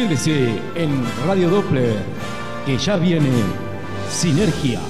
[0.00, 1.94] Quédese en Radio Doppler,
[2.64, 3.28] que ya viene
[4.08, 4.89] Sinergia.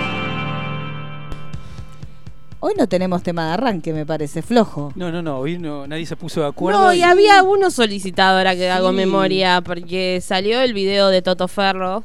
[2.63, 4.93] Hoy no tenemos tema de arranque, me parece flojo.
[4.95, 6.79] No, no, no, hoy no, nadie se puso de acuerdo.
[6.79, 11.23] No, y y- había uno solicitado ahora que hago memoria, porque salió el video de
[11.23, 12.03] Toto Ferro,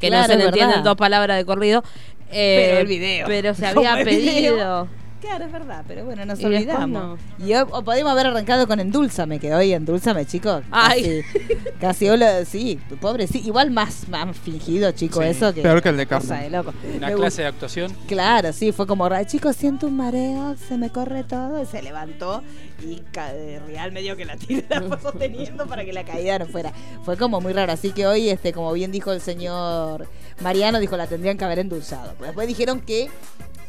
[0.00, 1.84] que Claro, no se le entienden dos palabras de corrido.
[2.32, 3.26] eh, Pero el video.
[3.26, 4.88] Pero se había video.
[5.20, 7.20] Claro, es verdad, pero bueno, nos Y olvidamos.
[7.38, 10.62] Y hoy- o podemos haber arrancado con Endulzame, que hoy Endulzame, chicos.
[10.70, 11.22] Ay.
[11.22, 13.42] Casi, casi hola- sí, pobre, sí.
[13.44, 15.60] Igual más, más fingido, chico, Sí, eso que.
[15.62, 16.44] peor que el de cosa Carmen.
[16.52, 16.72] de loco.
[16.96, 17.92] Una Me clase de actuación.
[18.08, 21.82] Claro, sí, fue como, "Ay, chicos, siento un mareo, se me corre todo, y se
[21.82, 22.42] levantó
[22.82, 23.02] y
[23.66, 26.72] Real medio que la tira la fue sosteniendo para que la caída no fuera.
[27.04, 30.08] Fue como muy raro, así que hoy, este, como bien dijo el señor
[30.40, 32.12] Mariano, dijo la tendrían que haber endulzado.
[32.14, 33.10] Pero después dijeron que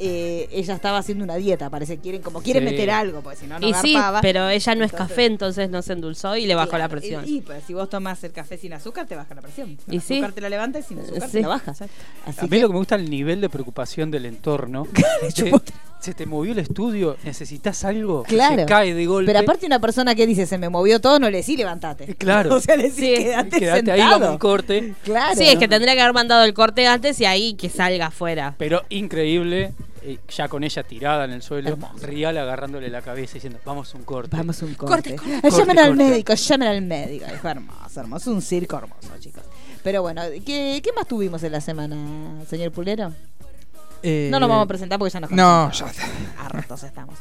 [0.04, 2.72] eh, ella estaba haciendo una dieta, parece, quieren como quieren Sí.
[2.72, 5.70] meter algo, porque si no, no y sí, pero ella no es Entonces- café, entonces
[5.70, 7.24] no se endulzó y le bajó la presión.
[7.28, 9.78] Y, y, pues, si vos tomás el café sin azúcar, te baja la presión.
[9.86, 10.16] Con Y sí.
[10.16, 11.34] azúcar te la levanta y sin azúcar Sí.
[11.34, 11.72] te la baja.
[11.72, 14.88] Así A mí que, lo que me gusta es el nivel de preocupación del entorno.
[15.36, 15.52] Che,
[16.00, 18.56] se te movió el estudio, necesitas algo, Claro.
[18.56, 19.32] se cae de golpe.
[19.32, 22.16] Pero aparte una persona que dice se me movió todo, no le decís levantate.
[22.16, 22.56] Claro.
[22.56, 23.16] O sea, le decís Sí.
[23.24, 24.96] quédate, Quédate ahí, vamos un corte.
[25.04, 25.36] Claro.
[25.38, 28.56] Sí, es que tendría que haber mandado el corte antes y ahí que salga afuera.
[28.58, 29.74] Pero increíble,
[30.04, 32.06] eh, ya con ella tirada en el suelo, Hermoso.
[32.06, 34.36] Rial agarrándole la cabeza diciendo, vamos a un corte.
[34.36, 35.16] Vamos un corte.
[35.16, 36.04] Corte, corte, llamen al corte.
[36.04, 37.26] médico, llamen al médico.
[37.42, 38.32] Fue hermoso, hermoso.
[38.32, 39.44] Un circo hermoso, chicos.
[39.84, 41.96] Pero bueno, ¿qué, qué más tuvimos en la semana,
[42.48, 43.14] señor Pulero?
[44.04, 45.86] Eh, No nos vamos a presentar porque ya nos No, ya
[46.40, 47.16] Hartos estamos.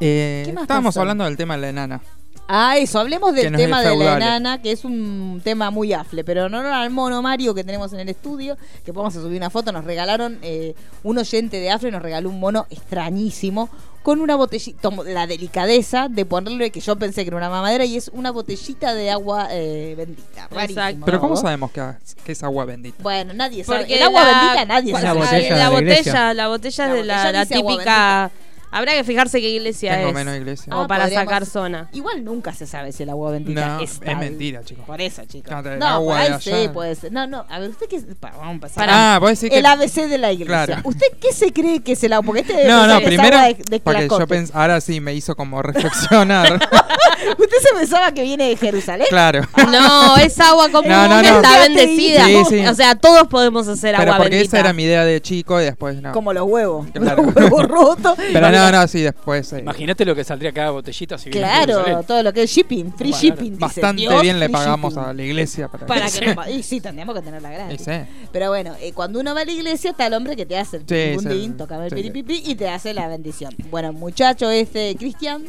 [0.00, 1.00] Eh, ¿Qué más estábamos pasó?
[1.02, 2.00] hablando del tema de la enana.
[2.46, 6.46] Ah, eso, hablemos del tema de la enana, que es un tema muy afle, pero
[6.46, 9.72] en honor al mono Mario que tenemos en el estudio, que podemos subir una foto,
[9.72, 13.70] nos regalaron, eh, un oyente de afle nos regaló un mono extrañísimo,
[14.02, 17.86] con una botellita, tomo la delicadeza de ponerle, que yo pensé que era una mamadera,
[17.86, 20.46] y es una botellita de agua eh, bendita.
[20.50, 21.04] Rarísimo, Exacto.
[21.06, 21.20] Pero ¿no?
[21.22, 21.82] ¿cómo sabemos que,
[22.26, 23.02] que es agua bendita?
[23.02, 23.78] Bueno, nadie sabe.
[23.78, 25.20] Porque el agua la- bendita nadie la sabe.
[25.20, 28.30] botella la la botella, la botella La es de la, típica.
[28.74, 30.14] Habrá que fijarse qué iglesia Tengo es.
[30.14, 30.70] menos iglesia.
[30.70, 31.88] Como Ah, para podríamos- sacar zona.
[31.92, 34.84] Igual nunca se sabe si el agua bendita No, es es mentira, chicos.
[34.84, 35.52] Por eso, chicos.
[35.64, 37.12] El No, agua por ahí sí, puede ser.
[37.12, 38.00] No, no, a ver, usted qué.
[38.18, 38.88] pa, Vamos a empezar.
[38.90, 39.58] Ah, vos decís que.
[39.58, 40.66] el ABC de la iglesia.
[40.66, 40.80] Claro.
[40.84, 42.26] ¿Usted qué se cree que es el agua?
[42.26, 43.36] Porque este debe No, no, pensar que es primero.
[43.36, 44.34] agua de, de Porque yo clacote.
[44.34, 46.54] pens- Ahora sí me hizo como reflexionar.
[47.38, 49.06] ¿Usted se pensaba que viene de Jerusalén?
[49.08, 49.42] claro.
[49.70, 51.36] No, es agua común No, no, que no.
[51.36, 52.24] está bendecida.
[52.26, 52.66] sí, sí.
[52.66, 54.56] O sea, todos podemos hacer Pero agua porque bendita.
[54.58, 56.12] esa era mi idea de chico y después no.
[56.12, 56.86] Como los huevos.
[56.92, 57.22] Claro.
[57.22, 58.14] Los huevos rotos.
[58.32, 59.52] Pero no, no, sí, después.
[59.52, 63.10] eh, Imagínate lo que saldría cada botellita si Claro, todo lo que es shipping, free
[63.10, 63.50] bueno, shipping.
[63.52, 63.60] dice.
[63.60, 65.08] Bastante Dios, bien le pagamos shipping.
[65.08, 67.82] a la iglesia para, Para que y sí, tendríamos que tenerla gratis.
[67.84, 67.92] sí.
[68.32, 70.78] Pero bueno, eh, cuando uno va a la iglesia está el hombre que te hace
[70.78, 73.54] el Sí, bundín, sí, toca el sí, piripipi y te hace la bendición.
[73.70, 75.44] Bueno, muchacho este Cristian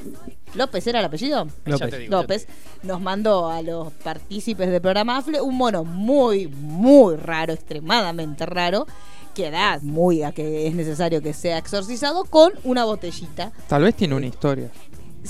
[0.54, 1.48] López era el apellido.
[1.66, 2.00] López.
[2.00, 2.48] digo, López
[2.84, 8.88] nos mandó a los partícipes del programa AFLE un mono muy, muy raro, extremadamente raro,
[9.36, 13.52] que da muy a que es necesario que sea exorcizado con una botellita.
[13.68, 14.72] Tal vez tiene una historia.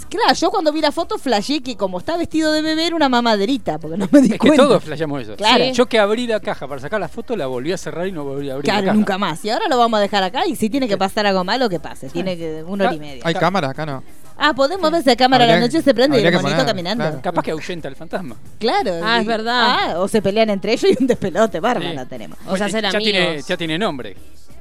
[0.09, 3.07] Claro, yo cuando vi la foto flashé que como está vestido de bebé era una
[3.07, 4.63] mamaderita, porque no me di Es que cuenta.
[4.63, 5.37] todos flasheamos eso.
[5.37, 5.63] Claro.
[5.63, 5.71] Sí.
[5.71, 8.25] Yo que abrí la caja para sacar la foto, la volví a cerrar y no
[8.25, 8.97] volví a abrir la Claro, caja.
[8.97, 9.43] nunca más.
[9.45, 11.79] Y ahora lo vamos a dejar acá y si tiene que pasar algo malo, que
[11.79, 12.09] pase.
[12.09, 13.21] Tiene que una hora y Ah, media.
[13.25, 14.03] ¿Hay cámara acá no?
[14.37, 17.03] Ah, podemos ver la cámara a la noche se prende y el monito poner, caminando.
[17.03, 17.19] claro.
[17.21, 18.35] Capaz que ahuyenta el fantasma.
[18.59, 18.99] Claro.
[19.03, 19.77] Ah, y- es verdad.
[19.79, 22.07] Ah, o se pelean entre ellos y un despelote, bárbaro Sí.
[22.09, 22.37] tenemos.
[22.47, 23.03] O sea, ser ya amigos.
[23.11, 24.15] tiene, ya tiene nombre.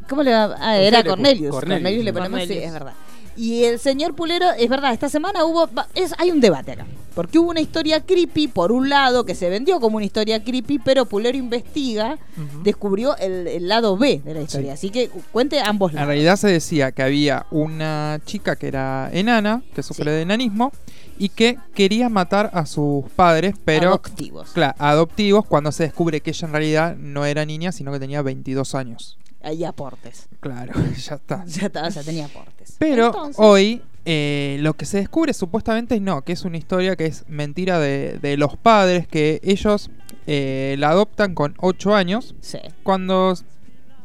[0.09, 0.55] ¿Cómo le va?
[0.61, 1.51] Ah, era Cornelius.
[1.51, 1.81] Cornelius.
[1.83, 2.05] Cornelius.
[2.05, 2.67] le ponemos, sí, Cornelius.
[2.67, 2.93] es verdad.
[3.37, 5.69] Y el señor Pulero, es verdad, esta semana hubo.
[5.95, 6.87] Es, hay un debate acá.
[7.15, 10.81] Porque hubo una historia creepy, por un lado, que se vendió como una historia creepy,
[10.81, 12.19] pero Pulero investiga,
[12.65, 14.73] descubrió el, el lado B de la historia.
[14.73, 16.09] Así que cuente ambos En lados.
[16.09, 20.11] realidad se decía que había una chica que era enana, que sufre Sí.
[20.11, 20.73] de enanismo,
[21.17, 24.51] y que quería matar a sus padres, pero Adoptivos.
[24.51, 28.23] claro, adoptivos, cuando se descubre que ella en realidad no era niña, sino que tenía
[28.23, 29.19] 22 años.
[29.45, 30.27] Hay aportes.
[30.41, 31.45] Claro, ya está.
[31.47, 32.77] Ya, estaba, ya tenía aportes.
[32.79, 37.07] Pero Entonces, hoy eh, lo que se descubre supuestamente no, que es una historia que
[37.07, 39.91] es mentira de, de los padres, que ellos
[40.27, 42.59] eh, la adoptan con 8 años, Sí.
[42.83, 43.35] cuando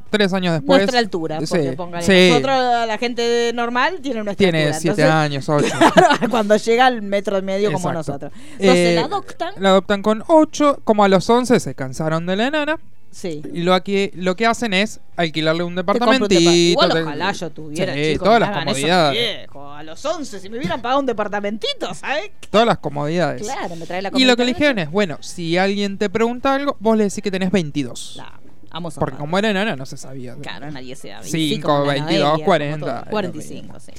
[0.10, 0.80] 3 años después...
[0.80, 2.04] Nuestra altura, porque sí, póngale.
[2.04, 2.30] sí.
[2.32, 4.80] Nosotros, la gente normal, tiene nuestra Tiene altura.
[4.80, 5.68] 7 entonces, años, 8.
[5.94, 8.12] Claro, cuando llega al metro y medio como Exacto.
[8.28, 8.32] nosotros.
[8.58, 9.54] Entonces Eh, la adoptan.
[9.60, 12.80] La adoptan con 8, como a los 11 se cansaron de la enana.
[13.12, 13.42] Sí.
[13.54, 16.28] Y lo que, lo que hacen es alquilarle un departamentito.
[16.40, 19.20] depa- Igual te- ojalá yo tuviera, Sí, chicos, todas las comodidades.
[19.38, 19.74] viejo.
[19.74, 22.32] A los 11, si me hubieran pagado un departamentito, ¿sabes?
[22.50, 23.42] Todas las comodidades.
[23.42, 24.86] Claro, me trae la y lo que le de dijeron noche.
[24.88, 28.14] es, bueno, si alguien te pregunta algo, vos le decís que tenés 22.
[28.18, 28.34] La-
[28.72, 30.36] vamos a Porque como era enana no se sabía.
[30.36, 31.24] Claro, nadie se da.
[31.24, 33.92] Cinco, 22, 40, 45, sí.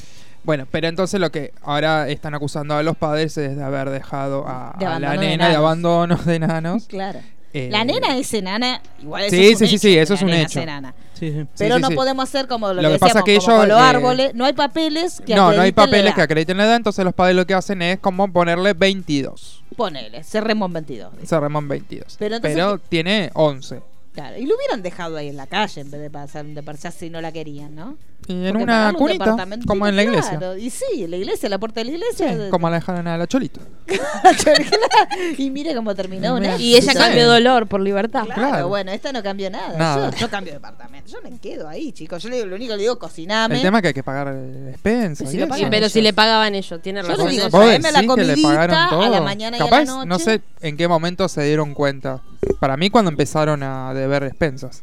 [0.45, 4.45] Bueno, pero entonces lo que ahora están acusando a los padres es de haber dejado
[4.49, 5.57] a, De a la de nena de enanos.
[5.57, 6.85] abandono de enanos.
[6.89, 7.21] Claro.
[7.53, 10.01] Eh, La nena es enana, igual eso Sí, es un sí, sí, hecho, sí, que
[10.03, 10.61] eso la es un nena hecho.
[10.61, 10.95] enana.
[11.15, 11.47] Sí, sí.
[11.59, 11.95] Pero sí, no sí.
[11.95, 14.45] podemos hacer como lo, Lo que que pasa decíamos, que ellos, los eh, árboles, no
[14.45, 17.47] hay papeles que no, no hay papeles que acrediten la edad, entonces los padres lo
[17.47, 19.65] que hacen es como ponerle 22.
[19.77, 21.13] Ponele, cerremos 22.
[21.17, 21.27] dice.
[21.27, 22.17] Cerremos en 22.
[22.19, 23.81] Pero Pero, entonces tiene 11.
[24.13, 26.91] Claro, y lo hubieran dejado ahí en la calle en vez de pasar de pasar
[26.91, 27.97] si no la querían, ¿no?
[28.27, 29.37] Y en Porque una un cunita,
[29.67, 30.37] como en la iglesia.
[30.39, 32.37] claro, Y sí, en la iglesia, la puerta de la Sí, iglesia.
[32.39, 33.61] de- como la dejaron a la Cholito.
[35.39, 36.35] y mire cómo terminó.
[36.39, 36.53] Mira.
[36.53, 36.59] ¿no?
[36.59, 36.99] Y ella Sí.
[36.99, 38.25] cambió dolor por libertad.
[38.25, 38.69] Claro, Claro.
[38.69, 39.77] bueno, esta no cambió nada.
[39.79, 40.11] Nada.
[40.11, 41.11] Yo, yo cambio de departamento.
[41.11, 42.23] Yo me quedo ahí, chicos.
[42.23, 43.57] Yo le digo, lo único que le digo, cociname.
[43.57, 44.33] El tema es que hay que pagar eh,
[44.73, 45.25] despensa.
[45.25, 45.55] Pero si y eso.
[45.55, 45.93] Sí, pero ellos.
[45.93, 47.27] si le pagaban ellos, tiene Yo razón.
[47.27, 47.51] le digo, ella.
[47.59, 49.09] ¿Vos traeme la que le comidita pagaron a todo?
[49.09, 50.07] la mañana y a la Capaz, noche.
[50.09, 52.21] no sé en qué momento se dieron cuenta.
[52.59, 54.83] Para mí cuando empezaron a deber despensas.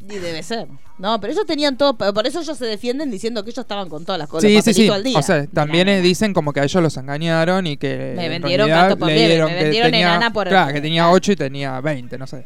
[0.00, 0.66] Y debe ser.
[0.98, 1.96] No, pero ellos tenían todo.
[1.96, 4.50] Por eso ellos se defienden diciendo que ellos estaban con todas las cosas.
[4.50, 4.88] Sí, sí, sí.
[4.88, 5.16] al día.
[5.18, 8.30] O sea, también eh, dicen como que a ellos los engañaron y que Me en
[8.32, 11.36] vendieron gato por liebre, me que vendieron tenía, enana por- Claro, que tenía 8 y
[11.36, 12.42] tenía 20, no sé.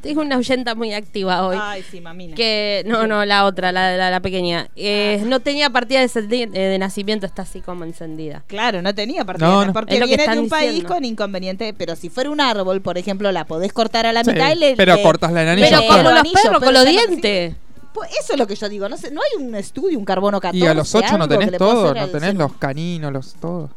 [0.00, 1.56] Tengo una oyenta muy activa hoy.
[1.60, 2.36] Ay, sí, mamina.
[2.36, 4.68] Que, no, no, la otra, la, la, la pequeña.
[4.76, 8.44] Eh, no tenía partida de, eh, de nacimiento, está así como encendida.
[8.46, 9.48] Claro, no tenía partida.
[9.48, 9.72] No, no.
[9.72, 11.74] Porque Es lo que de un país con inconveniente.
[11.74, 14.54] Pero si fuera un árbol, por ejemplo, la podés cortar a la Sí, mitad y
[14.54, 14.76] le.
[14.76, 15.68] pero le- cortas la enanilla.
[15.68, 17.56] Pero como los perros, pero con los dientes.
[17.92, 18.88] Pues eso es lo que yo digo.
[18.88, 20.64] No sé, no hay un estudio, un carbono 14.
[20.64, 23.70] Y a los 8 no tenés todo, no tenés los caninos, los todo.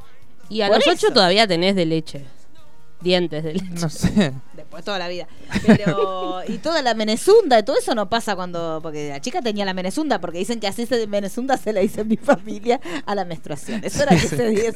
[0.50, 1.08] Y a Por los eso.
[1.08, 2.26] ocho todavía tenés de leche.
[3.00, 3.66] Dientes de leche.
[3.72, 4.34] No sé.
[4.72, 5.28] Después toda la vida.
[5.68, 6.40] Pero.
[6.48, 8.80] y toda la menezunda, y todo eso no pasa cuando.
[8.82, 11.82] Porque la chica tenía la menezunda, porque dicen que así se de menezunda se la
[11.82, 13.84] dice en mi familia a la menstruación.
[13.84, 14.74] Eso era que se dice,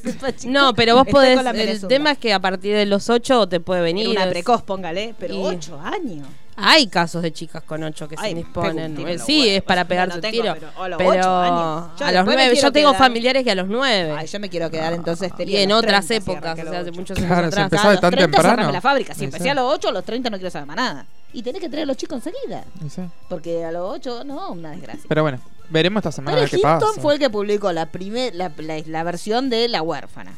[0.49, 1.39] No, pero vos podés.
[1.55, 4.09] El tema es que a partir de los ocho te puede venir.
[4.11, 6.27] Era una precoz, póngale, pero Y- ocho años.
[6.57, 8.97] Hay casos de chicas con ocho que Ay, se disponen.
[8.97, 9.57] un Eh, Sí, huevos.
[9.57, 10.53] es para No, pegarse no un tengo, tiro.
[10.53, 11.89] pero a los Pero ocho años.
[11.99, 12.51] Yo a los me nueve.
[12.53, 14.15] quiero Yo tengo quedar- familiares que a los nueve.
[14.17, 16.79] Ay, yo me quiero quedar entonces y tenía en otras 30, si épocas, o sea,
[16.79, 17.63] hace muchos años Claro, se atrás.
[17.65, 18.71] empezó Claro, a de los tan 30 cerrame temprano.
[18.71, 19.13] la fábrica.
[19.13, 21.05] Si empecé a los 8, a los 30 no quiero saber más nada.
[21.33, 22.63] Y tenés que traer a los chicos enseguida.
[22.81, 22.87] Y.
[23.27, 25.03] Porque a los 8, no, una desgracia.
[25.09, 25.39] Pero bueno,
[25.69, 26.85] veremos esta semana qué pasa.
[27.01, 30.31] Fue el que publicó la, primer, la, la, la versión de La huérfana.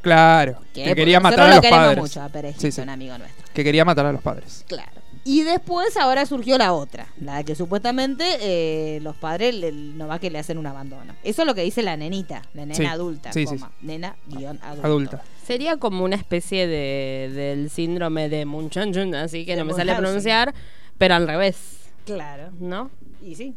[0.00, 1.98] Claro, Que que quería matar a lo los padres.
[1.98, 2.80] mucho a Pérez Sí, sí.
[2.80, 3.44] amigo nuestro.
[3.52, 4.64] Que quería matar a los padres.
[4.66, 4.90] Claro.
[5.24, 10.18] Y después ahora surgió la otra, la que supuestamente eh, los padres le- no va
[10.18, 11.14] que le hacen un abandono.
[11.22, 13.44] Eso es lo que dice la nenita, la nena Sí, adulta, sí,
[13.82, 14.86] nena guion adulto.
[14.86, 15.22] Adulta.
[15.46, 19.92] Sería como una especie de, del síndrome de Munchausen, así que De no me sale
[19.92, 20.54] a pronunciar,
[20.98, 21.56] pero al revés,
[22.04, 22.50] Claro.
[22.58, 22.90] ¿no?
[23.24, 23.54] Y sí.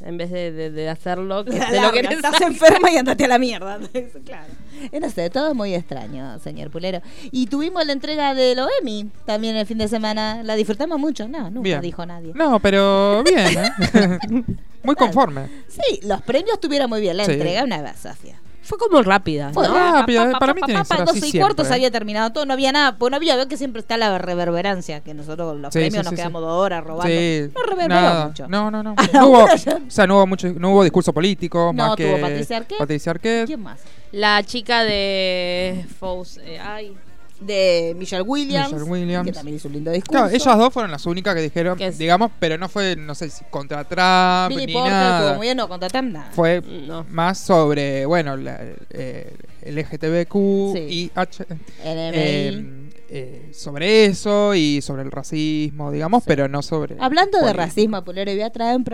[0.00, 3.24] En vez de, de- de hacerlo, que te Larga, lo querés estás enferma y andate
[3.24, 3.78] a la mierda.
[4.24, 4.46] Claro.
[4.90, 7.00] Eh, no sé, todo muy extraño, señor Pulero.
[7.30, 10.42] Y tuvimos la entrega de los Emmy también el fin de semana.
[10.42, 11.28] La disfrutamos mucho.
[11.28, 11.80] No, nunca Bien.
[11.80, 12.32] dijo nadie.
[12.34, 14.18] No, pero bien, ¿eh?
[14.82, 15.48] Muy conforme.
[15.68, 17.16] Sí, los premios estuvieron muy bien.
[17.16, 17.32] La Sí.
[17.32, 18.38] entrega una basafia.
[18.64, 19.74] Fue como rápida, Fue ¿no?
[19.74, 22.54] rápida, para mí tiene que ser así 12 y cuarto se había terminado todo, no
[22.54, 25.80] había nada, pues no había, veo que siempre está la reverberancia, que nosotros los Sí,
[25.80, 26.46] premios sí, nos sí, quedamos sí.
[26.46, 27.06] dos horas robando.
[27.14, 28.26] Sí, no reverberó nada.
[28.28, 28.48] mucho.
[28.48, 28.94] No, no, no.
[29.12, 29.48] No hubo, o
[29.88, 32.78] sea, no hubo mucho, no hubo discurso político, No, más tuvo que Patricia Arquette.
[32.78, 33.46] Patricia Arquette.
[33.46, 33.80] ¿Quién más?
[34.12, 36.96] La chica de Fous, eh, ay,
[37.40, 39.26] de Michelle Williams, Michelle Williams.
[39.26, 40.12] que también hizo un lindo discurso.
[40.22, 43.14] Claro, ellas dos fueron las únicas que dijeron, Que es- digamos, pero no fue, no
[43.14, 45.34] sé si contra Trump Billy ni Porter nada.
[45.36, 46.30] muy bien, no contra Trump, nada.
[46.32, 47.04] Fue No.
[47.10, 48.58] más sobre, bueno, la,
[48.90, 50.78] eh, LGTBQ Sí.
[50.88, 51.44] y H,
[51.84, 52.16] NMI.
[52.16, 52.70] eh,
[53.10, 56.96] eh, sobre eso y sobre el racismo, digamos, pero no sobre.
[57.00, 58.84] Hablando de racismo, Pulero, voy a traer un,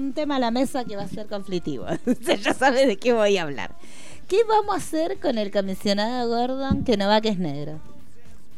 [0.00, 1.86] un tema a la mesa que va a ser conflictivo.
[2.06, 3.74] Usted ya sabe de qué voy a hablar.
[4.30, 7.80] ¿Qué vamos a hacer con el comisionado Gordon que no va que es negro?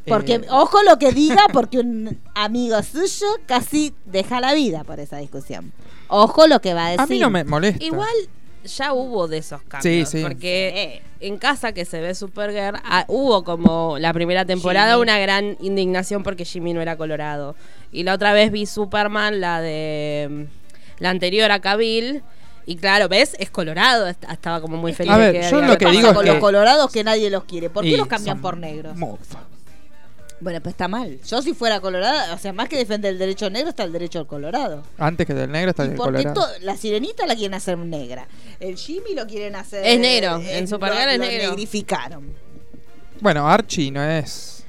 [0.07, 5.00] Porque, Eh, ojo lo que diga, porque un amigo suyo casi deja la vida por
[5.00, 5.73] esa discusión.
[6.09, 7.00] Ojo lo que va a decir.
[7.00, 7.83] a mí no me molesta.
[7.83, 8.12] Igual
[8.64, 10.11] ya hubo de esos cambios.
[10.11, 10.23] Sí, sí.
[10.23, 15.02] Porque en casa que se ve Supergirl, ah, hubo como la primera temporada Jimmy.
[15.05, 17.57] una gran indignación porque Jimmy no era colorado.
[17.93, 22.23] Y la otra vez vi Superman, la de mm, la anterior a Cavill.
[22.66, 23.35] Y claro, ¿ves?
[23.38, 24.07] Es colorado.
[24.07, 25.12] est- Estaba como muy feliz.
[25.12, 27.28] A de ver, que yo lo que digo es con que- los colorados que nadie
[27.31, 27.71] los quiere?
[27.71, 28.97] ¿Por qué Y los cambian por negros?
[28.97, 29.40] mufa.
[30.40, 31.21] Bueno, pues está mal.
[31.25, 34.19] Yo si fuera colorada, o sea, más que defender el derecho negro está el derecho
[34.19, 34.83] al colorado.
[34.99, 36.35] Antes que del negro está ¿Y el colorado.
[36.35, 38.26] to- la sirenita la quieren hacer negra?
[38.59, 39.85] El Jimmy lo quieren hacer...
[39.87, 41.49] Es negro, eh, en lo- Supergirl es lo negro.
[41.50, 42.35] negrificaron.
[43.21, 44.64] Bueno, Archie no es.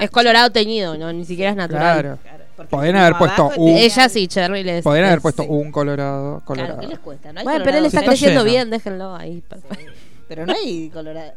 [0.00, 2.00] Es colorado teñido, no ni siquiera es natural.
[2.00, 2.18] Claro.
[2.22, 3.68] Claro, porque Podrían haber puesto es un-.
[3.68, 4.82] Ella sí, Cherry les.
[4.84, 5.48] Podrían haber puesto sí.
[5.50, 6.42] un colorado.
[6.44, 6.74] colorado.
[6.74, 7.32] Claro, ¿qué les cuesta?
[7.32, 8.50] No hay Bueno, pero él está creciendo lleno.
[8.50, 9.40] bien, déjenlo ahí.
[9.48, 9.92] perfecto.
[10.28, 11.32] Pero no hay colorado.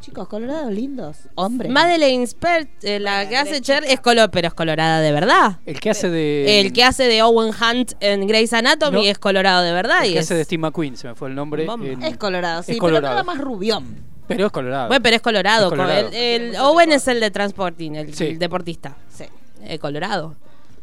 [0.00, 1.16] Chicos, colorados lindos.
[1.34, 1.70] Hombres.
[1.72, 5.58] Madeleine Spert, eh, la que hace Cher, es color, pero es colorada de verdad.
[5.64, 6.60] El que hace de.
[6.60, 9.10] El que hace de Owen Hunt en Grey's Anatomy No.
[9.10, 10.04] es colorado de verdad.
[10.04, 10.26] el y que es...
[10.26, 11.64] hace de Steve McQueen, se me fue el nombre.
[11.64, 13.14] En- Es colorado, sí, Es pero colorado.
[13.14, 14.04] nada más rubión.
[14.26, 14.88] Pero es colorado.
[14.88, 15.64] Bueno, pero es colorado.
[15.66, 16.08] Es colorado.
[16.08, 18.24] El, el Owen es el de Transporting, el, Sí.
[18.26, 18.96] el deportista.
[19.08, 19.24] Sí.
[19.62, 20.34] Eh, colorado.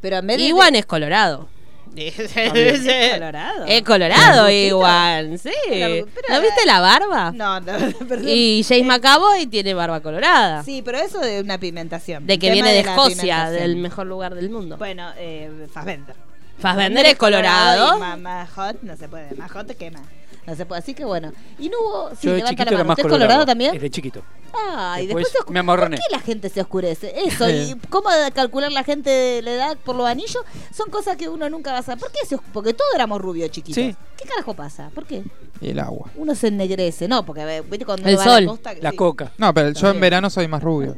[0.02, 0.44] Pero en vez de...
[0.44, 1.48] Iwan es colorado.
[1.96, 3.66] ¿Es colorado?
[3.68, 5.52] Es colorado, ¿Un Iwan, sí.
[5.68, 7.32] Pero- pero- ¿No viste la barba?
[7.34, 7.74] No, no,
[8.08, 8.26] perdón.
[8.28, 10.64] Y James McAvoy tiene barba colorada.
[10.64, 12.26] Sí, pero eso de una pigmentación.
[12.26, 14.78] De que viene de la Escocia, del mejor lugar del mundo.
[14.78, 16.16] Bueno, eh, Fassbender.
[16.60, 17.98] Fassbender es colorado.
[17.98, 19.36] y Más, más hot no se puede.
[19.36, 20.02] Más hot quema.
[20.48, 20.80] No se puede.
[20.80, 21.32] Así que bueno.
[21.60, 22.10] Y no hubo.
[22.16, 22.88] Sí, Yo de levanta chiquito la era mano.
[22.88, 23.28] más ¿Usted es colorado.
[23.28, 23.76] colorado también?
[23.76, 24.24] Es de chiquito.
[24.54, 25.98] Ay, Después después se oscu- me amorroné.
[25.98, 27.14] ¿Por qué la gente se oscurece?
[27.26, 30.44] Eso, y cómo calcular la gente de la edad por los anillos,
[30.76, 32.00] son cosas que uno nunca va a saber.
[32.00, 33.82] ¿Por qué se oscu- Porque todos éramos rubios chiquitos.
[33.82, 33.96] Sí.
[34.18, 34.90] ¿Qué carajo pasa?
[34.94, 35.24] ¿Por qué?
[35.62, 36.10] Y el agua.
[36.16, 37.08] Uno se ennegrece.
[37.08, 38.44] No, porque viste cuando El uno va a sol.
[38.46, 38.76] la costa.
[38.76, 39.32] que La sí, coca.
[39.38, 40.98] No, pero yo en verano soy más rubio.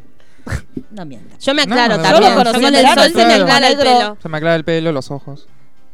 [0.92, 1.40] No mientas.
[1.40, 2.22] Yo me No, aclaro no, también.
[2.24, 3.44] Yo lo Yo conocí con el verano, sol se me claro.
[3.44, 3.92] aclara el Negro.
[4.00, 4.18] pelo.
[4.22, 5.48] Se me aclara el pelo, los ojos.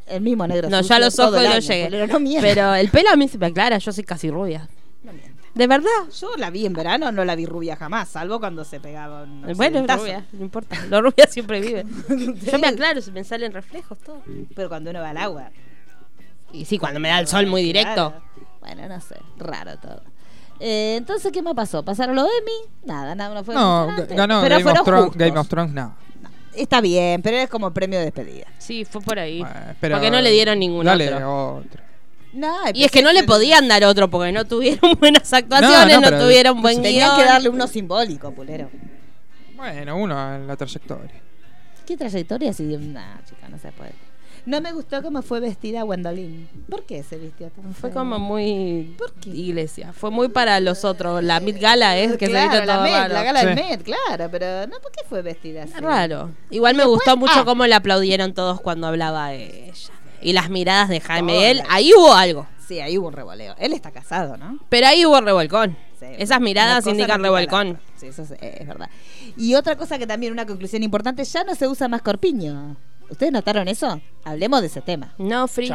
[0.09, 0.69] El mismo negro.
[0.69, 1.87] No, ya los ojos no llegué.
[1.89, 2.41] Pero no.
[2.41, 4.67] Pero el pelo a mí se me aclara, yo soy casi rubia.
[5.03, 5.39] No mientas.
[5.53, 5.89] ¿De verdad?
[6.19, 9.41] Yo la vi en verano, no la vi rubia jamás, salvo cuando se pegaba un
[9.55, 10.77] bueno, rubia, no importa.
[10.89, 11.85] Lo rubia siempre vive.
[12.51, 14.21] Yo me aclaro, se me salen reflejos, todo.
[14.55, 15.51] Pero cuando uno va al agua.
[16.51, 18.11] Y sí, cuando me da el sol muy directo.
[18.11, 18.23] Claro.
[18.61, 20.01] Bueno, no sé, raro todo.
[20.59, 21.83] Eh, entonces, ¿qué me pasó?
[21.83, 22.73] ¿Pasaron los Emmy?
[22.85, 25.15] Nada, nada, no fue No, ganó pero Game of, Thrones.
[25.15, 25.95] Game of Thrones, no.
[26.55, 28.45] Está bien, pero es como premio de despedida.
[28.57, 29.39] Sí, fue por ahí.
[29.39, 31.55] Bueno, pero- Porque no le dieron ningún Dale otro.
[31.57, 31.83] otro.
[32.33, 35.95] No, Y es que no le podían dar otro porque no tuvieron buenas actuaciones, No,
[35.95, 37.19] no, no, pero tuvieron buen Tenían guion.
[37.19, 38.69] que darle uno simbólico, pulero.
[39.55, 41.21] Bueno, uno en la trayectoria.
[41.85, 42.53] ¿Qué trayectoria?
[42.53, 43.93] Si, nah, chica, no se puede.
[44.49, 46.49] No me gustó cómo fue vestida Gwendolyn.
[46.67, 47.99] ¿Por qué se vistió tan Fue feo?
[47.99, 49.29] como muy ¿Por qué?
[49.29, 49.93] iglesia.
[49.93, 51.23] Fue muy para los otros.
[51.23, 53.13] La Met Gala es que claro, se viste la, Met, raro.
[53.13, 53.63] la gala del Sí.
[53.63, 55.73] Met, claro, pero no, ¿por qué fue vestida así?
[55.73, 56.31] Raro.
[56.49, 57.45] Igual me después- gustó mucho ah.
[57.45, 59.91] cómo le aplaudieron todos cuando hablaba ella.
[60.19, 61.51] Y las miradas de Jaime.
[61.51, 62.47] Él, ahí hubo algo.
[62.67, 63.53] Sí, ahí hubo un revoleo.
[63.59, 64.57] Él está casado, ¿no?
[64.69, 65.77] Pero ahí hubo revolcón.
[65.99, 66.07] Sí.
[66.17, 67.79] Esas miradas indican revolcón.
[67.97, 68.89] Sí, eso es, es verdad.
[69.37, 72.75] Y otra cosa que también, una conclusión importante, ya no se usa más corpiño.
[73.09, 73.99] ¿Ustedes notaron eso?
[74.23, 75.13] Hablemos de ese tema.
[75.17, 75.67] No, free.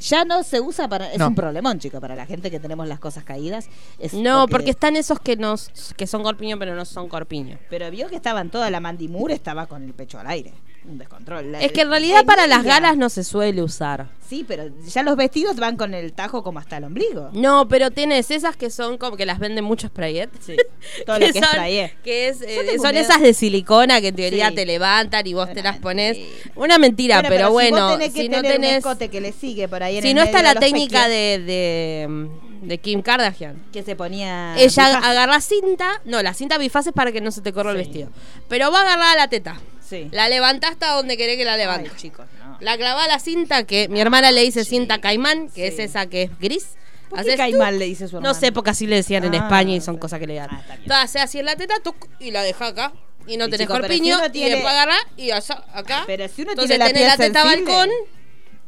[0.00, 1.10] Ya no se usa para...
[1.12, 1.28] Es No.
[1.28, 3.68] un problemón, chicos, para la gente que tenemos las cosas caídas.
[3.98, 7.58] Es No, porque están esos que nos que son corpiño pero no son corpiño.
[7.70, 10.52] Pero vio que estaban toda la Mandy Moore estaba con el pecho al aire.
[10.86, 11.54] Un descontrol.
[11.54, 14.08] Es que en realidad para las galas no se suele usar.
[14.28, 17.30] Sí, pero ya los vestidos van con el tajo como hasta el ombligo.
[17.32, 20.28] No, pero tienes esas que son como que las venden mucho Sprayet.
[20.40, 20.56] Sí.
[21.06, 21.58] Todo lo que es son,
[22.04, 24.56] que es, eh, Yo tengo son esas de silicona que en teoría Sí.
[24.56, 26.18] te levantan y vos te las pones.
[26.54, 28.76] Una mentira, Bueno, pero, si bueno, vos tenés que si no tener un tenés.
[28.78, 31.38] escote que le sigue por ahí en Si el no está la de técnica de,
[31.38, 32.28] de,
[32.62, 33.62] de Kim Kardashian.
[33.72, 37.40] que se ponía Ella agarra cinta, no, la cinta bifaz es para que no se
[37.40, 38.10] te corra el vestido.
[38.48, 39.60] Pero va agarrada la teta.
[39.86, 40.08] Sí.
[40.12, 41.90] La levanta hasta donde querés que la Ay, levante.
[41.96, 42.56] chicos, no.
[42.60, 45.74] La clava la cinta que mi hermana le dice cinta caimán, que Sí.
[45.74, 46.68] es esa que es gris.
[47.10, 48.40] ¿Por qué Caimán le dice su No hermana?
[48.40, 50.48] sé, porque así le decían en Ah, España y son cosas que le dan.
[50.50, 50.62] Ah.
[50.70, 52.92] Entonces hace así en la teta, tuc, y la deja acá.
[53.26, 54.74] Y no Y tenés chico, corpiño, si uno y tiene- después
[55.16, 56.02] y allá- acá.
[56.06, 57.90] Pero si uno Entonces tiene la tenés piel la teta sensible- balcón,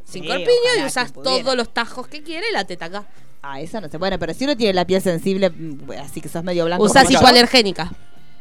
[0.05, 0.51] sin Sí, corpiño,
[0.87, 1.43] y pudiera.
[1.43, 3.05] todos los tajos que quiere y la teta acá.
[3.43, 3.97] Ah, eso no sé.
[3.97, 6.85] Bueno, pero si uno tiene la piel sensible, mm, así que sos medio blanco.
[6.85, 7.91] Usás como yo, hipoalergénica.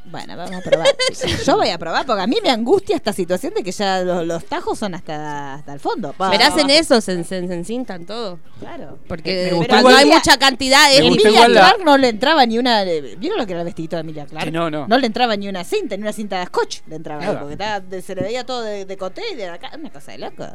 [0.07, 0.88] Bueno, vamos a probar.
[1.45, 4.25] Yo voy a probar porque a mí me angustia esta situación de que ya los,
[4.25, 6.13] los tajos son hasta, hasta el fondo.
[6.13, 8.39] Pa, Pero hacen eso, se, se, se encintan todo.
[8.59, 9.00] Claro.
[9.07, 12.83] Porque gustó cuando hay mucha cantidad gustó Emilia la- Clark no le entraba ni una.
[12.83, 14.45] ¿Vieron lo que era el vestidito de Emilia Clark?
[14.45, 14.88] Que no, no.
[14.88, 17.39] No le entraba ni una cinta, ni una cinta de scotch le entraba.
[17.39, 19.71] Porque estaba- de- se le veía todo de, de coté y de acá.
[19.77, 20.45] Una cosa de loco.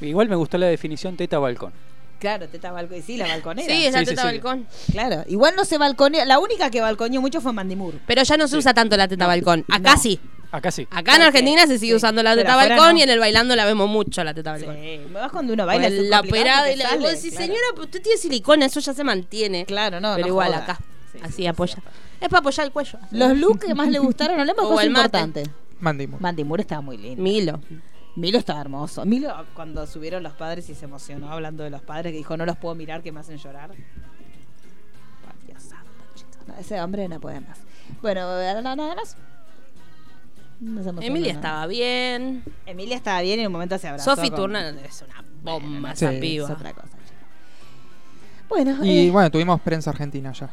[0.00, 1.72] Igual me gustó la definición teta balcón.
[2.18, 3.02] Claro, teta balcón.
[3.02, 3.72] Sí, la balconera.
[3.74, 4.26] Sí, es la Sí, sí, teta sí.
[4.28, 4.66] balcón.
[4.92, 5.24] Claro.
[5.28, 6.24] Igual no se balconea.
[6.24, 7.98] La única que balconeó mucho fue Mandy Moore.
[8.06, 9.64] Pero ya no se usa tanto la teta balcón.
[9.70, 9.98] Acá No.
[10.00, 10.18] sí.
[10.52, 10.86] Acá sí.
[10.90, 11.96] Acá en Ok, Argentina se sigue sí.
[11.96, 12.98] usando la Pero teta afuera balcón no.
[13.00, 14.76] y en el bailando la vemos mucho la teta balcón.
[14.76, 15.88] Sí, más cuando uno Con baila.
[15.88, 17.46] es la complicado operada porque y la sale, vos decís, claro.
[17.46, 19.66] señora, pero usted tiene silicona, eso ya se mantiene.
[19.66, 20.58] Claro, no, Pero no igual joda.
[20.62, 20.78] acá.
[21.12, 21.76] Sí, así sí, sí, apoya.
[22.20, 22.98] es para apoyar el cuello.
[23.10, 25.04] Los looks que más le gustaron, hablemos de O cosas el mate.
[25.04, 25.50] importantes.
[25.80, 26.22] Mandy Moore.
[26.22, 27.22] Mandy Moore estaba muy lindo.
[27.22, 27.60] Milo.
[28.16, 29.04] Milo estaba hermoso.
[29.04, 32.46] Milo, cuando subieron los padres y se emocionó hablando de los padres, que dijo, no
[32.46, 33.70] los puedo mirar, que me hacen llorar.
[35.46, 36.36] Dios santo, chicos.
[36.48, 37.58] No, ese hombre no puede más.
[38.02, 39.16] Bueno, nada nada más.
[40.58, 41.46] No Emilia nada.
[41.46, 42.42] estaba bien.
[42.64, 44.14] Emilia estaba bien y en un momento se abrazó.
[44.16, 46.50] Sophie con- Turner es una bomba Sí, esa Es piba.
[46.50, 46.88] otra cosa.
[46.88, 47.02] chicos.
[48.48, 50.48] Bueno, Y eh, bueno, tuvimos prensa argentina ya.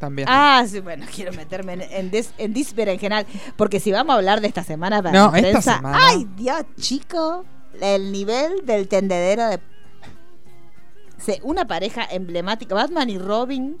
[0.00, 0.26] También.
[0.28, 3.26] Ah, sí, bueno, quiero meterme en, en, des- en Díspera en general,
[3.56, 6.26] porque si vamos a hablar de esta semana para No, la esta prensa, semana- ¡ay,
[6.36, 7.44] Dios, chico!
[7.80, 9.60] El nivel del tendedero de...
[11.18, 13.78] Sí, una pareja emblemática, Batman y Robin,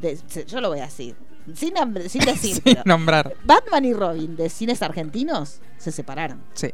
[0.00, 1.14] de- se- yo lo voy a decir,
[1.54, 1.74] sin,
[2.10, 3.32] sin decir, Sin nombrar.
[3.44, 6.42] Batman y Robin de cines argentinos se separaron.
[6.54, 6.72] Sí.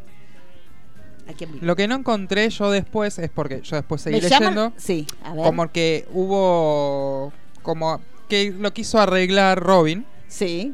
[1.61, 4.73] Lo que no encontré yo después es porque yo después seguí leyendo.
[4.76, 5.45] Sí, a ver.
[5.45, 7.33] Como que hubo.
[7.62, 8.00] Como
[8.33, 10.07] que lo quiso arreglar Robin.
[10.27, 10.73] Sí,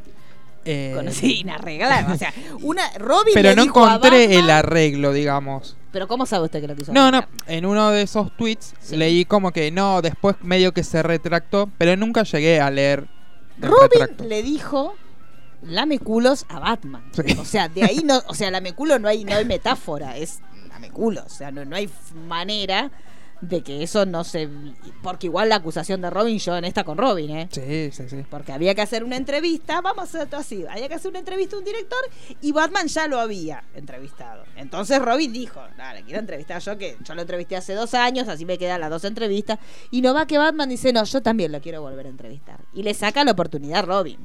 [0.65, 2.15] eh, con, sí, inarreglable.
[2.15, 5.77] O sea, una Robin pero le no dijo a encontré Batman- el arreglo, digamos.
[5.91, 7.29] Pero ¿cómo sabe usted que lo quiso No, no, arreglar?
[7.49, 8.97] en uno de esos tweets Sí.
[8.97, 13.07] leí como que no, después medio que se retractó, pero nunca llegué a leer
[13.61, 14.95] el Robin le dijo
[15.63, 17.03] lame culos a Batman.
[17.13, 17.37] Sí.
[17.41, 20.39] O sea, de ahí no, o sea, lame culo no hay, no hay metáfora, es
[20.69, 21.25] lame culo.
[21.27, 22.91] O sea, no, no hay f- manera
[23.41, 24.49] de que eso no se.
[25.03, 27.49] Porque igual la acusación de Robin, yo en esta con Robin, ¿eh?
[27.51, 28.25] Sí, sí, sí.
[28.29, 31.21] Porque había que hacer una entrevista, vamos a hacer esto así, había que hacer una
[31.21, 31.99] entrevista a un director
[32.41, 34.45] y Batman ya lo había entrevistado.
[34.57, 38.45] Entonces Robin dijo, dale, quiero entrevistar yo, que yo lo entrevisté hace dos años, así
[38.45, 39.59] me quedan las dos entrevistas.
[39.91, 42.61] Y no va que Batman dice, no, yo también lo quiero volver a entrevistar.
[42.73, 44.19] Y le saca la oportunidad a Robin.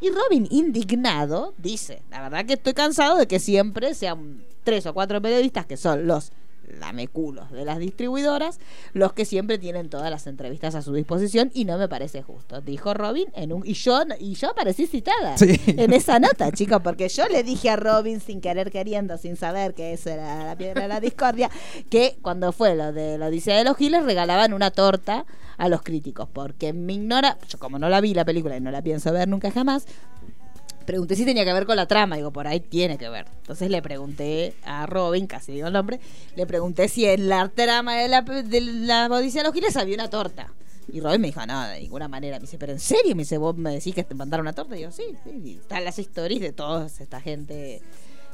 [0.00, 4.94] Y Robin, indignado, dice, la verdad que estoy cansado de que siempre sean tres o
[4.94, 6.32] cuatro periodistas que son los
[6.78, 8.58] lameculos de las distribuidoras,
[8.92, 12.60] los que siempre tienen todas las entrevistas a su disposición y no me parece justo,
[12.60, 15.60] dijo Robin en un y yo y yo aparecí citada Sí.
[15.66, 19.74] en esa nota, chicos, porque yo le dije a Robin sin querer queriendo, sin saber
[19.74, 21.50] que eso era la piedra de la discordia,
[21.90, 25.24] que cuando fue lo de la Odisea de los Giles regalaban una torta
[25.58, 28.70] a los críticos, porque me ignora, yo como no la vi la película y no
[28.70, 29.86] la pienso ver nunca jamás,
[30.84, 33.26] pregunté si tenía que ver con la trama, digo, por ahí tiene que ver.
[33.40, 36.00] Entonces le pregunté a Robin, casi digo el nombre,
[36.36, 39.94] le pregunté si en la trama de la, de la Odisea de los Giles había
[39.94, 40.52] una torta.
[40.92, 42.38] Y Robin me dijo, no, de ninguna manera.
[42.38, 44.76] Me dice, pero en serio, me dice, vos me decís que te mandaron una torta.
[44.76, 47.80] Y yo, sí, sí, y están las stories de toda esta gente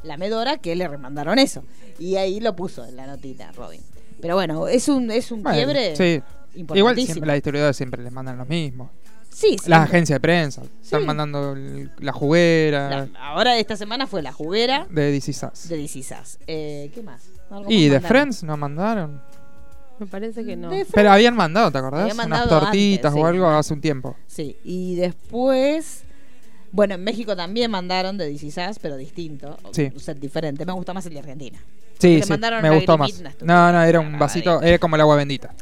[0.03, 1.65] la medora que le remandaron eso.
[1.99, 3.81] Y ahí lo puso en la notita, Robin.
[4.21, 6.23] Pero bueno, es un, es un Bueno, quiebre sí.
[6.55, 8.91] Igual siempre, las distribuidoras siempre les mandan lo mismo.
[9.39, 9.75] Sí, Las siempre.
[9.85, 10.63] agencias de prensa.
[10.83, 11.07] Están Sí.
[11.07, 11.55] mandando
[12.01, 15.69] la juguera La- ahora esta semana fue la juguera de DC Sass.
[15.69, 16.39] de DC Sass.
[16.49, 17.23] Eh, ¿Qué más?
[17.49, 18.09] ¿Algo Y de mandaron?
[18.09, 19.23] Friends no mandaron.
[20.01, 20.71] Me parece que no.
[20.93, 22.13] Pero habían mandado, ¿te acordás?
[22.15, 23.33] Unas tortitas antes, o sí.
[23.35, 24.17] algo hace un tiempo.
[24.27, 26.03] Sí, y después.
[26.71, 29.57] Bueno, en México también mandaron de DC Sass, pero distinto.
[29.73, 29.91] Sí.
[29.95, 30.65] Un set diferente.
[30.67, 31.59] Me gusta más el de Argentina.
[31.99, 33.11] Sí, sí, mandaron me gustó más.
[33.43, 35.53] No, no, era un una vasito, era como el agua bendita.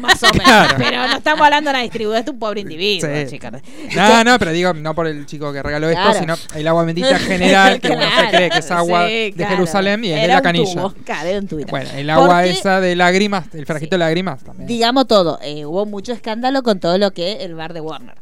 [0.00, 0.44] Más o menos.
[0.46, 0.74] Claro.
[0.78, 3.26] Pero no estamos hablando de una distribuidora, es un pobre individuo, Sí.
[3.28, 3.50] chicos.
[3.94, 6.10] No, no, pero digo, no por el chico que regaló Claro.
[6.12, 9.32] esto, sino el agua bendita general, que uno se Claro, cree que es agua de
[9.36, 9.54] claro.
[9.54, 10.72] Jerusalén y es de la un canilla.
[10.72, 11.64] tubo, claro, un.
[11.68, 14.66] Bueno, el agua Porque- esa de lágrimas, el frasquito de lágrimas también.
[14.68, 18.14] Digamos todo, eh, hubo mucho escándalo con todo lo que el bar de Warner.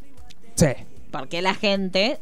[0.56, 0.66] Sí.
[1.12, 2.18] Porque la gente,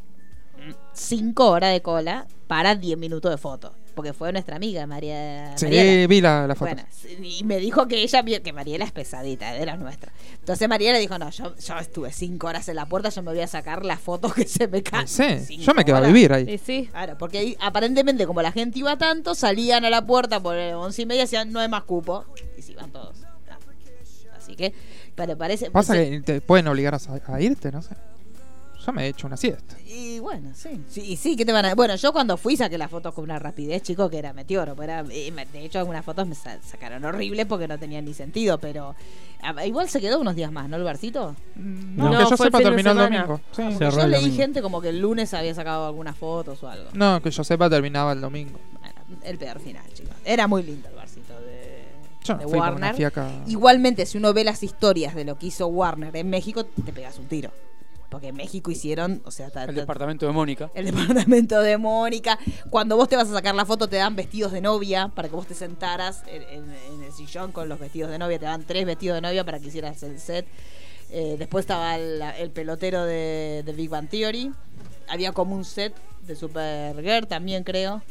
[0.99, 3.73] 5 horas de cola para 10 minutos de foto.
[3.95, 5.57] Porque fue nuestra amiga María.
[5.59, 6.07] Sí, Mariela.
[6.07, 6.71] vi la, la foto.
[6.73, 6.87] Bueno,
[7.21, 10.15] y me dijo que ella vio que Mariela es pesadita, de las nuestras.
[10.39, 13.41] Entonces Mariela dijo, no, yo, yo estuve cinco horas en la puerta, yo me voy
[13.41, 15.09] a sacar las fotos que se me caen.
[15.09, 16.47] sí, Cinco yo me quedo a vivir ahí.
[16.47, 16.87] Sí, sí.
[16.93, 20.75] Claro, porque ahí, aparentemente como la gente iba tanto, salían a la puerta por el
[20.75, 22.25] once y media, decían, no hay más cupo.
[22.57, 23.19] Y se iban todos.
[23.21, 23.29] No.
[24.37, 24.73] Así que,
[25.17, 25.73] pero parece...
[25.73, 27.97] Pasa que te pueden obligar a irte, no sé.
[28.89, 29.77] Yo me he hecho una siesta.
[29.87, 30.81] Y bueno, sí.
[30.89, 31.03] sí.
[31.03, 31.75] Y sí, ¿qué te van a.?
[31.75, 34.75] Bueno, yo cuando fui saqué las fotos con una rapidez, chico, que era meteoro.
[34.83, 38.95] Era, de hecho, algunas fotos me sa- sacaron horribles porque no tenían ni sentido, pero.
[39.43, 41.37] ah, Igual se quedó unos días más, ¿no, el barcito?
[41.57, 43.41] No, No, que yo el sepa terminó el domingo.
[43.53, 43.63] Sí.
[43.79, 44.37] Yo leí domingo.
[44.37, 46.91] gente como que el lunes había sacado algunas fotos o algo.
[46.95, 48.59] No, que yo sepa terminaba el domingo.
[48.81, 50.15] Bueno, el peor final, chicos.
[50.25, 51.85] Era muy lindo el barcito de,
[52.25, 52.95] Yo no de fui por una Warner.
[52.95, 53.31] fiaca.
[53.47, 57.19] Igualmente, si uno ve las historias de lo que hizo Warner en México, te pegas
[57.19, 57.51] un tiro.
[58.11, 60.71] Porque en México hicieron, o sea, ta- El ta- departamento de Mónica.
[60.75, 62.39] el departamento de Mónica.
[62.71, 65.35] Cuando vos te vas a sacar la foto, te dan vestidos de novia para que
[65.37, 68.39] vos te sentaras en, en- en el sillón con los vestidos de novia.
[68.39, 70.47] Te dan tres vestidos de novia para que hicieras el set.
[71.11, 74.53] Eh, después estaba el, el pelotero de, de Big Bang Theory.
[75.09, 75.95] Había como un set
[76.27, 78.03] de Supergirl también, creo.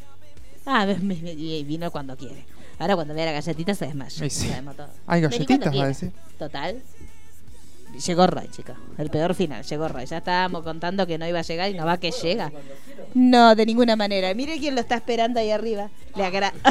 [0.66, 2.46] Ah, y vino cuando quiere.
[2.80, 4.30] Ahora cuando vea la galletita se desmaya.
[4.30, 4.52] Sí.
[4.76, 4.88] Todo.
[5.08, 6.12] Hay galletitas, va a decir.
[6.38, 6.82] Total.
[8.06, 8.76] Llegó Roy, chicos.
[8.98, 9.64] El peor final.
[9.64, 10.06] Llegó Roy.
[10.06, 12.52] Ya estábamos contando que no iba a llegar y no va que llega.
[13.14, 14.34] No, de ninguna manera.
[14.34, 15.90] Mire quién lo está esperando ahí arriba.
[16.16, 16.54] Le agra...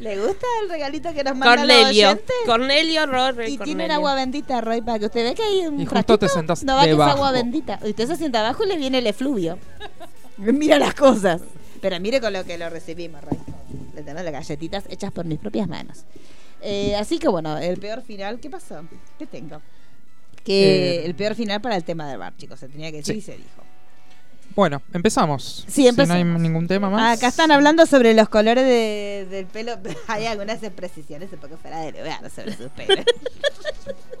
[0.00, 2.10] ¿Le gusta el regalito que nos manda Cornelio.
[2.12, 2.20] los?
[2.46, 3.84] Cornelio, Rory, Y tiene Cornelio.
[3.86, 6.28] un agua bendita, Roy, para que usted vea que hay un Y justo te ratito,
[6.28, 7.78] sentás No va que es agua bendita.
[7.82, 9.58] Usted se sienta abajo y le viene el efluvio.
[10.38, 11.40] Mira las cosas.
[11.80, 13.38] Pero mire con lo que lo recibimos, Roy.
[13.94, 16.04] Le tenemos las galletitas hechas por mis propias manos.
[16.62, 18.82] Eh, así que bueno, el peor final, ¿qué pasó?
[19.18, 19.60] ¿Qué tengo?
[20.44, 22.58] Que Eh, el peor final para el tema del bar, chicos.
[22.60, 23.18] Se tenía que decir Sí.
[23.18, 23.62] y se dijo.
[24.54, 25.64] Bueno, empezamos.
[25.68, 27.18] Sí, Si no hay ningún tema más.
[27.18, 29.76] Acá están hablando sobre los colores de- del pelo.
[30.08, 33.04] Hay algunas imprecisiones un poco fuera de lugar sobre sus pelos.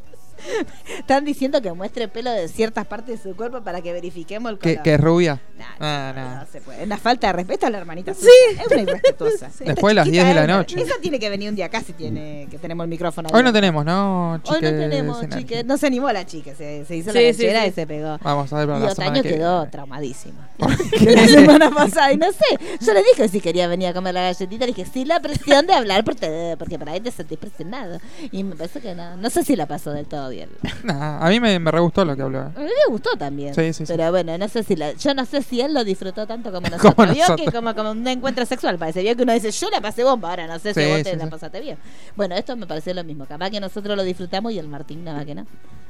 [0.98, 4.58] Están diciendo que muestre pelo de ciertas partes de su cuerpo para que verifiquemos el
[4.58, 4.82] Que, color.
[4.84, 5.40] que es rubia.
[5.58, 6.40] Nah, Ah, no, nah.
[6.40, 6.84] no se puede.
[6.84, 8.14] Una falta de respeto a la hermanita.
[8.14, 8.20] Sí.
[8.50, 8.62] suya.
[8.62, 9.50] Es una irrespetuosa.
[9.64, 10.80] Después de las chiquita 10 de la noche.
[10.80, 13.28] Esa tiene que venir un día casi tiene que tenemos el micrófono.
[13.32, 14.72] Hoy no tenemos, ¿no, Hoy chique?
[14.72, 15.64] no tenemos, chique.
[15.64, 16.54] No se animó la chica.
[16.54, 17.68] Se, se hizo Sí, la sí.
[17.68, 18.18] y se pegó.
[18.22, 19.70] Vamos a ver para Y la semana Otaño que quedó viene.
[19.70, 20.40] traumadísimo.
[20.58, 22.44] la semana pasada, y no sé,
[22.80, 25.66] yo le dije si quería venir a comer la galletita, le dije, sí, la presión
[25.66, 27.98] de hablar porque, porque por ahí te sentís presionado.
[28.32, 30.35] Y me parece que no, no sé si la pasó del todo bien.
[30.84, 32.40] Nah, a mí me, me re gustó lo que habló.
[32.40, 33.54] A mí me gustó también.
[33.54, 33.92] Sí, sí, sí.
[33.96, 36.66] Pero bueno, no sé si la, yo no sé si él lo disfrutó tanto como
[36.70, 36.94] nosotros.
[36.94, 37.46] Como Vio nosotros.
[37.46, 39.02] que como, como un encuentro sexual parece.
[39.02, 41.26] Vio que uno dice, yo la pasé bomba, ahora no sé si vos te la
[41.28, 41.78] pasaste bien.
[42.14, 43.26] Bueno, esto me pareció lo mismo.
[43.26, 45.46] Capaz que nosotros lo disfrutamos y el Martín nada más que no.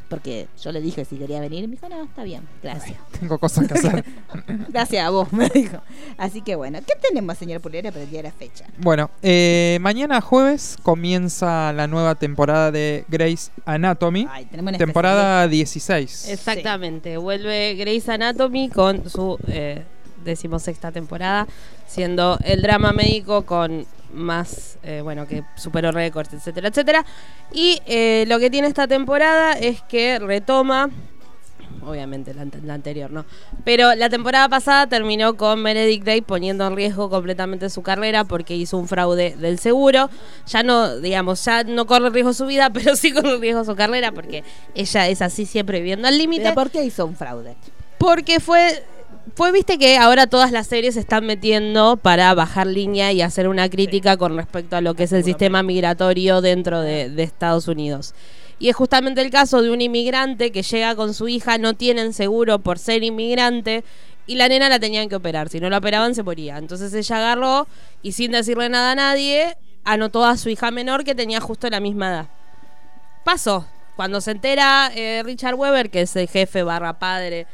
[0.09, 2.97] Porque yo le dije si quería venir y me dijo, no, está bien, gracias.
[3.19, 4.05] Tengo cosas que hacer.
[4.69, 5.79] Gracias a vos, me dijo.
[6.17, 8.67] Así que bueno, ¿qué tenemos, señor Pulera, para el día de la fecha?
[8.79, 14.29] bueno, eh, mañana jueves comienza la nueva temporada de Grey's Anatomy.
[14.31, 16.29] Ay, tenemos una temporada 16.
[16.29, 17.17] Exactamente.
[17.17, 19.83] Vuelve Grey's Anatomy con su eh,
[20.25, 21.47] decimosexta temporada,
[21.87, 27.05] siendo el drama médico con más, eh, bueno, que superó récords, etcétera, etcétera.
[27.53, 30.91] Y eh, lo que tiene esta temporada es que retoma,
[31.83, 33.25] obviamente la, ante- la anterior, ¿no?
[33.65, 38.57] Pero la temporada pasada terminó con Meredith Grey poniendo en riesgo completamente su carrera porque
[38.57, 40.11] hizo un fraude del seguro.
[40.47, 44.13] Ya no, digamos, ya no corre riesgo su vida, pero sí corre riesgo su carrera
[44.13, 44.43] porque
[44.75, 46.43] ella es así siempre viviendo al límite.
[46.45, 47.55] ¿Pero por qué hizo un fraude?
[47.99, 48.83] Porque fue,
[49.35, 53.49] fue, viste que ahora todas las series se están metiendo para bajar línea y hacer
[53.49, 57.69] una crítica con respecto a lo que es el sistema migratorio dentro de, de Estados
[57.69, 58.15] Unidos.
[58.59, 62.13] Y es justamente el caso de un inmigrante que llega con su hija, no tienen
[62.15, 63.85] seguro por ser inmigrante,
[64.27, 65.49] y la nena la tenían que operar.
[65.49, 66.59] Si no la operaban, se moría.
[66.59, 67.67] Entonces ella agarró
[68.03, 71.81] y sin decirle nada a nadie, anotó a su hija menor que tenía justo la
[71.81, 72.27] misma edad.
[73.25, 73.67] Pasó.
[73.95, 77.47] Cuando se entera eh, Richard Weber, que es el jefe barra padre,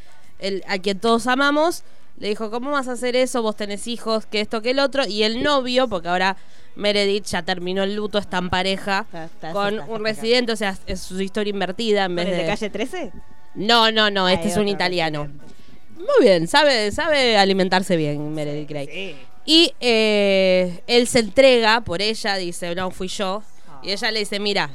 [0.42, 1.82] el, a quien todos amamos,
[2.18, 3.42] le dijo, ¿cómo vas a hacer eso?
[3.42, 5.06] Vos tenés hijos, que esto, que el otro.
[5.06, 6.36] Y el novio, porque ahora
[6.76, 10.56] Meredith ya terminó el luto, está en pareja Está- está- con está- un residente, o
[10.56, 12.42] sea, es su historia invertida en vez ¿Con el de...
[12.44, 13.12] de calle 13?
[13.54, 15.24] No, no, no, este es un italiano.
[15.24, 15.54] residente.
[15.96, 18.86] Muy bien, sabe, sabe alimentarse bien Meredith Grey.
[18.86, 19.16] Sí.
[19.44, 23.42] Y eh, él se entrega por ella, dice, no, fui yo.
[23.82, 24.70] Y ella le dice, mira,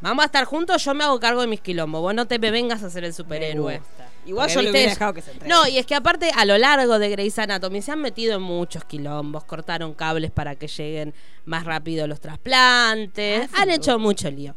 [0.00, 2.50] vamos a estar juntos, yo me hago cargo de mis quilombos, vos no te me
[2.50, 3.80] vengas a ser el superhéroe.
[4.26, 5.52] Igual Porque, yo le hubiera dejado que se entregue.
[5.54, 8.42] No, y es que aparte a lo largo de Grey's Anatomy se han metido en
[8.42, 14.30] muchos quilombos, cortaron cables para que lleguen más rápido los trasplantes, Ah, han hecho mucho
[14.30, 14.54] lío.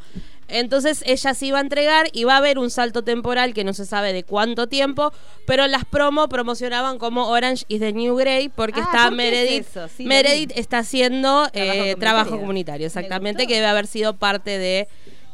[0.47, 3.73] Entonces ella se iba a entregar y va a haber un salto temporal que no
[3.73, 5.13] se sabe de cuánto tiempo,
[5.45, 9.25] pero las promo promocionaban como Orange is the New Grey porque Ah, está ¿por qué
[9.27, 9.67] es Meredith.
[9.95, 11.97] Sí, Meredith está haciendo eh, comunitario.
[11.97, 14.87] trabajo comunitario, exactamente, que debe haber sido parte de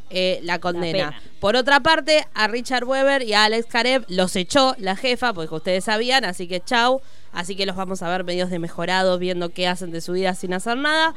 [0.09, 1.19] eh, la condena.
[1.39, 5.53] Por otra parte, a Richard Weber y a Alex Karev los echó la jefa, porque
[5.55, 7.01] ustedes sabían, así que chau.
[7.31, 10.33] Así que los vamos a ver medios de mejorados, viendo qué hacen de su vida
[10.35, 11.13] sin hacer nada.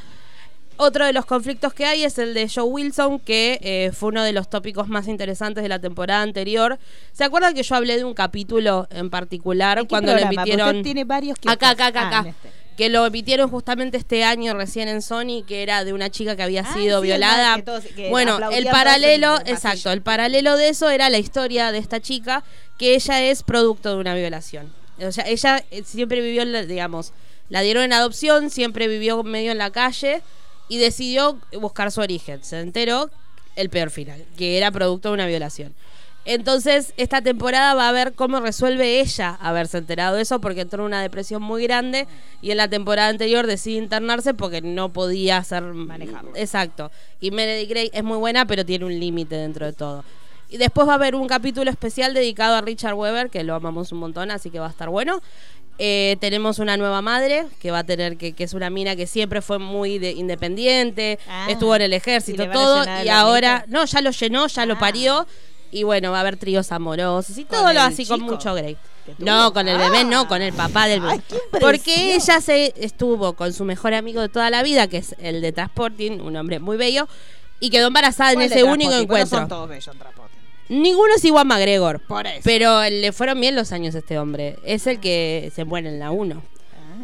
[0.81, 4.22] Otro de los conflictos que hay es el de Joe Wilson, que eh, fue uno
[4.22, 6.79] de los tópicos más interesantes de la temporada anterior.
[7.12, 10.12] ¿Se acuerdan que yo hablé de un capítulo en particular ¿En qué cuando?
[10.12, 10.83] Porque emitieron?
[10.85, 12.18] tiene varios que Acá, acá, acá, Ah, acá.
[12.20, 12.58] en este.
[12.79, 16.43] Que lo emitieron justamente este año recién en Sony, que era de una chica que
[16.45, 17.57] había Ah, sido sí, violada.
[17.57, 21.73] que todos- que bueno, el paralelo, el exacto, el paralelo de eso era la historia
[21.73, 22.45] de esta chica,
[22.79, 24.73] que ella es producto de una violación.
[25.05, 27.12] O sea, ella eh, siempre vivió, digamos,
[27.51, 30.23] la dieron en adopción, siempre vivió medio en la calle
[30.69, 32.43] y decidió buscar su origen.
[32.45, 33.11] Se enteró
[33.57, 35.75] el peor final, que era producto de una violación.
[36.31, 40.83] Entonces, esta temporada va a ver cómo resuelve ella haberse enterado de eso, porque entró
[40.83, 42.07] en una depresión muy grande
[42.43, 46.33] y en la temporada anterior decide internarse porque no podía hacer Manejarlo.
[46.35, 46.91] Exacto.
[47.19, 50.05] Y Meredith Grey es muy buena, pero tiene un límite dentro de todo.
[50.51, 53.91] Y después va a haber un capítulo especial dedicado a Richard Weber, que lo amamos
[53.93, 55.23] un montón, así que va a estar bueno.
[55.79, 59.07] Eh, tenemos una nueva madre que va a tener que, que es una mina que
[59.07, 61.47] siempre fue muy de- independiente, Ah.
[61.49, 64.75] estuvo en el ¿Y ejército, a todo, y ahora, no, ya lo llenó, ya lo
[64.75, 64.79] Ah.
[64.79, 65.27] parió,
[65.70, 68.76] y bueno, va a haber tríos amorosos y ¿Con todo lo así con mucho Grey.
[69.18, 71.12] No, con el bebé no, con el papá del bebé.
[71.14, 71.70] Ay, qué impresión.
[71.70, 75.40] Porque ella se estuvo con su mejor amigo de toda la vida, que es el
[75.40, 77.09] de Transporting, un hombre muy bello,
[77.61, 79.38] y quedó embarazada en ¿Cuál de ese único encuentro.
[79.38, 80.38] son todos bellos en Transporting.
[80.68, 82.00] Ninguno es igual McGregor.
[82.00, 82.42] Por eso.
[82.44, 84.59] Pero le fueron bien los años a este hombre.
[84.64, 86.42] Es el que se muere en la 1.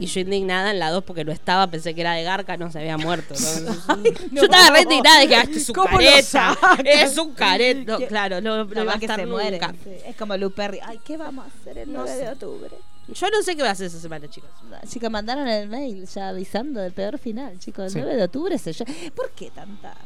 [0.00, 2.70] Y yo indignada en la 2 porque no estaba, pensé que era de Garca, no
[2.70, 3.34] se había muerto.
[3.64, 3.96] ¿no?
[3.96, 4.02] no.
[4.32, 6.56] Yo estaba re indignada, dije, "Ah, esto es un ¿Cómo lo careta.
[6.84, 7.98] Es un careta.
[7.98, 9.58] No, claro, no, no va a que estar se muere.
[9.60, 9.74] nunca.
[9.84, 9.90] sí.
[10.06, 10.80] Es como Lou Perry.
[10.82, 12.28] Ay, ¿qué vamos a hacer el No 9 de sé.
[12.32, 12.70] octubre?
[13.06, 14.48] Yo no sé qué voy a hacer esa semana, chicos.
[14.88, 17.84] Chicos, mandaron el mail ya avisando del peor final, chicos.
[17.84, 17.98] El Sí.
[18.00, 18.72] 9 de octubre se
[19.14, 20.00] ¿Por qué tan tarde?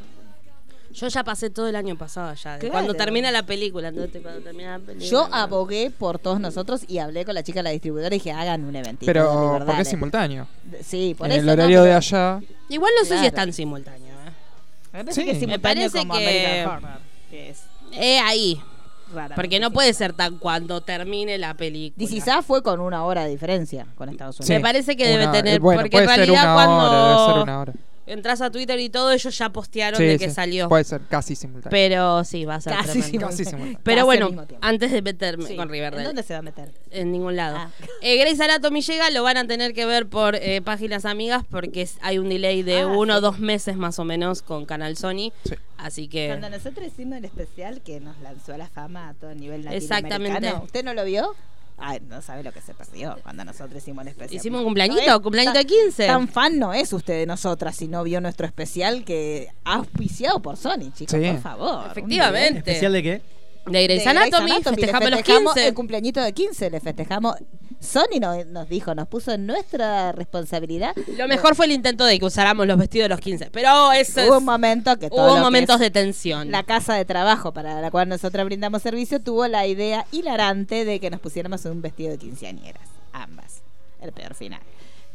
[0.92, 2.58] Yo ya pasé todo el año pasado ya.
[2.58, 2.72] Claro.
[2.72, 5.08] Cuando termina la película, entonces cuando termina la película.
[5.10, 8.32] Yo abogué por todos nosotros y hablé con la chica de la distribuidora y dije,
[8.32, 9.06] hagan un eventito.
[9.06, 10.46] de Pero porque es simultáneo.
[10.82, 11.40] Sí, por En eso.
[11.40, 12.40] el no, horario de allá.
[12.68, 13.20] Igual no sé Claro.
[13.22, 14.08] si es tan simultáneo.
[14.08, 14.30] ¿eh?
[14.92, 15.24] Me parece Sí.
[15.26, 18.60] que es Me simultáneo parece como que- American Horror, que es Eh, ahí.
[19.14, 19.34] rara.
[19.36, 22.08] Porque no puede ser tan cuando termine la película.
[22.24, 24.48] Sa fue con una hora de diferencia con Estados Unidos.
[24.56, 27.32] Me parece que debe tener- bueno, porque puede en ser realidad una cuando- hora, debe
[27.34, 27.72] ser una hora.
[28.08, 30.68] Entras a Twitter y todo, ellos ya postearon Sí, de que sí, salió.
[30.68, 31.70] Puede ser casi simultáneo.
[31.70, 33.28] Pero sí, va a ser Casi simultáneo.
[33.28, 33.80] Casi simultáneo.
[33.82, 35.56] Pero bueno, antes de meterme Sí.
[35.56, 36.02] con Riverdale.
[36.02, 36.72] ¿En dónde se va a meter?
[36.90, 37.56] En ningún lado.
[37.58, 37.70] Ah.
[38.02, 41.88] Eh, Grey's Anatomy llega, lo van a tener que ver por eh, páginas amigas porque
[42.00, 43.22] hay un delay de Ah, uno o sí.
[43.22, 45.32] dos meses más o menos con Canal Sony.
[45.44, 45.54] Sí.
[45.76, 46.28] Así que...
[46.28, 49.76] Cuando nosotros hicimos el especial que nos lanzó a la fama a todo nivel latinoamericano.
[49.76, 50.64] Exactamente.
[50.64, 51.34] ¿Usted no lo vio?
[51.80, 54.36] Ay, no sabe lo que se perdió cuando nosotros hicimos el especial.
[54.36, 56.06] Hicimos un cumpleañito, No cumpleañito de 15.
[56.06, 60.40] Tan fan no es usted de nosotras si no vio nuestro especial que ha auspiciado
[60.42, 61.30] por Sony, chicos, Sí.
[61.30, 61.90] por favor.
[61.90, 62.58] Efectivamente.
[62.58, 63.22] ¿Especial de qué?
[63.66, 65.68] De Grey's Anatomy, festejamos los festejamos 15.
[65.68, 67.36] El cumpleañito de 15 le festejamos.
[67.80, 70.94] Sony no- nos dijo, nos puso en nuestra responsabilidad.
[71.16, 73.50] Lo mejor fue el intento de que usáramos los vestidos de los 15.
[73.52, 76.50] Pero eso Hubo es- un momento que todo hubo momentos de tensión.
[76.50, 80.98] La casa de trabajo para la cual nosotros brindamos servicio tuvo la idea hilarante de
[80.98, 82.82] que nos pusiéramos un vestido de quinceañeras.
[83.12, 83.62] Ambas.
[84.00, 84.60] El peor final.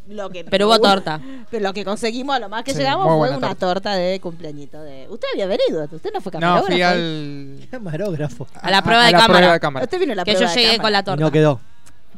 [0.08, 1.22] Lo que Pero hubo torta.
[1.52, 3.56] Pero lo que conseguimos, a lo más que Sí, llegamos fue una torta.
[3.56, 3.96] torta.
[3.96, 5.08] de cumpleañito de.
[5.10, 6.68] Usted había venido, usted no fue No, camarógrafo.
[6.68, 6.86] fui ¿eh?
[6.86, 7.68] al.
[7.72, 8.48] Camarógrafo.
[8.62, 9.38] A la prueba de la cámara.
[9.40, 9.84] prueba de cámara.
[9.86, 10.84] Usted vino a la que yo prueba de llegué cámara.
[10.84, 11.24] con la Y torta.
[11.24, 11.60] no quedó.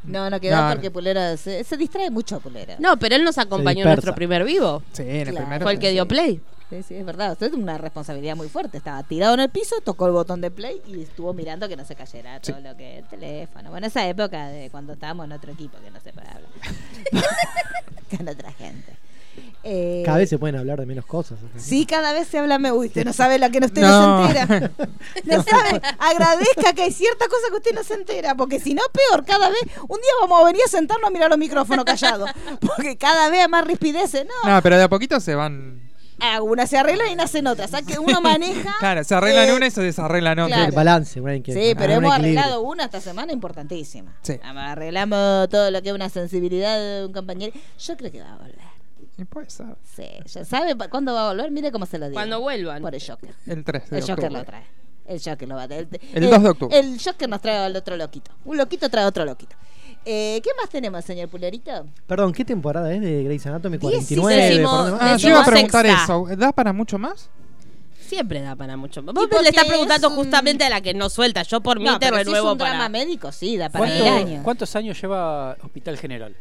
[0.07, 2.75] No, no quedó No, porque Pulera se, se distrae mucho Pulera.
[2.79, 4.83] No, pero él nos acompañó en nuestro primer vivo.
[4.93, 5.37] Sí, en el Claro.
[5.45, 5.63] primero.
[5.63, 5.81] Fue el sí.
[5.81, 6.41] que dio play.
[6.69, 7.31] Sí, sí, es verdad.
[7.33, 8.77] Usted tiene una responsabilidad muy fuerte.
[8.77, 11.85] Estaba tirado en el piso, tocó el botón de play y estuvo mirando que no
[11.85, 12.63] se cayera todo Sí.
[12.63, 13.69] lo que el teléfono.
[13.69, 16.49] Bueno, esa época de cuando estábamos en otro equipo que no se puede hablar.
[18.17, 18.93] Con otra gente.
[19.67, 21.39] Eh, Cada vez se pueden hablar de menos cosas.
[21.58, 24.21] Sí, cada vez se habla me Uy, usted no sabe la que usted No.
[24.28, 24.71] no se entera.
[25.25, 25.82] No sabe.
[25.97, 29.49] Agradezca que hay ciertas cosas que usted no se entera, porque si no, peor, cada
[29.49, 29.60] vez.
[29.88, 32.30] Un día vamos a venir a sentarnos a mirar los micrófonos callados.
[32.62, 34.25] Porque cada vez hay más rispideces.
[34.43, 35.82] No, No, pero de a poquito se van.
[36.19, 37.67] Ah, una se arregla y nacen otras.
[37.67, 38.75] O sea, que uno maneja.
[38.80, 40.56] Claro, se arreglan eh, una y se desarreglan otra.
[40.58, 40.69] claro.
[40.69, 42.39] El balance, bueno, hay que Sí, pero hemos equilibrio.
[42.41, 44.15] arreglado una esta semana importantísima.
[44.21, 44.39] Sí.
[44.43, 47.51] Arreglamos todo lo que es una sensibilidad de un compañero.
[47.80, 48.74] Yo creo que va a volver.
[49.17, 49.67] Y puede ser.
[49.84, 51.49] Sí, ya sabe pa- cuándo va a volver.
[51.51, 52.15] Mire cómo se lo digo.
[52.15, 52.82] Cuando vuelvan.
[52.82, 53.34] Por el Joker.
[53.47, 54.39] El 3 de El Joker octubre.
[54.39, 54.63] lo trae.
[55.08, 55.88] El Joker lo va a traer.
[56.13, 56.80] El 2 de octubre.
[56.80, 58.32] El Joker nos trae al otro loquito.
[58.43, 59.56] Un loquito trae otro loquito.
[60.08, 61.88] Eh, ¿Qué más tenemos, señor Pulerito?
[62.06, 63.78] Perdón, ¿qué temporada es de Grey's Anatomy?
[63.78, 64.36] Dieci- 49.
[64.36, 65.13] Decimo- ¿por dónde va?
[65.13, 66.04] Ah, yo iba a preguntar sexta.
[66.04, 66.28] eso.
[66.38, 67.30] ¿Da para mucho más?
[68.01, 69.01] Siempre da para mucho.
[69.01, 71.41] Vos porque le estás es preguntando un- justamente a la que no suelta.
[71.43, 72.89] Yo por mí No, te pero si es renuevo un drama para.
[72.89, 74.43] médico, sí, da para ¿Cuánto- mil años.
[74.43, 76.36] ¿Cuántos años lleva Hospital General?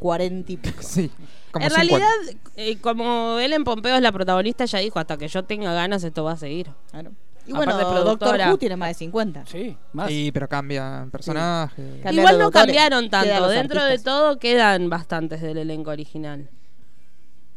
[0.00, 0.82] Cuarenta y pico.
[0.82, 1.10] Sí.
[1.52, 1.98] Como en 50.
[1.98, 6.04] realidad, eh, como Ellen Pompeo es la protagonista, ella dijo: hasta que yo tenga ganas,
[6.04, 6.70] esto va a seguir.
[6.90, 7.12] Claro.
[7.46, 8.40] Y Aparte bueno, de Doctor.
[8.50, 9.46] Who tiene más de 50.
[9.46, 10.08] Sí, más.
[10.08, 11.74] Sí, pero cambian personajes.
[11.76, 13.48] Cambiaron Igual no doctores, cambiaron tanto.
[13.48, 16.48] Dentro de todo quedan bastantes del elenco original.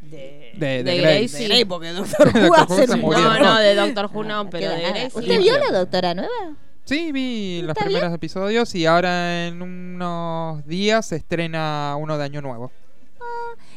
[0.01, 1.27] De, De, de, de Grey.
[1.27, 1.45] Sí.
[1.45, 2.87] Grey, porque Doctor Who hace.
[2.87, 4.89] No, no, de Doctor Who no, pero de.
[4.89, 5.19] Grey sí.
[5.19, 6.55] ¿Usted vio la doctora nueva?
[6.85, 12.25] Sí, vi los ¿Está primeros episodios y ahora en unos días se estrena uno de
[12.25, 12.71] Año Nuevo.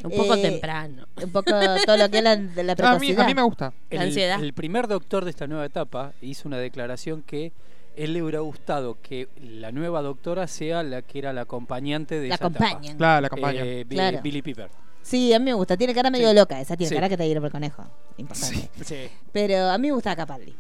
[0.05, 1.07] Un poco Eh, temprano.
[1.23, 1.51] Un poco
[1.85, 3.21] todo lo que es la, de la A mí, precocidad.
[3.25, 3.73] a mí me gusta.
[3.91, 4.43] El, Ansiedad.
[4.43, 7.53] el primer doctor de esta nueva etapa hizo una declaración que
[7.97, 12.29] él le hubiera gustado que la nueva doctora sea la que era la acompañante de
[12.29, 12.81] La esa etapa.
[12.97, 13.63] Claro, la campaña.
[13.65, 14.21] Eh, Claro.
[14.23, 14.69] Billy Piper.
[15.03, 15.77] Sí, a mí me gusta.
[15.77, 16.35] Tiene cara medio Sí.
[16.37, 16.61] loca.
[16.61, 16.95] Esa tiene Sí.
[16.95, 17.85] cara que te llena por conejo.
[18.19, 18.69] Importante.
[18.85, 19.09] Sí.
[19.33, 20.55] Pero a mí me gusta Capaldi.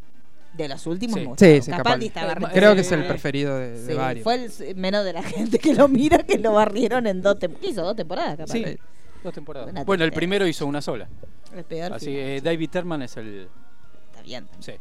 [0.56, 1.26] De los últimos Sí.
[1.36, 2.34] Sí, sí, Capaldi Capaldi.
[2.34, 4.24] estaba Eh, Creo que es Eh, el preferido de, varios.
[4.24, 4.34] fue
[4.68, 7.70] el menos de la gente que lo mira que lo barrieron en dos temporadas.
[7.72, 7.82] hizo?
[7.82, 8.64] ¿Dos temporadas, Capaldi?
[8.64, 8.78] Sí,
[9.22, 9.70] dos temporadas.
[9.70, 11.08] Una Bueno, el primero hizo una sola.
[11.54, 13.48] El peor Así que David Terman es el.
[14.10, 14.46] Está bien.
[14.60, 14.72] Sí.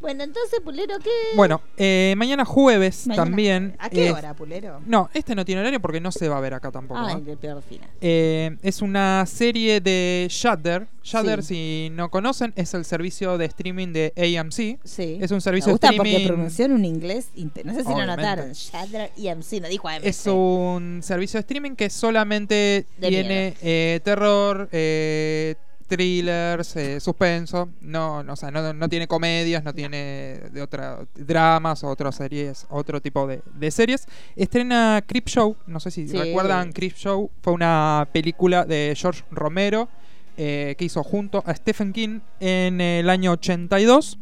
[0.00, 1.10] Bueno, entonces, Pulero, ¿qué?
[1.36, 3.76] Bueno, eh, mañana jueves Mañana- también.
[3.78, 4.80] ¿A qué eh, hora, Pulero?
[4.86, 7.00] No, este no tiene horario porque no se va a ver acá tampoco.
[7.00, 7.30] Ay, ¿eh?
[7.32, 7.88] el peor final.
[8.00, 10.86] Eh, es una serie de Shudder.
[11.02, 14.78] Shudder, si no conocen, es el servicio de streaming de AMC.
[14.84, 15.18] Sí.
[15.20, 16.26] Es un Me servicio de gusta porque streaming.
[16.28, 17.28] pronunció en un inglés.
[17.64, 18.16] No sé si lo Obviamente.
[18.22, 18.52] notaron.
[18.52, 20.04] Shudder EMC, no dijo AMC.
[20.04, 25.54] Es un servicio de streaming que solamente De tiene eh, terror, eh,
[25.86, 27.68] thrillers, eh, suspenso.
[27.80, 32.14] No, no, o sea, no, no tiene comedias, no tiene de otra dramas o otras
[32.16, 34.06] series, otro tipo de, de series.
[34.34, 36.16] Estrena Creep Show, no sé si Sí.
[36.16, 39.88] recuerdan Creep Show, fue una película de George Romero
[40.36, 44.18] eh, que hizo junto a Stephen King en el año 82.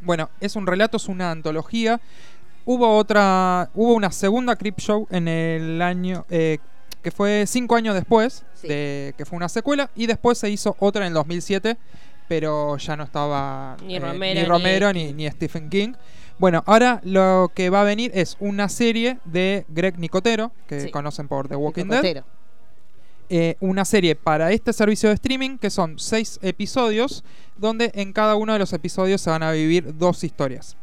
[0.00, 2.00] Bueno, es un relato, es una antología.
[2.64, 6.58] Hubo otra, hubo una segunda Creep Show en el año eh,
[7.02, 8.68] que fue cinco años después Sí.
[8.68, 11.76] de que fue una secuela y después se hizo otra en el 2007,
[12.28, 15.94] pero ya no estaba Ni eh, Romero, ni, Romero ni- ni, ni Stephen King.
[16.38, 20.90] Bueno, ahora lo que va a venir es una serie de Greg Nicotero, que Sí.
[20.90, 22.24] conocen por The Walking Dead.
[23.34, 27.24] Eh, una serie para este servicio de streaming que son seis episodios,
[27.56, 30.76] donde en cada uno de los episodios se van a vivir dos historias.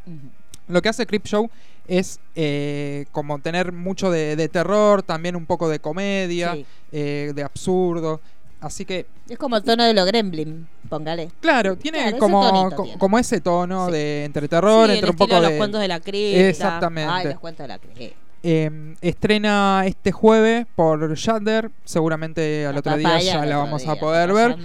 [0.68, 1.50] Lo que hace Creep Show
[1.90, 6.66] es eh, como tener mucho de, de terror, también un poco de comedia, Sí.
[6.92, 8.22] eh, de absurdo.
[8.62, 11.30] Así que, Es como el tono de los Gremlin, póngale.
[11.40, 13.00] claro, tiene Claro, ese como, tonito co- tiene.
[13.00, 13.94] como ese tono Sí.
[13.94, 16.48] de entre terror, Sí, el entre un poco de los cuentos de la cripta.
[16.50, 17.10] Exactamente.
[17.12, 18.14] Ay, les cuento de la que.
[18.44, 21.72] Eh, estrena este jueves por Shudder.
[21.86, 24.56] Seguramente al La otro día ya la vamos día, a poder ver.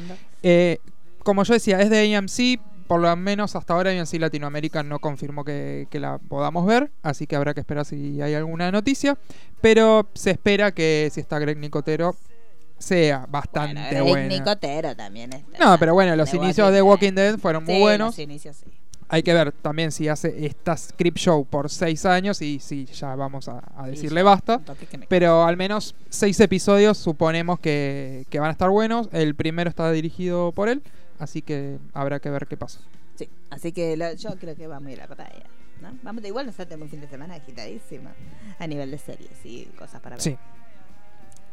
[0.43, 0.79] Eh,
[1.25, 2.61] como yo decía, es de AMC.
[2.87, 6.91] Por lo menos hasta ahora AMC Latinoamérica no confirmó que, que la podamos ver.
[7.03, 9.17] Así que habrá que esperar si hay alguna noticia.
[9.61, 12.15] Pero se espera que si está Greg Nicotero
[12.79, 14.27] sea bastante Bueno, Greg buena.
[14.29, 15.59] Nicotero también está.
[15.65, 18.07] No, pero bueno, los inicios de Walking Dead fueron muy Sí, buenos.
[18.09, 18.67] Los inicios sí.
[19.09, 23.15] Hay que ver también si hace esta script show por seis años y si ya
[23.15, 24.61] vamos a, a Sí, decirle sí, basta.
[25.09, 29.09] Pero al menos seis episodios suponemos que, que van a estar buenos.
[29.13, 30.83] El primero está dirigido por él,
[31.25, 32.81] así que habrá que ver qué pasa.
[33.17, 35.45] Sí, así que lo- yo creo que vamos a ir a la batalla.
[35.83, 35.99] ¿no?
[36.03, 38.11] Vamos, igual nosotros tenemos un fin de semana agitadísimo
[38.59, 40.23] a nivel de series y cosas para ver.
[40.23, 40.37] Sí,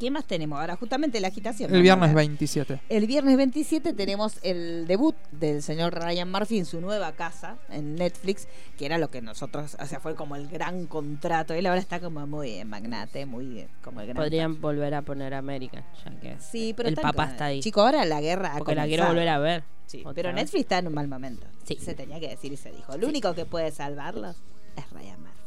[0.01, 0.75] ¿Qué más tenemos ahora?
[0.77, 1.75] Justamente la agitación.
[1.75, 2.25] el viernes ver.
[2.25, 2.79] 27.
[2.89, 7.93] El viernes 27 tenemos el debut del señor Ryan Murphy en su nueva casa en
[7.97, 8.47] Netflix,
[8.79, 11.53] que era lo que nosotros, o sea, fue como el gran contrato.
[11.53, 14.17] Él ahora está como muy magnate, muy como el gran.
[14.17, 17.59] Podrían volver a poner América, ya que Sí, pero el papá está ahí.
[17.59, 19.63] Chico, ahora la guerra ha porque la quiero volver a ver.
[19.85, 20.35] Sí, pero vez.
[20.35, 21.45] Netflix está en un mal momento.
[21.63, 21.77] Sí.
[21.79, 22.97] Se tenía que decir y se dijo.
[22.97, 24.35] Lo único que puede salvarlos
[24.75, 25.40] es Ryan Murphy.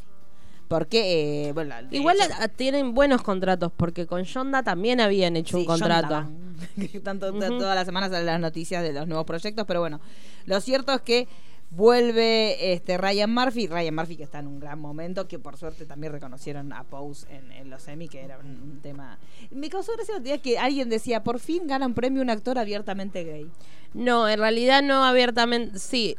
[0.69, 5.63] Porque, eh, bueno, Igual hecho, tienen buenos contratos, porque con Shonda también habían hecho Sí,
[5.63, 6.27] un contrato.
[7.03, 10.01] Tanto, todas las semanas salen las noticias de los nuevos proyectos, pero bueno,
[10.47, 11.29] lo cierto es que
[11.71, 15.87] vuelve este Ryan Murphy, Ryan Murphy que está en un gran momento, que por suerte
[15.87, 19.19] también reconocieron a Pose en, en los Emmy, que era un, un tema...
[19.51, 22.59] Me causó gracia el día que alguien decía, por fin gana un premio un actor
[22.59, 23.51] abiertamente gay.
[23.95, 25.79] No, en realidad no abiertamente.
[25.79, 26.17] Sí,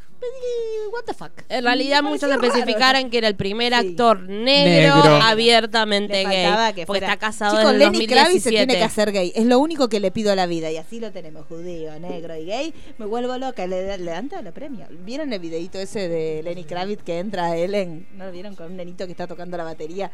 [0.92, 1.30] what the fuck.
[1.50, 2.42] en realidad Me muchos raro.
[2.42, 3.78] especificaron que era el primer Sí.
[3.90, 5.16] actor negro, Negro.
[5.22, 6.74] abiertamente Le faltaba gay.
[6.74, 8.56] que porque está casado Chicos, desde Lenny Kravitz se 2017.
[8.66, 9.32] tiene que hacer gay.
[9.34, 10.70] Es lo único que le pido a la vida.
[10.70, 12.74] Y así lo tenemos, judío, negro y gay.
[12.98, 13.66] Me vuelvo loca.
[13.66, 14.86] Le, le dan todo el premio.
[15.04, 18.08] ¿Vieron el videito ese de Lenny Kravitz que entra él en...
[18.16, 18.56] ¿No lo vieron?
[18.56, 20.10] Con un nenito que está tocando la batería.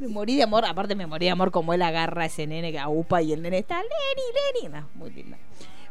[0.00, 0.64] Me morí de amor.
[0.64, 3.40] Aparte me morí de amor como él agarra a ese nene que agupa y el
[3.40, 3.76] nene está...
[3.76, 4.74] Lenny, Lenny.
[4.80, 5.36] No, muy lindo.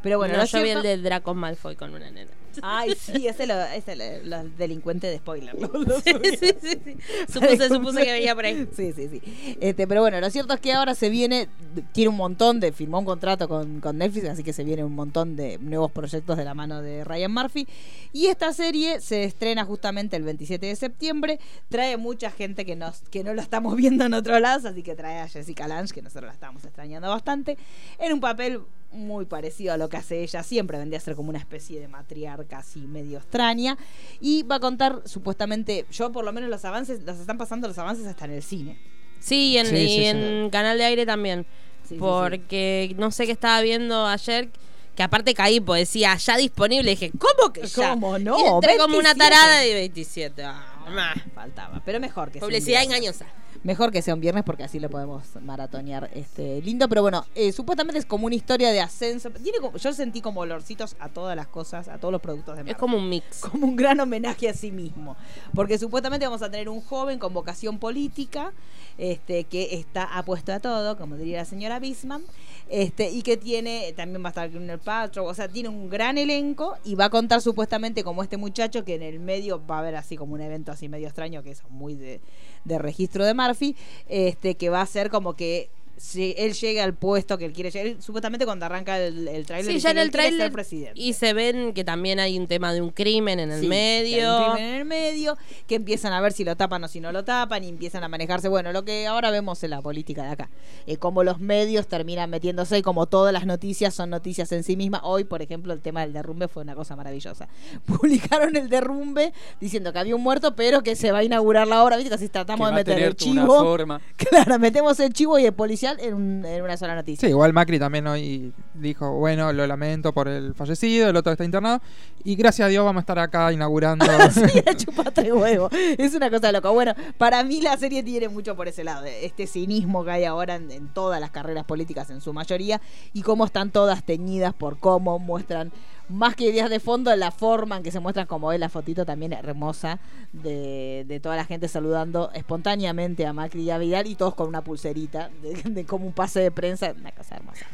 [0.04, 2.30] Pero bueno, no, lo yo vi el de Draco Malfoy con una nena.
[2.62, 5.56] Ay, sí, ese lo, ese lo- los delincuentes de spoiler.
[5.60, 6.98] lo- lo sí, sí, sí, sí.
[7.28, 8.68] Supuse, supuse que venía por ahí.
[8.76, 9.58] Sí, sí, sí.
[9.60, 11.48] Este, pero bueno, lo cierto es que ahora se viene,
[11.94, 14.94] tiene un montón de, firmó un contrato con, con Netflix, así que se viene un
[14.94, 17.68] montón de nuevos proyectos de la mano de Ryan Murphy.
[18.12, 21.40] Y esta serie se estrena justamente el 27 de septiembre.
[21.70, 24.94] Trae mucha gente que, nos, que no lo estamos viendo en otros lados, así que
[24.96, 27.58] trae a Jessica Lange, que nosotros la estamos extrañando bastante,
[27.98, 28.62] en un papel
[28.94, 31.88] muy parecido a lo que hace ella siempre, vendría a ser como una especie de
[31.88, 33.78] matriarca así medio extraña.
[34.22, 37.78] Y va a contar, supuestamente, yo por lo menos los avances, los están pasando los
[37.78, 38.80] avances hasta en el cine.
[39.20, 40.06] Sí, en, Sí, y sí, sí.
[40.06, 41.46] en Canal de Aire también.
[41.84, 42.00] Sí, sí, sí.
[42.00, 44.50] porque no sé qué estaba viendo ayer.
[44.96, 46.92] Que aparte caí, pues decía ya disponible.
[46.92, 47.90] Y dije, ¿cómo que ya?
[47.92, 48.38] ¿Cómo no?
[48.38, 49.18] Y entré como una 27.
[49.18, 50.44] tarada de 27.
[50.44, 51.14] Ah, ma.
[51.34, 53.26] Faltaba, pero mejor que Publicidad engañosa.
[53.64, 56.90] Mejor que sea un viernes porque así lo podemos maratonear este lindo.
[56.90, 59.30] Pero bueno, eh, supuestamente es como una historia de ascenso.
[59.32, 62.62] Tiene como- yo sentí como olorcitos a todas las cosas, a todos los productos de
[62.62, 62.78] Es Marvel.
[62.80, 63.40] como un mix.
[63.40, 65.16] como un gran homenaje a sí mismo.
[65.56, 68.52] Porque supuestamente vamos a tener un joven con vocación política,
[68.98, 72.22] este, que está apuesto a todo, como diría la señora Bisman,
[72.70, 76.18] este, y que tiene, también va a estar Gwyneth Paltrow, o sea, tiene un gran
[76.18, 79.80] elenco y va a contar supuestamente como este muchacho que en el medio va a
[79.80, 82.22] haber así como un evento así medio extraño, que es muy de,
[82.66, 83.76] de registro de Murphy,
[84.08, 85.70] este, que va a ser como que
[86.06, 89.46] si él llega al puesto que él quiere llegar, él, supuestamente cuando arranca el, el
[89.48, 91.00] Sí, dice ya en el tráiler presidente.
[91.00, 93.74] y se ven que también hay un tema de un crimen en el Sí, que
[93.74, 94.38] hay medio.
[94.38, 97.14] un crimen en el medio, que empiezan a ver si lo tapan o si no
[97.14, 98.50] lo tapan, y empiezan a manejarse.
[98.50, 100.50] Bueno, lo que ahora vemos en la política de acá.
[100.88, 104.76] Eh, como los medios terminan metiéndose y como todas las noticias son noticias en sí
[104.76, 105.00] mismas.
[105.06, 107.48] Hoy, por ejemplo, el tema del derrumbe fue una cosa maravillosa.
[107.86, 109.32] Publicaron el derrumbe
[109.62, 111.96] diciendo que había un muerto, pero que se va a inaugurar la obra.
[111.96, 112.10] ¿Viste?
[112.10, 113.46] Que así tratamos Que de meter el chivo.
[113.64, 114.02] forma.
[114.34, 115.54] Claro, metemos el chivo y el
[116.00, 117.28] en, un- en una sola noticia.
[117.28, 121.44] Sí, igual Macri también hoy dijo, bueno, lo lamento por el fallecido, el otro está
[121.46, 121.82] internado.
[122.24, 124.06] Y gracias a Dios vamos a estar acá inaugurando.
[124.32, 125.72] Sí, la chupa tres huevos.
[125.74, 126.70] Es una cosa loca.
[126.70, 129.06] Bueno, para mí la serie tiene mucho por ese lado.
[129.06, 132.82] Este cinismo que hay ahora en, en todas las carreras políticas en su mayoría
[133.14, 135.72] y cómo están todas teñidas por cómo muestran,
[136.10, 139.06] más que ideas de fondo, la forma en que se muestran, como es la fotito
[139.06, 140.00] también hermosa
[140.32, 144.48] de, de toda la gente saludando espontáneamente a Macri y a Vidal y todos con
[144.48, 146.94] una pulserita de, de como un pase de prensa.
[147.00, 147.66] Una cosa hermosa.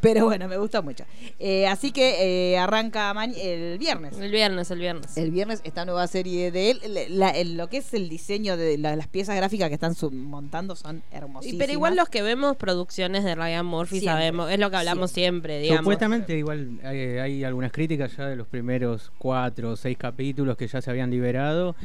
[0.00, 1.04] Pero bueno, me gusta mucho.
[1.38, 4.16] Eh, así que eh, arranca el viernes.
[4.18, 5.16] El viernes, el viernes.
[5.16, 8.56] El viernes esta nueva serie de él, le- la- el- lo que es el diseño
[8.56, 11.58] de la- las piezas gráficas que están montando son Y hermosísimas.
[11.58, 14.12] pero igual los que vemos producciones de Ryan Murphy Siempre.
[14.12, 15.80] sabemos, es lo que hablamos siempre, digamos.
[15.80, 20.66] Supuestamente igual hay, hay algunas críticas ya de los primeros cuatro o seis capítulos que
[20.66, 21.76] ya se habían liberado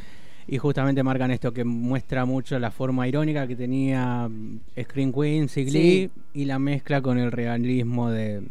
[0.46, 5.48] y justamente marcan esto que muestra mucho la forma irónica que tenía mm, Screen Queen,
[5.48, 6.10] Sig Sí.
[6.34, 8.42] Y la mezcla con el realismo de...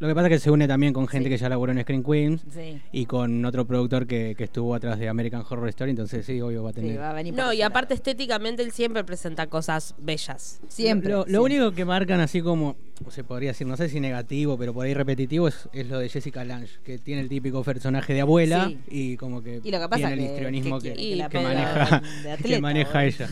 [0.00, 1.34] Lo que pasa es que se une también con gente Sí.
[1.34, 4.98] que ya laburó en Screen Queens Sí, y con otro productor que, que estuvo atrás
[4.98, 6.98] de American Horror Story, entonces sí, obvio va a sí, tener...
[6.98, 10.60] va a venir por No, y aparte estéticamente él siempre presenta cosas bellas.
[10.68, 11.10] siempre.
[11.12, 11.40] Lo, lo siempre.
[11.60, 12.74] único que marcan así como,
[13.06, 15.98] o se podría decir, no sé si negativo, pero por ahí repetitivo, es, es lo
[15.98, 18.78] de Jessica Lange, que tiene el típico personaje de abuela Sí.
[18.90, 22.02] y como que, Y lo que pasa tiene el histrionismo que maneja,
[22.42, 23.28] que maneja ella.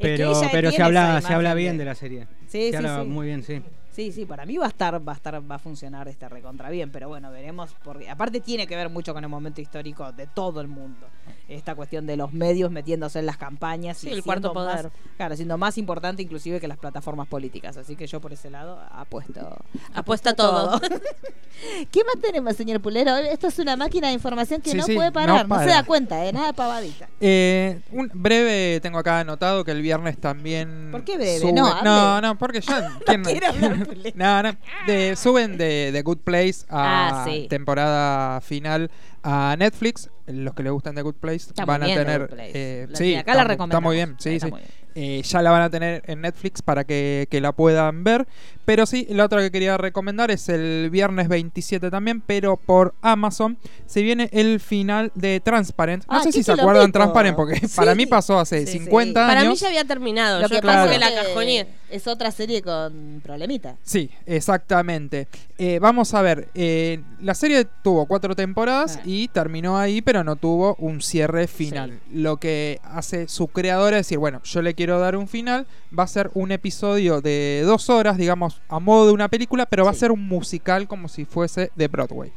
[0.00, 2.26] Pero pero se habla, se habla bien de- la serie.
[2.46, 3.60] Sí, se sí, habla muy bien, sí.
[3.98, 6.70] Sí, sí, para mí va a estar, va a estar, va a funcionar este recontra
[6.70, 10.28] bien, pero bueno, veremos, porque aparte tiene que ver mucho con el momento histórico de
[10.28, 11.08] todo el mundo.
[11.48, 14.76] Esta cuestión de los medios metiéndose en las campañas Sí, y el cuarto siendo más-
[14.82, 14.92] poder.
[15.16, 17.76] claro, siendo más importante inclusive que las plataformas políticas.
[17.76, 19.56] Así que yo por ese lado apuesto.
[19.94, 20.80] Apuesta todo.
[21.90, 23.16] ¿Qué más tenemos, señor Pulero?
[23.16, 25.66] Esto es una máquina de información que Sí, no sí, puede no parar, no, se
[25.70, 26.32] da cuenta, ¿eh?
[26.32, 27.08] Nada pavadita.
[27.20, 30.90] Eh, un breve, tengo acá anotado que el viernes también.
[30.92, 31.40] ¿Por qué breve?
[31.40, 32.96] sube- No, no, no, porque ya.
[33.06, 34.16] ¿quién- quiere hablar, Pulero.
[34.16, 34.52] no, no,
[34.86, 37.46] de- suben de, de Good Place a Ah, sí.
[37.48, 38.90] temporada final
[39.22, 40.10] a Netflix.
[40.26, 42.30] Los que le gustan The Good Place Está van muy a tener.
[42.38, 43.94] Eh, La- sí, acá la está, mu- está muy recomendamos.
[43.94, 44.16] bien.
[44.18, 44.52] Sí, Está sí.
[44.52, 44.78] muy bien.
[44.94, 48.26] Eh, ya la van a tener en Netflix para que, que la puedan ver.
[48.64, 53.58] Pero sí, la otra que quería recomendar es el viernes 27 también, pero por Amazon.
[53.86, 56.04] Se viene el final de Transparent.
[56.06, 57.76] No Ah, sé si se acuerdan Transparent, porque Sí.
[57.76, 58.78] para mí pasó hace Sí, sí.
[58.80, 59.52] 50 Para años.
[59.52, 60.40] mí ya había terminado.
[60.40, 61.68] Lo Yo que pasa que es la que cajoneé.
[61.90, 63.76] Es otra serie con problemita.
[63.82, 65.28] Sí, exactamente.
[65.58, 69.02] Eh, vamos a ver, eh, la serie tuvo cuatro temporadas Ah.
[69.04, 71.98] y terminó ahí, pero no tuvo un cierre final.
[72.12, 75.66] Lo que hace su creadora es decir, bueno, yo le quiero dar un final,
[75.96, 79.84] va a ser un episodio de dos horas, digamos, a modo de una película, pero
[79.84, 82.32] va a ser un musical como si fuese de Broadway.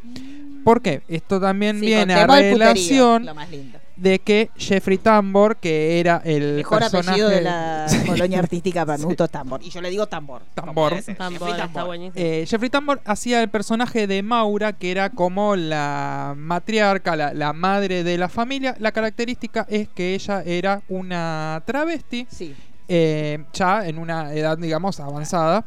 [0.64, 1.02] ¿Por qué?
[1.08, 3.80] Esto también Sí, viene a puterío, relación lo más lindo.
[4.02, 7.10] De que Jeffrey Tambor, que era el Mejor personaje...
[7.10, 9.16] apellido de la colonia artística para Sí.
[9.32, 9.62] Tambor.
[9.64, 10.41] Y yo le digo Tambor.
[10.56, 10.93] Tambor.
[11.18, 11.97] Tambor, Jeffrey está Tambor.
[12.16, 17.54] Eh, Jeffrey Tambor hacía el personaje de Maura, que era como la matriarca, la, la
[17.54, 18.76] madre de la familia.
[18.80, 22.56] La característica es que ella era una travesti, Sí.
[22.88, 25.64] eh, ya en una edad, digamos, avanzada.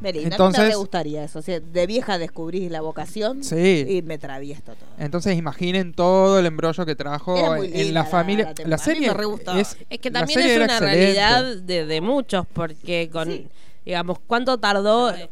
[0.00, 1.38] Belinda, Entonces- a mí no me gustaría eso.
[1.38, 3.86] O sea, de vieja descubrís la vocación Sí.
[3.88, 4.88] y me traviesto todo.
[4.98, 8.52] Entonces imaginen todo el embrollo que trajo en la la- familia.
[8.58, 9.10] la La, serie
[9.58, 10.96] es, Es que también es una excelente.
[10.96, 13.48] realidad de, de muchos, porque con Sí.
[13.86, 15.28] Digamos, ¿cuánto tardó, eh,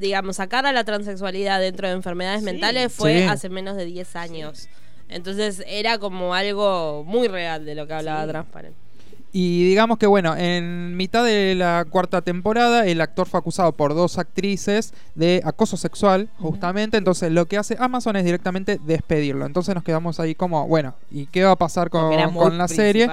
[0.00, 2.44] digamos, sacar a la transexualidad dentro de enfermedades Sí.
[2.46, 2.92] mentales?
[2.92, 3.22] Fue Sí.
[3.28, 4.68] hace menos de 10 años.
[5.08, 8.30] Entonces era como algo muy real de lo que hablaba Sí.
[8.30, 8.74] Transparent.
[9.36, 13.92] Y digamos que, bueno, en mitad de la cuarta temporada, el actor fue acusado por
[13.92, 16.98] dos actrices de acoso sexual, justamente.
[16.98, 19.44] Entonces, lo que hace Amazon es directamente despedirlo.
[19.44, 22.12] Entonces, nos quedamos ahí como, bueno, ¿y qué va a pasar con,
[22.56, 23.10] la serie?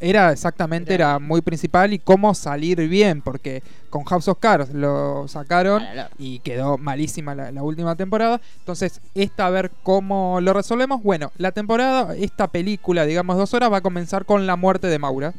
[0.00, 4.72] Era exactamente, Era- era muy principal y cómo salir bien, porque con House of Cards
[4.72, 5.82] lo sacaron
[6.18, 8.40] y quedó malísima la, la última temporada.
[8.60, 11.02] Entonces, esta a ver cómo lo resolvemos.
[11.02, 14.98] Bueno, la temporada, esta película, digamos dos horas, va a comenzar con la muerte de
[14.98, 15.34] Maura.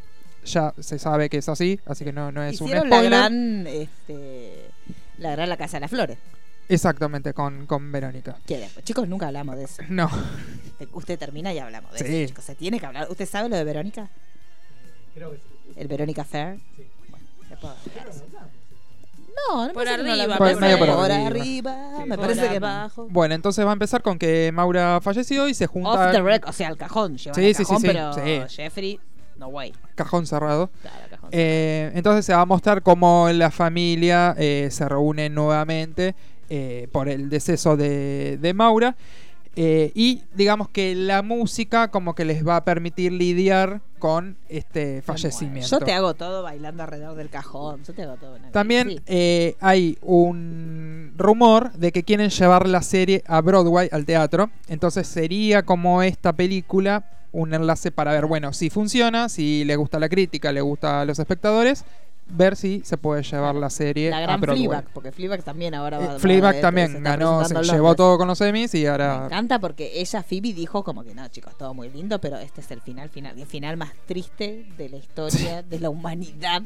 [0.51, 3.19] Ya se sabe que es así, así que no, no es Hicieron un la spoiler.
[3.19, 4.69] gran, este,
[5.17, 6.17] la gran La Casa de las Flores.
[6.67, 8.37] Exactamente, con, con Verónica.
[8.45, 9.81] Que después, chicos, nunca hablamos de eso.
[9.89, 10.09] No,
[10.77, 12.15] Te- Usted termina y hablamos de Sí.
[12.23, 12.43] eso, chicos.
[12.45, 13.07] Se tiene que hablar.
[13.09, 14.07] ¿Usted sabe lo de Verónica?
[15.15, 15.73] Creo que sí.
[15.75, 16.57] ¿El Verónica Fair?
[16.77, 16.83] Sí.
[17.09, 17.73] Bueno, después.
[19.49, 21.27] No, no Por que arriba, la- por parece por que arriba.
[21.27, 22.05] arriba.
[22.05, 22.67] Me Por parece que no.
[22.67, 23.07] abajo.
[23.09, 26.49] bueno, entonces va a empezar con que Maura falleció y se junta Off the record,
[26.49, 27.17] o sea, al cajón.
[27.17, 28.55] Llevan Sí, al sí, sí, cajón, sí, pero sí.
[28.55, 28.99] Jeffrey,
[29.39, 29.73] no way.
[29.95, 30.69] cajón cerrado.
[30.81, 31.27] Claro.
[31.31, 36.15] Eh, entonces se va a mostrar cómo la familia eh, se reúne nuevamente
[36.49, 38.95] eh, por el deceso de, de Maura.
[39.61, 45.67] Y digamos que la música como que les va a permitir lidiar con este fallecimiento.
[45.67, 47.83] Yo te hago todo bailando alrededor del cajón.
[47.83, 48.37] Yo te hago todo.
[48.53, 48.99] También Sí.
[49.07, 54.49] eh, hay un rumor de que quieren llevar la serie a Broadway, al teatro.
[54.69, 59.99] Entonces sería como esta película un enlace para ver, bueno, si funciona, si le gusta
[59.99, 61.85] la crítica, le gusta a los espectadores,
[62.31, 64.65] ver si se puede llevar la serie La a gran Broadway.
[64.67, 67.95] Fleabag, porque Fleabag también ahora va, Eh, va Fleabag se también está ganó, se llevó
[67.95, 69.25] todo con los Emmys y Me ahora...
[69.25, 72.71] encanta porque ella, Phoebe, dijo como que no, chicos, todo muy lindo, pero este es
[72.71, 76.61] el final, final, el final más triste de la historia, de la humanidad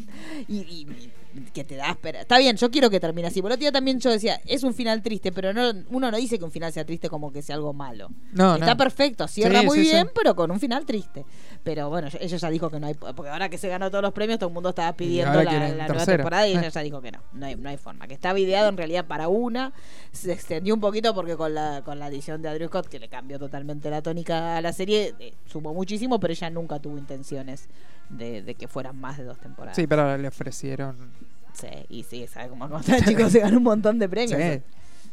[0.48, 2.22] y, y- y que te da espera.
[2.22, 3.42] Está bien, yo quiero que termine así.
[3.42, 6.38] Por otro día también yo decía, es un final triste, pero no, uno no dice
[6.38, 8.10] que un final sea triste como que sea algo malo.
[8.34, 8.78] No, Está no.
[8.78, 11.26] perfecto, cierra Sí, muy sí, bien, pero con un final triste.
[11.64, 14.12] Pero bueno, ella ya dijo que no hay, porque ahora que se ganó todos los
[14.12, 16.72] premios, todo el mundo estaba pidiendo la, nueva temporada y ella Eh.
[16.72, 18.06] ya dijo que no, no hay, no hay forma.
[18.06, 19.72] Que está videado en realidad para una,
[20.12, 23.08] se extendió un poquito porque con la, con la edición de Andrew Scott, que le
[23.08, 27.70] cambió totalmente la tónica a la serie, eh, sumó muchísimo, pero ella nunca tuvo intenciones
[28.10, 29.78] de, de que fueran más de dos temporadas.
[29.78, 31.12] Sí, pero ahora le ofrecieron...
[31.54, 33.32] Sí, y sí, ¿sabes cómo está, chicos?
[33.32, 34.42] Se ganó un montón de premios.
[34.42, 34.62] Sí.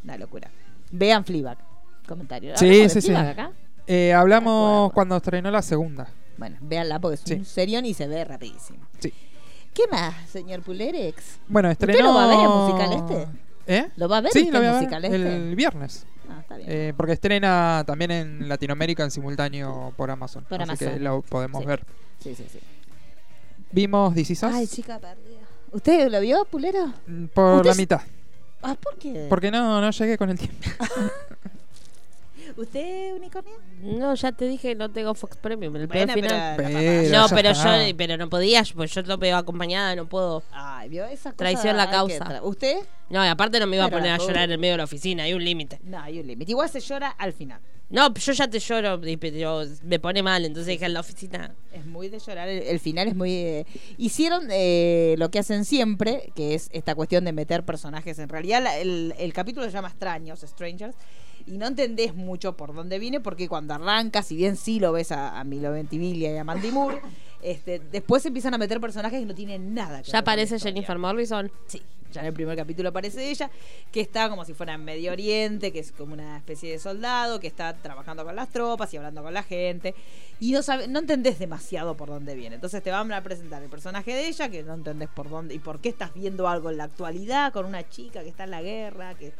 [0.02, 0.50] Una locura.
[0.90, 1.58] Vean Fleabag.
[2.08, 2.56] Comentario.
[2.56, 3.14] Sí, ¿Hablamos de sí, sí.
[3.14, 3.52] Acá?
[3.86, 6.08] Eh, hablamos cuando estrenó la segunda.
[6.40, 7.34] Bueno, véanla porque es Sí.
[7.34, 8.80] un serión y se ve rapidísimo.
[8.98, 9.12] Sí.
[9.74, 11.38] ¿Qué más, señor Pulerex?
[11.46, 12.08] Bueno, ¿Usted estrenó...
[12.08, 13.28] lo va a ver el musical este?
[13.66, 13.90] ¿Eh?
[13.96, 15.16] ¿Lo va a ver Sí, usted lo voy a ver musical este?
[15.36, 16.06] el viernes.
[16.30, 16.68] Ah, está bien.
[16.70, 20.44] Eh, porque estrena también en Latinoamérica en simultáneo por Amazon.
[20.48, 20.88] Por así Amazon.
[20.94, 21.66] que lo podemos Sí.
[21.68, 21.84] ver.
[22.20, 22.58] sí, sí, sí.
[23.70, 25.40] Vimos Us, Ay, chica perdida.
[25.72, 26.92] ¿Usted lo vio, Pulero?
[27.06, 28.00] mm, por ¿Usted la mitad.
[28.62, 29.26] Ah, ¿por qué?
[29.28, 30.56] Porque no, no llegué con el tiempo.
[32.60, 33.54] ¿Usted, unicornio?
[33.82, 35.74] No, ya te dije que no tengo Fox Premium.
[35.76, 36.54] El Bueno, peor final.
[36.56, 36.68] pero...
[36.78, 37.86] Pero No, pero está.
[37.88, 40.42] yo pero no podía, pues yo lo veo acompañada, no puedo.
[40.52, 41.36] Ay, vio esa cosa.
[41.36, 42.24] Traición la causa.
[42.24, 42.76] tra- ¿Usted?
[43.08, 44.84] No, y aparte no me iba a poner a llorar en el medio de la
[44.84, 45.80] oficina, hay un límite.
[45.84, 46.50] No, hay un límite.
[46.52, 47.60] Igual se llora al final.
[47.88, 51.52] No, yo ya te lloro, pero me pone mal, entonces dije en la oficina.
[51.72, 52.48] Es muy de llorar.
[52.48, 53.32] El, el final es muy.
[53.32, 53.66] eh,
[53.98, 58.18] hicieron eh, lo que hacen siempre, que es esta cuestión de meter personajes.
[58.20, 60.94] En realidad, la- el, el capítulo se llama Extraños, Strangers.
[61.50, 65.10] Y no entendés mucho por dónde viene, porque cuando arranca, si bien sí lo ves
[65.10, 67.00] a, a Milo Ventimiglia y a Mandy Moore,
[67.42, 70.20] este, después empiezan a meter personajes que no tienen nada que ver ¿Ya con la
[70.20, 70.58] aparece.
[70.60, 71.50] Jennifer Morrison?
[71.66, 71.82] Sí,
[72.12, 73.50] ya en el primer capítulo aparece ella,
[73.92, 77.40] que está como si fuera en Medio Oriente, que es como una especie de soldado,
[77.40, 79.94] que está trabajando con las tropas y hablando con la gente.
[80.40, 82.54] Y no, sabe, no entendés demasiado por dónde viene.
[82.54, 85.58] Entonces te van a presentar el personaje de ella, que no entendés por dónde y
[85.58, 88.62] por qué estás viendo algo en la actualidad con una chica que está en la
[88.62, 89.32] guerra, que,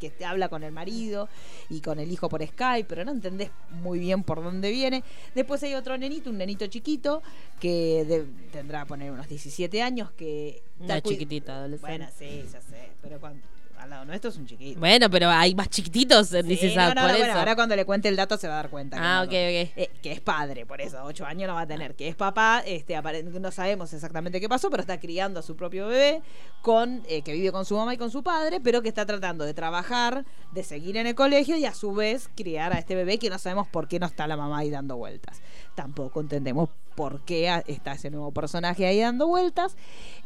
[0.00, 1.28] que te habla con el marido
[1.70, 3.50] y con el hijo por Skype, pero no entendés
[3.82, 5.04] muy bien por dónde viene.
[5.34, 7.22] Después hay otro nenito, un nenito chiquito,
[7.60, 10.62] que de- tendrá poner unos 17 años, que...
[10.80, 11.86] Una chiquitita, adolescente.
[11.98, 12.90] bueno, sí, ya sé.
[13.02, 13.42] Pero cuando,
[13.78, 14.78] al lado nuestro es un chiquito.
[14.80, 17.18] Bueno, pero hay más chiquititos en Sí, no, no, eso.
[17.18, 18.96] bueno, ahora cuando le cuente el dato se va a dar cuenta.
[18.96, 19.32] que Ah, no, ok, ok.
[19.76, 21.94] Eh, que es padre, por eso, ocho años no va a tener.
[21.94, 23.00] Que es papá, este,
[23.40, 26.22] no sabemos exactamente qué pasó, pero está criando a su propio bebé,
[26.62, 29.44] con eh, que vive con su mamá y con su padre, pero que está tratando
[29.44, 33.18] de trabajar, de seguir en el colegio y a su vez criar a este bebé
[33.18, 35.40] que no sabemos por qué no está la mamá ahí dando vueltas.
[35.78, 39.76] Tampoco entendemos por qué está ese nuevo personaje ahí dando vueltas.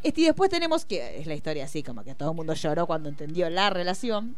[0.02, 2.86] Este, y después tenemos que, es la historia así, como que todo el mundo lloró
[2.86, 4.34] cuando entendió la relación.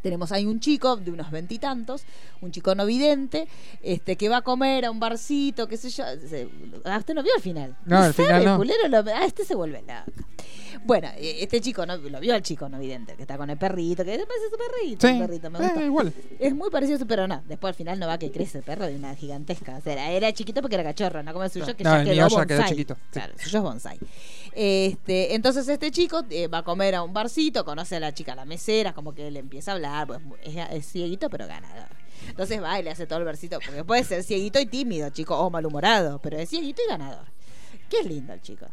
[0.00, 2.04] Tenemos ahí un chico de unos veintitantos,
[2.40, 3.48] un chico no vidente,
[3.82, 6.04] este, que va a comer a un barcito, qué sé yo.
[6.28, 6.48] Se-
[6.84, 7.76] ah, usted no vio el final.
[7.84, 8.56] No, el sabe, final no.
[8.58, 10.04] culero, lo- ah, este se vuelve loco.
[10.84, 13.56] Bueno, eh, este chico no, lo vio al chico no vidente, que está con el
[13.56, 16.12] perrito, que parece su perrito, Sí, perrito, me eh, igual.
[16.38, 17.42] Es muy parecido a pero no.
[17.46, 19.76] Después al final no va que crece el perro de una gigantesca.
[19.76, 22.04] O sea, era, era chiquito porque era cachorro, no como el suyo que No, ya
[22.04, 22.46] quedó mío ya bonsai.
[22.46, 22.96] quedó chiquito.
[23.10, 23.98] Claro, el suyo es bonsai.
[24.54, 28.34] Este, entonces este chico eh, va a comer a un barcito, conoce a la chica,
[28.34, 31.88] la mesera, como que le empieza a hablar, pues es, es cieguito pero ganador.
[32.28, 35.38] Entonces va y le hace todo el versito, porque puede ser cieguito y tímido, chico,
[35.38, 37.26] o malhumorado, pero es cieguito y ganador.
[37.88, 38.66] Qué lindo el chico.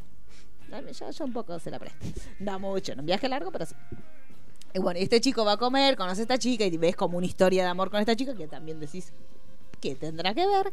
[0.70, 2.06] Yo, un poco se la presto.
[2.40, 3.76] No mucho, en un viaje largo, pero sí.
[4.74, 7.26] Y bueno, este chico va a comer, conoce a esta chica y ves como una
[7.26, 9.14] historia de amor con esta chica que también decís
[9.90, 10.72] que tendrá que ver.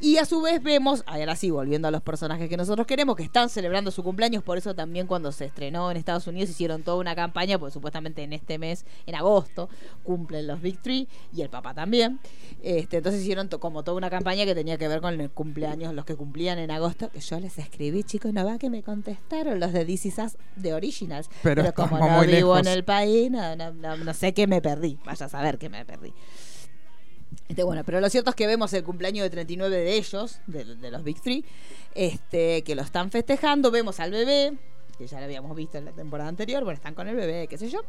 [0.00, 3.22] Y a su vez vemos, ahora sí, volviendo a los personajes que nosotros queremos, que
[3.22, 6.98] están celebrando su cumpleaños, por eso también cuando se estrenó en Estados Unidos hicieron toda
[6.98, 9.68] una campaña, porque supuestamente en este mes, en agosto,
[10.02, 12.20] cumplen los Big Three y el papá también.
[12.62, 16.04] Este, entonces hicieron como toda una campaña que tenía que ver con el cumpleaños, los
[16.04, 19.72] que cumplían en agosto, que yo les escribí, chicos, no va que me contestaron los
[19.72, 21.28] de Is Us de Originals.
[21.42, 22.60] Pero Pero, como no vivo lejos.
[22.60, 24.98] en el país, no, no, no, no sé qué me perdí.
[25.04, 26.12] Vaya a saber qué me perdí.
[27.52, 30.64] Este, bueno, pero lo cierto es que vemos el cumpleaños de 39 de ellos, de,
[30.64, 31.44] de los Big Three,
[31.94, 33.70] este, que lo están festejando.
[33.70, 34.54] Vemos al bebé,
[34.96, 36.64] que ya lo habíamos visto en la temporada anterior.
[36.64, 37.82] Bueno, están con el bebé, qué sé yo.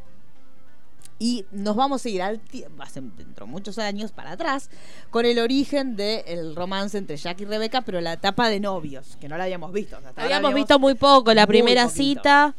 [1.18, 2.42] Y nos vamos a ir al
[2.80, 4.70] hace dentro de muchos años para atrás
[5.10, 9.30] con el origen del romance entre Jack y Rebeca, pero la etapa de novios, que
[9.30, 9.98] no la habíamos visto.
[9.98, 12.54] o sea, Habíamos visto muy poco la primera poquito.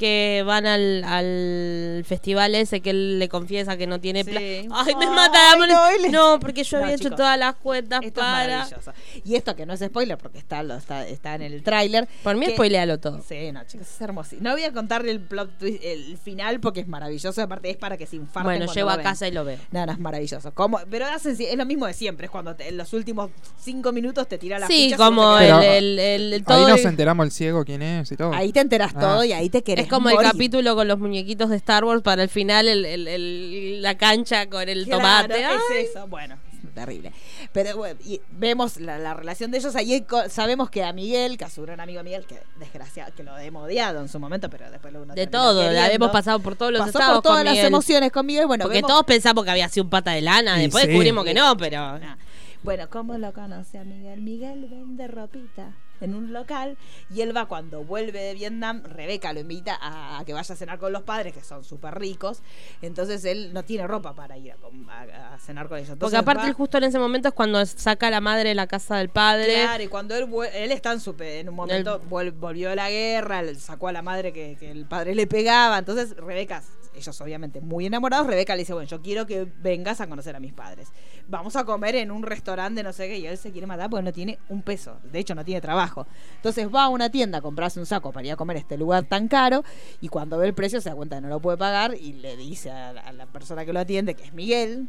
[0.00, 4.30] Que van al, al festival ese que él le confiesa que no tiene Sí.
[4.30, 4.44] plata.
[4.86, 5.56] Ay, me Ay, mata.
[5.58, 8.26] no, No, él es- no, porque yo No, había hecho todas las cuentas Esto es
[8.26, 8.46] para.
[8.56, 8.92] maravilloso.
[9.24, 12.08] Y esto que no es spoiler porque está, lo, está, está en el tráiler.
[12.22, 13.22] Por mí, que- spoilealo todo.
[13.28, 14.36] Sí, no, chicos, es hermoso.
[14.40, 17.42] No voy a contarle el plot twist, el final porque es maravilloso.
[17.42, 19.04] Aparte es para que se infarten Bueno, llego a ven.
[19.04, 19.58] casa y lo veo.
[19.70, 20.52] No, no, es maravilloso.
[20.54, 22.24] Como, pero hacen, es lo mismo de siempre.
[22.24, 23.30] Es cuando te- en los últimos
[23.62, 24.96] cinco minutos te tira la Sí, ficha.
[24.96, 28.32] como el, el, el- Ahí todo nos enteramos el ciego quién es y todo.
[28.32, 29.00] Ahí te enteras Ah.
[29.00, 32.02] todo y ahí te querés Es como el capítulo con los muñequitos de Star Wars
[32.02, 35.42] para el final, el, el- el- la cancha con el Claro, tomate.
[35.44, 36.06] es eso.
[36.06, 37.12] Bueno, es terrible.
[37.52, 39.74] Pero bueno, y vemos la, la relación de ellos.
[39.76, 43.22] Ahí co- sabemos que a Miguel, que a su gran amigo Miguel, que desgraciado, que
[43.24, 45.94] lo hemos odiado en su momento, pero después lo uno de todo, la queriendo.
[45.94, 47.66] hemos pasado por todos los Pasó estados por todas con las Miguel.
[47.66, 48.46] emociones con Miguel.
[48.46, 50.88] Bueno, Porque vemos- todos pensamos que había sido un pata de lana, Y después sí.
[50.88, 51.78] descubrimos que no, pero...
[51.80, 52.16] Ah.
[52.62, 54.20] Bueno, ¿cómo lo conoce a Miguel?
[54.20, 56.76] Miguel vende ropita en un local
[57.14, 60.56] y él va cuando vuelve de Vietnam, Rebeca lo invita a, a que vaya a
[60.56, 62.42] cenar con los padres, que son súper ricos,
[62.82, 65.96] entonces él no tiene ropa para ir a, com- a- a cenar con ellos.
[65.98, 68.66] Porque aparte va- justo en ese momento es cuando saca a la madre de la
[68.66, 69.52] casa del padre.
[69.54, 72.90] Claro, y cuando él, él está en, su en un momento, vuel- volvió de la
[72.90, 76.62] guerra, sacó a la madre que, que el padre le pegaba, entonces Rebeca,
[76.94, 80.40] ellos obviamente muy enamorados, Rebeca le dice, bueno, yo quiero que vengas a conocer a
[80.40, 80.92] mis padres.
[81.28, 84.04] Vamos a comer en un restaurante, no sé qué, y él se quiere matar porque
[84.04, 86.06] no tiene un peso, de hecho no tiene trabajo.
[86.36, 88.76] Entonces va a una tienda a comprarse un saco para ir a comer a este
[88.76, 89.64] lugar tan caro,
[90.00, 92.36] y cuando ve el precio se da cuenta que no lo puede pagar, y le
[92.36, 94.88] dice a la, persona que lo atiende, que es Miguel,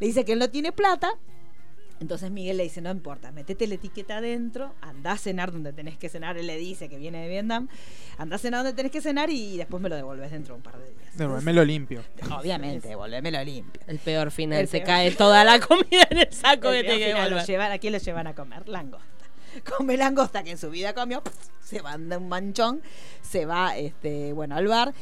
[0.00, 1.10] le dice que él no tiene plata,
[2.00, 5.98] entonces Miguel le dice, no importa, metete la etiqueta adentro, andá a cenar donde tenés
[5.98, 7.68] que cenar, él le dice que viene de Vietnam,
[8.16, 10.62] andá a cenar donde tenés que cenar y después me lo devolves dentro de un
[10.62, 11.16] par de días.
[11.16, 12.02] Devuélvemelo limpio.
[12.30, 13.82] Obviamente, devolvémelo limpio.
[13.86, 14.86] El peor final, El se peor.
[14.86, 17.06] cae toda la comida en el saco El que te que
[17.46, 18.66] llevan, ¿A quién lo llevan a comer?
[18.68, 19.06] Langosta.
[19.76, 21.22] Come langosta que en su vida comió,
[21.60, 22.82] se manda un manchón,
[23.20, 24.94] se va este, bueno, al bar,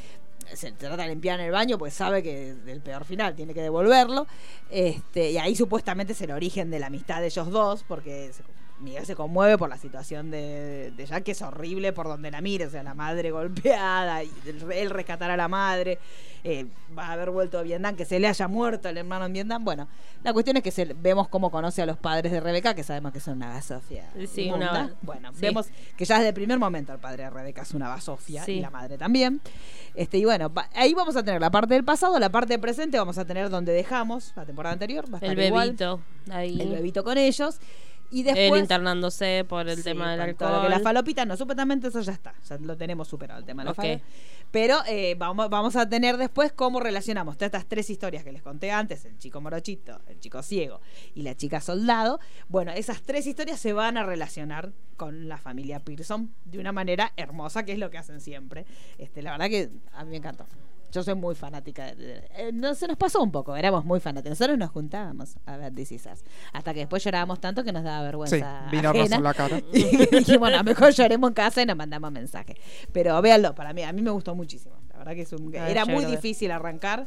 [0.55, 3.63] se trata de limpiar en el baño, pues sabe que el peor final, tiene que
[3.63, 4.27] devolverlo.
[4.71, 8.43] Este, y ahí supuestamente es el origen de la amistad de ellos dos, porque se-
[8.81, 12.41] Miguel se conmueve por la situación de, de Jack, que es horrible por donde la
[12.41, 15.99] mire, o sea, la madre golpeada, y el- él rescatar a la madre,
[16.45, 16.67] eh,
[16.97, 19.65] va a haber vuelto a Vietnam, que se le haya muerto el hermano en Vietnam.
[19.65, 19.89] Bueno,
[20.23, 23.13] la cuestión es que se- vemos cómo conoce a los padres de Rebeca, que sabemos
[23.13, 24.05] que son una basofia.
[24.33, 25.41] Sí, una- Bueno, sí.
[25.41, 25.67] vemos
[25.97, 28.53] que ya desde el primer momento el padre de Rebeca es una basofia Sí.
[28.53, 29.41] y la madre también.
[29.95, 32.97] Este, y bueno, ahí vamos a tener la parte del pasado, la parte del presente
[32.99, 36.01] vamos a tener donde dejamos la temporada anterior, va a estar El igual, bebito,
[36.31, 36.61] ahí.
[36.61, 37.59] el bebito con ellos.
[38.11, 40.63] Y Él después internándose por el Sí, tema del con todo alcohol.
[40.65, 43.63] lo que la falopita, no, supuestamente eso ya está, ya lo tenemos superado el tema
[43.63, 43.77] de la Ok.
[43.77, 44.01] falo.
[44.51, 48.41] Pero eh, vamos, vamos a tener después cómo relacionamos todas estas tres historias que les
[48.43, 50.81] conté antes, el chico morochito, el chico ciego
[51.15, 52.19] y la chica soldado.
[52.49, 57.13] Bueno, esas tres historias se van a relacionar con la familia Pearson de una manera
[57.17, 58.65] hermosa, que es lo que hacen siempre.
[58.97, 60.47] Este, la verdad que a mí me encantó.
[60.93, 61.89] Yo soy muy fanática.
[61.99, 64.31] eh, no, se nos pasó un poco, éramos muy fanáticos.
[64.39, 67.85] Nosotros nos juntábamos a ver This Is Us, Hasta que después llorábamos tanto que nos
[67.85, 68.69] daba Sí, vergüenza.
[68.71, 69.17] vino ajena.
[69.17, 69.61] en la cara.
[69.73, 72.57] Y dije, bueno, a lo mejor lloremos en casa y nos mandamos mensaje.
[72.93, 74.75] Pero véanlo, para mí, a mí me gustó muchísimo.
[74.91, 77.07] La verdad que es un- Ah, era muy difícil arrancar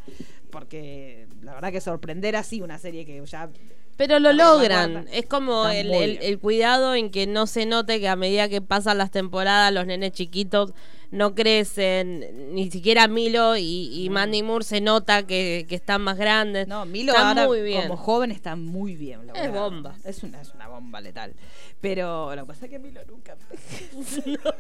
[0.52, 3.50] porque la verdad que sorprender así una serie que ya...
[3.98, 5.08] Pero lo logran.
[5.12, 8.98] Es como el, el cuidado en que no se note que a medida que pasan
[8.98, 10.74] las temporadas los nenes chiquitos
[11.12, 16.18] no crecen, ni siquiera Milo y, y Mandy Moore se nota que, que están más
[16.18, 16.68] grandes.
[16.68, 17.82] No, Milo Está ahora muy bien.
[17.84, 19.28] como joven está muy bien.
[19.28, 19.46] logrado.
[19.46, 19.96] Es bomba.
[20.06, 21.34] Es una, es una bomba letal.
[21.82, 24.40] Pero lo que pasa es que Milo nunca envejeció.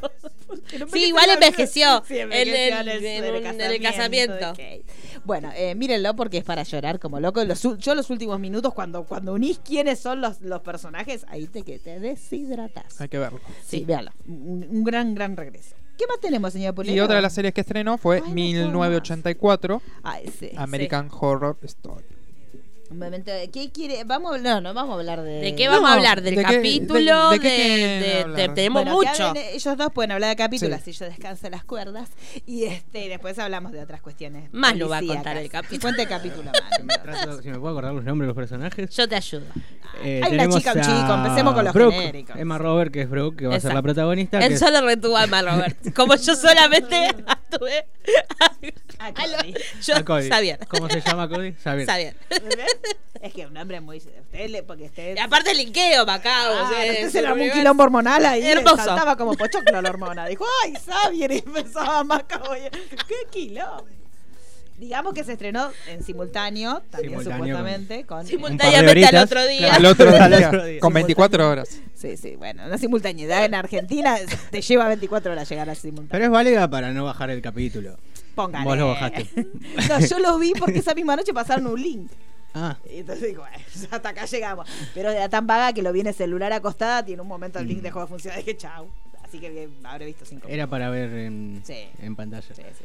[0.79, 4.53] No Sí, igual la envejeció Sí, en el- en en un- en el casamiento.
[5.23, 7.41] Bueno, eh, mírenlo porque es para llorar como loco.
[7.45, 11.63] Los yo los últimos minutos, cuando, cuando unís quiénes son los, los personajes, ahí te,
[11.63, 12.99] que te deshidratas.
[12.99, 13.39] Hay que verlo.
[13.65, 14.11] Sí, véalo.
[14.27, 15.75] Un, un gran, gran regreso.
[16.01, 16.95] ¿Qué más tenemos, señor Pulero?
[16.95, 20.51] Y otra de las series que estrenó fue Ay, no puedo 1984, Ah, ese.
[20.57, 22.03] American Horror Story.
[22.93, 24.03] Momento, ¿qué quiere?
[24.03, 25.39] Vamos, no, no vamos a hablar de.
[25.41, 26.21] ¿De qué vamos a No, hablar?
[26.21, 27.29] ¿Del ¿de qué- capítulo?
[27.31, 29.23] de- De, de qué de- tenemos Bueno, que mucho.
[29.29, 30.91] hablen- ellos dos pueden hablar de capítulos, Sí.
[30.91, 32.09] así yo descanso las cuerdas.
[32.45, 34.49] Y este después hablamos de otras cuestiones.
[34.53, 35.69] Más lo va a contar el capítulo.
[35.77, 36.51] Que cuente el capítulo
[36.87, 37.01] más.
[37.03, 38.89] Trato- si me puedo acordar los nombres de los personajes.
[38.95, 39.45] Yo te ayudo.
[40.03, 42.35] Eh, Hay una chica, un a chico, empecemos con los Brooke, genéricos.
[42.37, 43.83] Emma Robert, que es Brooke, que va a ser la Exacto.
[43.83, 44.39] protagonista.
[44.39, 45.93] que Él es- solo retuvo a Emma Robert.
[45.95, 46.95] Como yo solamente
[47.27, 47.85] actué.
[48.99, 49.53] A a Cody.
[49.83, 50.29] yo a Cody.
[50.67, 51.53] ¿Cómo se llama Cody?
[51.63, 52.15] Xavier.
[53.21, 53.97] Es que un hombre muy.
[53.97, 55.15] Usted le, porque usted.
[55.15, 56.53] Y aparte linkeo, Macao.
[56.53, 58.45] Ah, o sea, se el le armó un quilombo hormonal ahí.
[58.45, 58.77] Hermoso.
[58.77, 60.25] Saltaba como pochoclo la hormona.
[60.27, 61.31] Dijo, ¡ay, Xavier!
[61.31, 61.43] Y
[62.05, 62.69] más caballo.
[63.07, 63.85] ¡Qué quilombo!
[64.81, 68.25] Digamos que se estrenó en simultáneo, también Simultáneo supuestamente, con...
[68.25, 69.59] Simultáneamente al otro día.
[69.59, 69.75] claro.
[69.77, 70.79] Al otro Al día, otro día.
[70.79, 71.69] con 24 horas.
[71.93, 74.17] Sí, sí, bueno, una simultaneidad en Argentina
[74.49, 76.09] te lleva 24 horas llegar al simultáneo.
[76.09, 77.95] Pero es válida para no bajar el capítulo.
[78.35, 78.65] Póngale.
[78.65, 79.27] Vos lo bajaste.
[79.89, 82.11] no, yo lo vi porque esa misma noche pasaron un link.
[82.53, 83.57] Ah, Y entonces digo, bueno,
[83.91, 84.67] hasta acá llegamos.
[84.93, 87.59] Pero era tan vaga que lo vi en el celular acostada y en un momento
[87.59, 87.83] el link Mm.
[87.83, 88.39] dejó de funcionar.
[88.39, 88.87] Dije, chau.
[89.23, 91.87] Así que bien, habré visto cinco era para ver en, Sí.
[92.01, 92.41] en pantalla.
[92.47, 92.83] Sí, sí, sí.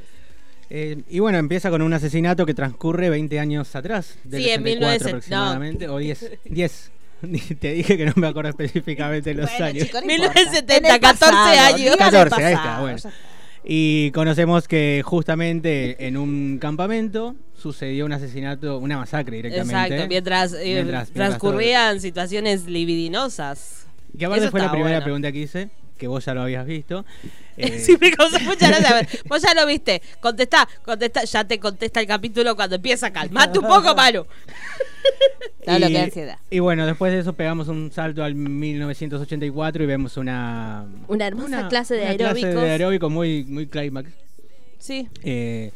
[0.70, 4.62] Eh, y bueno, empieza con un asesinato que transcurre 20 años atrás, del Sí, en
[4.64, 6.30] 64 1970, aproximadamente, o 10.
[6.44, 6.90] 10.
[7.60, 9.84] Te dije que no me acuerdo específicamente los Bueno, años.
[9.86, 10.76] chicos, no 1970, importa.
[10.88, 11.78] En el 14 pasado, años.
[11.78, 12.98] digan el 14, ahí está, bueno.
[13.68, 19.74] Y conocemos que justamente en un campamento sucedió un asesinato, una masacre directamente.
[19.74, 23.86] Exacto, mientras, eh, Mientras- mientras transcurrían situaciones libidinosas.
[24.16, 25.04] Que aparte Eso fue la primera bueno.
[25.04, 27.04] pregunta que hice, que vos ya lo habías visto.
[27.58, 28.90] Eh, Sí, me causó mucha gracia.
[28.90, 30.02] A ver, Vos ya lo viste.
[30.20, 31.24] Contestá, contestá.
[31.24, 33.10] Ya te contesta el capítulo cuando empieza.
[33.10, 34.26] Calmate un poco, Manu.
[35.64, 36.38] Todo lo y- que ansiedad.
[36.50, 40.84] Y bueno, después de eso pegamos un salto al 1984 y vemos una...
[41.08, 42.62] Una hermosa clase de una clase aeróbicos.
[42.62, 44.10] de aeróbico muy, muy clímax.
[44.78, 45.08] Sí.
[45.24, 45.70] Eh,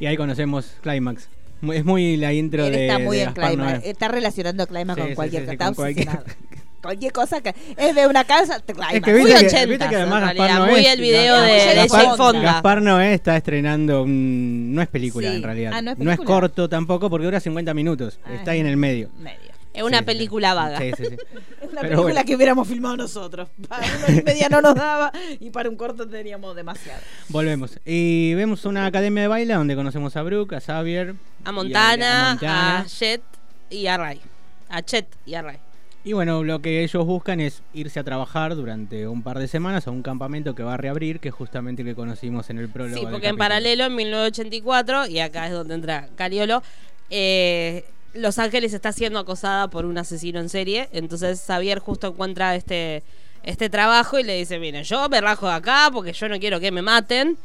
[0.00, 1.28] y ahí conocemos Climax.
[1.70, 2.86] Es muy la intro Él de.
[2.86, 3.80] está muy de en Gaspar Climax.
[3.80, 3.90] Noé.
[3.90, 6.08] Está relacionando Climax Sí, con sí, cualquier sí, sí, está con cualquier-.
[6.82, 8.56] Cualquier cosa que es de una casa.
[8.92, 10.70] Es que Muy viste que, 80, viste que además Gaspar Noé.
[10.70, 12.40] muy el video de- de Gaspar, Fonda.
[12.42, 14.74] Gaspar Noé está estrenando un.
[14.74, 15.36] No es película Sí.
[15.36, 15.72] en realidad.
[15.74, 16.40] Ah, ¿no es no es película?
[16.40, 18.20] corto tampoco porque dura 50 minutos.
[18.24, 19.10] Ah, está ahí en el medio.
[19.18, 19.56] Medio.
[19.74, 20.54] Es una Sí, película sí.
[20.56, 20.78] vaga.
[20.78, 21.16] Sí, sí, sí.
[21.62, 22.24] Es una Pero película bueno.
[22.24, 23.48] que hubiéramos filmado nosotros.
[23.68, 25.10] Para una y media no nos daba
[25.40, 27.00] y para un corto teníamos demasiado.
[27.28, 27.78] Volvemos.
[27.84, 31.14] Y vemos una academia de baile donde conocemos a Brooke, a Xavier.
[31.44, 32.86] A Montana, a, Montana.
[32.86, 33.22] Jet
[33.68, 34.20] y a Ray.
[34.68, 35.58] A Chet y a Ray.
[36.06, 39.88] Y bueno, lo que ellos buscan es irse a trabajar durante un par de semanas
[39.88, 42.68] a un campamento que va a reabrir, que es justamente el que conocimos en el
[42.68, 42.96] prólogo.
[42.96, 46.62] Sí, del porque en paralelo, en 1984, y acá es donde entra Cariolo,
[47.10, 47.84] eh,
[48.14, 50.88] Los Ángeles está siendo acosada por un asesino en serie.
[50.92, 53.02] Entonces Xavier justo encuentra este,
[53.42, 56.60] este trabajo y le dice, mire, yo me rajo de acá porque yo no quiero
[56.60, 57.36] que me maten.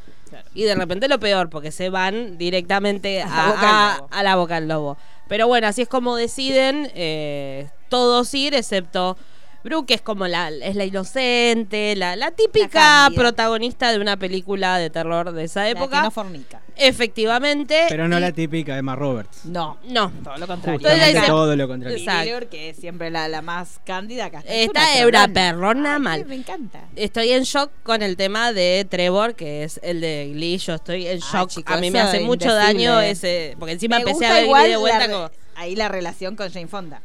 [0.54, 3.96] Y de repente lo peor, porque se van directamente A a, la boca del a-
[3.98, 4.08] lobo.
[4.12, 4.96] a la boca del lobo.
[5.28, 9.16] Pero bueno, así es como deciden eh, todos ir, excepto
[9.64, 14.76] Brooke, que es como la, es la inocente, la, la típica protagonista de una película
[14.78, 15.98] de terror de esa La época.
[15.98, 16.60] que no fornica.
[16.76, 17.84] Efectivamente.
[17.88, 19.44] Pero no y- la típica Emma Roberts.
[19.44, 19.78] No.
[19.84, 20.10] No.
[20.24, 20.88] Todo lo contrario.
[20.88, 21.96] Dice- todo lo contrario.
[21.96, 22.48] Exacto.
[22.50, 24.42] Que es siempre la, la más cándida acá.
[24.48, 26.24] Esta es una perrona mal.
[26.26, 26.80] Me encanta.
[26.96, 30.58] Estoy en shock con el tema de Trevor, que es el de Glee.
[30.58, 31.50] Yo estoy en shock.
[31.50, 32.84] chicos, a mí me hace mucho indecible.
[32.88, 33.54] daño ese.
[33.60, 35.30] Porque encima Me empecé a ver de vuelta la re- como.
[35.54, 37.00] Ahí la relación con Jane Fonda.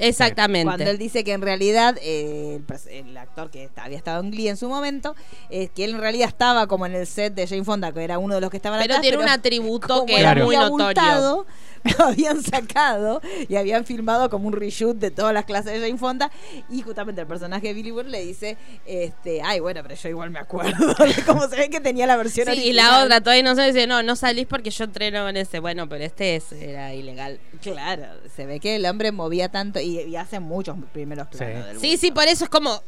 [0.00, 0.64] Exactamente.
[0.64, 4.56] Cuando él dice que en realidad eh, el, actor que había estado en Glee en
[4.56, 5.14] su momento,
[5.48, 8.18] es que él en realidad estaba como en el set de Jane Fonda, que era
[8.18, 11.46] uno de los que estaban Pero atrás, tiene un atributo como que era muy notorio.
[11.98, 15.98] lo habían sacado y habían filmado como un reshoot de todas las clases de Jane
[15.98, 16.30] Fonda
[16.68, 20.30] y justamente el personaje de Billy Burr le dice, este, ay bueno, pero yo igual
[20.30, 23.42] me acuerdo de cómo se ve que tenía la versión Sí, y la otra todavía
[23.42, 25.60] no se dice, no, no salís porque yo entreno en ese.
[25.60, 27.40] Bueno, pero este es, era ilegal.
[27.62, 31.80] Claro, se ve que el hombre movía tanto y, y hace muchos primeros planos del
[31.80, 32.82] Sí, sí, por eso es como.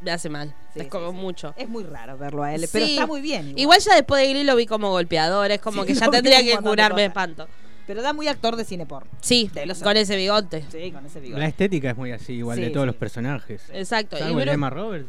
[0.00, 0.54] Me hace mal.
[0.72, 1.16] Sí, es sí, como sí.
[1.16, 1.54] mucho.
[1.56, 3.48] Es muy raro verlo a él, pero está muy bien.
[3.50, 3.58] igual.
[3.60, 6.42] Igual ya después de Glee lo vi como golpeador, es como Sí, que ya tendría
[6.42, 7.46] que curarme de espanto.
[7.86, 9.10] Pero da muy actor de cine porno.
[9.20, 10.64] Sí, De los con ese bigote.
[10.70, 11.40] Sí, con ese bigote.
[11.40, 12.86] La estética es muy así, igual Sí, de todos sí.
[12.86, 13.62] los personajes.
[13.72, 14.16] Exacto.
[14.16, 15.08] Y Brooke- Emma Roberts.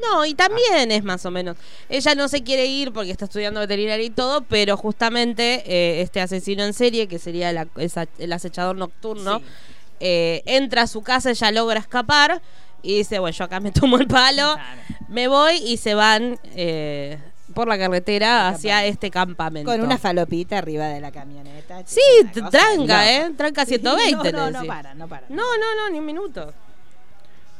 [0.00, 1.56] No, y también es más o menos.
[1.90, 6.20] Ella no se quiere ir porque está estudiando veterinaria y todo, pero justamente eh, este
[6.22, 9.44] asesino en serie, que sería la- esa- el acechador nocturno, Sí.
[10.04, 12.42] Eh, entra a su casa, ella logra escapar
[12.82, 14.56] y dice, bueno, yo acá me tomo el palo,
[15.08, 17.18] me voy y se van eh,
[17.54, 19.70] por la carretera hacia este campamento.
[19.70, 21.82] Con una falopita arriba de la camioneta.
[21.86, 22.00] Sí,
[22.50, 23.12] tranca.
[23.12, 23.30] ¿eh?
[23.36, 24.32] Tranca Sí, 120.
[24.32, 25.26] No, no, no para, no para.
[25.28, 26.52] No, no, no, ni un minuto.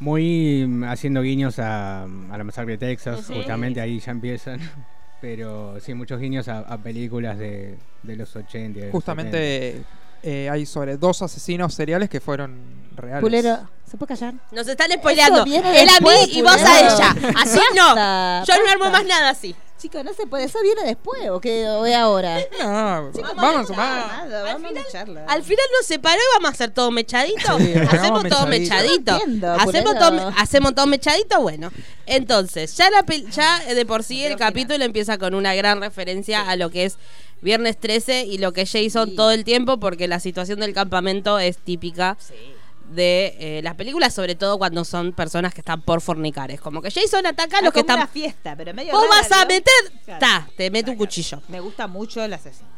[0.01, 3.34] Muy mm, haciendo guiños a, a la masacre de Texas, Sí.
[3.34, 4.59] justamente ahí ya empiezan.
[5.20, 8.78] Pero sí, muchos guiños a, a películas de, de los 80.
[8.78, 9.88] y de los 70.
[10.23, 12.57] Eh, hay sobre dos asesinos seriales que fueron
[12.95, 13.23] reales.
[13.23, 14.35] Pulero, ¿se puede callar?
[14.53, 15.45] Nos están spoileando.
[15.45, 17.16] Él a mí y vos a ella.
[17.37, 17.95] Así no.
[17.95, 19.55] Basta, Yo no armo más nada así.
[19.79, 20.45] Chicos, no se puede.
[20.45, 21.68] ¿Eso viene después o qué?
[21.68, 22.39] ¿O es ahora?
[22.61, 24.07] No, Chicos, vamos sumar.
[24.29, 25.25] nada, vamos a charla.
[25.27, 27.59] Al final nos separó y vamos a hacer todo mechadito.
[27.59, 29.18] Sí, hacemos todo mechadito.
[29.27, 31.73] No hacemos, todo, hacemos todo mechadito, bueno.
[32.07, 36.55] Entonces, ya, la ya de por sí el capítulo empieza con una gran referencia a
[36.55, 36.97] lo que es
[37.43, 39.16] Viernes 13 y lo que Jason Sí.
[39.16, 42.34] todo el tiempo, porque la situación del campamento es típica Sí.
[42.95, 46.51] de eh, las películas, sobre todo cuando son personas que están por fornicar.
[46.51, 47.97] Es como que Jason ataca a los que están.
[47.97, 49.72] una fiesta, pero medio Vos vas a meter.
[50.05, 50.20] Claro.
[50.20, 51.43] Ta, te mete un cuchillo.
[51.49, 52.68] Me gusta mucho el asesino.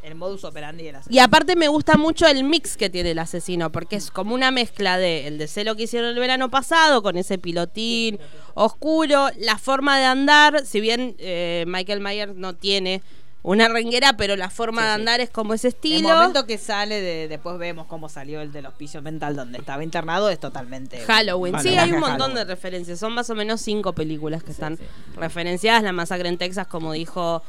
[0.00, 1.14] El modus operandi del asesino.
[1.14, 4.50] Y aparte me gusta mucho el mix que tiene el asesino, porque es como una
[4.52, 8.18] mezcla de el de celo que hicieron el verano pasado, con ese pilotín
[8.54, 13.02] oscuro, la forma de andar, si bien eh, Michael Myers no tiene
[13.42, 15.00] una renguera, pero la forma Sí, de sí.
[15.00, 16.08] andar es como ese El estilo.
[16.08, 20.28] momento que sale, de, después vemos cómo salió el del hospicio mental donde estaba internado,
[20.28, 20.98] es totalmente.
[21.00, 21.58] Halloween.
[21.60, 22.34] Sí, hay un montón Halloween.
[22.36, 22.98] de referencias.
[22.98, 24.78] Son más o menos cinco películas que están
[25.16, 25.82] referenciadas.
[25.82, 27.42] La masacre en Texas, como dijo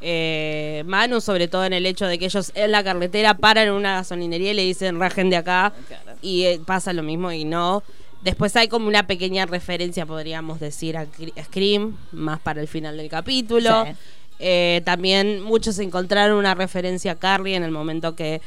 [0.00, 3.74] eh, Manu, sobre todo en el hecho de que ellos en la carretera paran en
[3.74, 5.72] una gasolinería y le dicen rajen de acá.
[5.88, 6.18] Claro.
[6.22, 7.82] Y eh, pasa lo mismo y no.
[8.22, 11.06] Después hay como una pequeña referencia, podríamos decir, a
[11.44, 13.86] Scream, más para el final del capítulo.
[14.38, 18.40] Eh, también muchos encontraron una referencia a Carrie en el momento que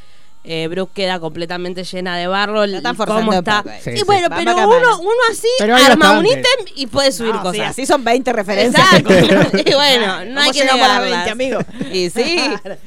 [0.44, 2.66] eh, Brooke queda completamente llena de barro.
[2.66, 3.64] La están cómo está.
[3.84, 4.04] Sí, y sí.
[4.06, 6.44] bueno, pero uno, uno así arma un ítem
[6.76, 7.72] y puede subir No, sí, cosas.
[7.72, 8.94] así son 20 referencias.
[8.94, 9.14] Exacto.
[9.66, 11.26] y bueno, no hay ¿Cómo que negarlas.
[11.26, 11.60] 20, amigo?
[11.92, 12.40] Y sí,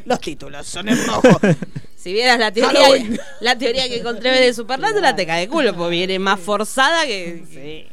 [0.06, 1.40] Los títulos son en rojo.
[1.96, 2.88] si vieras la teoría,
[3.40, 7.44] la teoría que encontré de Supernatural te cae de culo, porque viene más forzada que.
[7.52, 7.91] Sí.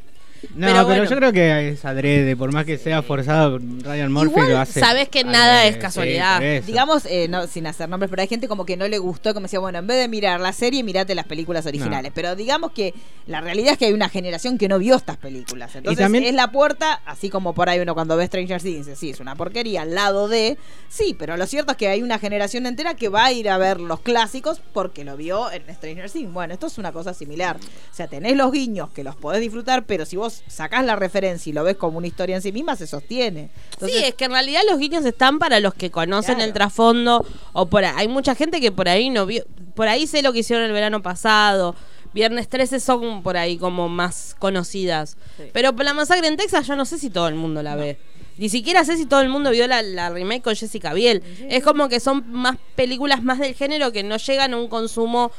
[0.56, 1.04] No, Pero pero, bueno.
[1.06, 4.80] yo creo que es adrede, por más que sea forzado, Ryan Murphy Igual lo hace.
[4.80, 6.42] sabes que adrede, nada es casualidad.
[6.66, 9.44] Digamos, eh, no, sin hacer nombres, pero hay gente como que no le gustó, como
[9.46, 12.12] decía, bueno, en vez de mirar la serie, mirate las películas originales.
[12.12, 12.16] No.
[12.16, 12.94] Pero digamos que
[13.28, 15.76] la realidad es que hay una generación que no vio estas películas.
[15.76, 18.96] Entonces también- es la puerta, así como por ahí uno cuando ve Stranger Things dice,
[18.96, 20.58] sí, es una porquería, al lado de...
[20.90, 23.58] Sí, pero lo cierto es que hay una generación entera que va a ir a
[23.58, 26.32] ver los clásicos porque lo vio en Stranger Things.
[26.34, 27.58] Bueno, esto es una cosa similar.
[27.58, 31.50] O sea, tenés los guiños que los podés disfrutar, pero si vos sacás la referencia
[31.50, 33.50] y lo ves como una historia en sí misma, se sostiene.
[33.74, 36.48] Entonces, sí, es que en realidad los guiños están para los que conocen Claro.
[36.48, 37.94] el trasfondo o por ahí.
[37.98, 39.44] Hay mucha gente que por ahí no vio,
[39.76, 41.76] por ahí sé lo que hicieron el verano pasado.
[42.14, 45.16] Viernes 13 son por ahí como más conocidas.
[45.38, 45.44] Sí.
[45.54, 48.00] Pero la masacre en Texas yo no sé si todo el mundo la ve.
[48.38, 51.22] Ni siquiera sé si todo el mundo vio la, la remake con Jessica Biel.
[51.50, 55.32] Es como que son más películas más del género que no llegan a un consumo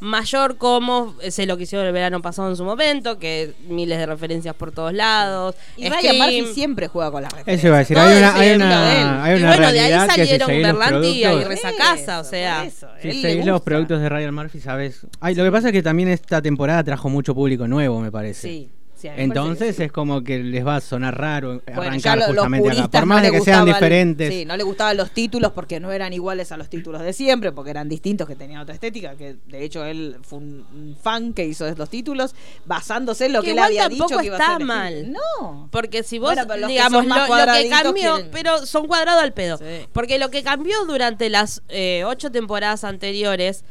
[0.00, 3.98] mayor como eh, sé lo que hicieron el verano pasado en su momento, que miles
[3.98, 5.54] de referencias por todos lados.
[5.76, 6.18] Y Ryan.
[6.18, 7.58] Murphy siempre juega con las referencias.
[7.58, 9.06] Eso iba a decir, hay una, hay ejemplo de él.
[9.06, 11.72] una, hay Y una bueno, de ahí que si salieron los Berlanti y productos, Reza
[11.76, 12.64] Casa, o Eso, sea.
[12.64, 12.88] eso.
[13.02, 15.06] si seguís los productos de Ryan Murphy, sabes.
[15.20, 18.48] Ay, lo que pasa es que también esta temporada trajo mucho público nuevo, me parece.
[18.48, 18.70] Sí.
[18.98, 19.82] Sí, a Entonces que sí.
[19.84, 22.88] es como que les va a sonar raro Bueno, arrancar lo- justamente acá.
[22.88, 24.32] Por más no de que sean diferentes.
[24.34, 27.52] sí, no le gustaban los títulos porque no eran iguales a los títulos de siempre,
[27.52, 29.14] porque eran distintos, que tenían otra estética.
[29.16, 32.34] Que de hecho él fue un, fan que hizo los títulos
[32.66, 35.12] basándose en lo Que que, él había dicho que iba a está ser el mal.
[35.12, 35.68] No.
[35.70, 39.32] Porque si vos, Bueno, que digamos, son lo, que cambió, quieren- pero son cuadrados al
[39.32, 39.58] pedo.
[39.58, 39.64] Sí.
[39.92, 43.64] Porque lo que cambió durante las eh, ocho temporadas anteriores,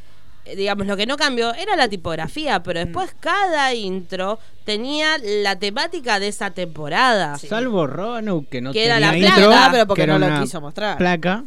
[0.55, 3.17] digamos, lo que no cambió era la tipografía, pero después Mm.
[3.19, 7.37] cada intro tenía la temática de esa temporada.
[7.37, 9.65] Salvo Roanoke, que no Que era tenía la intro, placa.
[9.65, 10.97] Ah, pero porque no lo quiso mostrar.
[10.97, 11.43] Placa.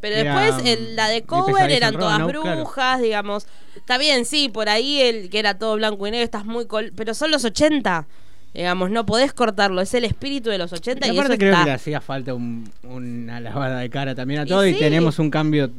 [0.00, 2.56] Pero Era, después el- la de cover eran todas Roanoke, claro.
[2.60, 3.46] brujas, digamos.
[3.76, 6.64] Está bien, sí, por ahí el que era todo blanco y negro estás muy...
[6.66, 8.06] col- pero son los 80.
[8.52, 9.80] Digamos, no podés cortarlo.
[9.80, 11.62] Es el espíritu de los 80 Y y, eso aparte creo está.
[11.64, 14.78] que le hacía falta un- una lavada de cara también a todo y, sí.
[14.80, 15.70] tenemos un cambio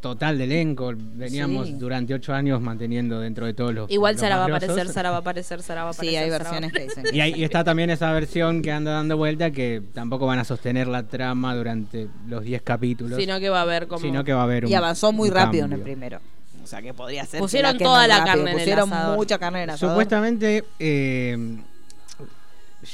[0.00, 0.92] total de elenco.
[0.94, 1.72] Veníamos Sí.
[1.78, 3.90] durante ocho años manteniendo dentro de todos los.
[3.90, 4.88] Igual los Sara va a aparecer.
[4.88, 6.10] Sara va a aparecer, Sara va a aparecer.
[6.18, 7.04] Sí, hay versiones que dicen.
[7.04, 7.40] que Y, ahí- sí.
[7.40, 11.04] y está también esa versión que anda dando vuelta que tampoco van a sostener la
[11.04, 13.18] trama durante los 10 capítulos.
[13.18, 14.00] Sino que va a haber como...
[14.02, 16.20] sino que va a haber un Y avanzó muy un rápido en el primero.
[16.62, 17.38] O sea que podría ser.
[17.38, 18.26] que Pusieron la toda la rápido.
[18.34, 19.16] carne en el Pusieron asador.
[19.16, 19.94] mucha carne en el asador.
[19.94, 21.56] Supuestamente eh,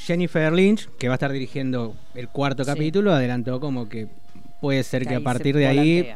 [0.05, 2.71] Jennifer Lynch, que va a estar dirigiendo el cuarto Sí.
[2.71, 4.07] capítulo, adelantó como que
[4.61, 6.09] puede ser que, a partir de ahí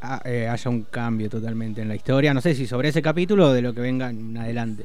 [0.00, 2.32] ah, eh, haya un cambio totalmente en la historia.
[2.34, 4.84] No sé si sobre ese capítulo o de lo que venga en adelante.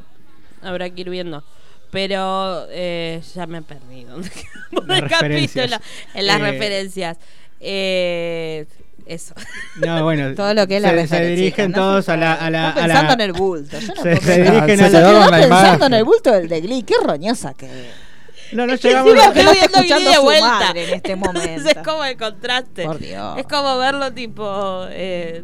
[0.62, 1.44] Habrá que ir viendo.
[1.92, 4.18] Pero eh, ya me he perdido.
[4.72, 5.72] ¿Dónde Las referencias.
[5.72, 5.92] capítulo?
[6.14, 7.18] En las Eh, referencias.
[7.60, 8.66] Eh,
[9.06, 9.34] eso.
[9.78, 11.78] No, bueno, Todo lo que es la se, se referencia, dirigen ¿no?
[11.78, 12.34] todos a la...
[12.34, 13.80] A la, Está a la- pensando en el bulto.
[13.80, 14.90] Yo no se, puedo se dirigen a
[15.30, 15.38] la...
[15.40, 16.84] pensando en el bulto del de Glee.
[16.84, 17.68] Qué roñosa que
[18.52, 19.12] No, no llegamos...
[19.14, 20.48] Encima que no está escuchando de su vuelta.
[20.48, 21.70] madre en este momento.
[21.70, 22.84] es como el contraste.
[22.86, 23.38] Por Dios.
[23.38, 24.86] Es como verlo tipo...
[24.90, 25.44] Eh,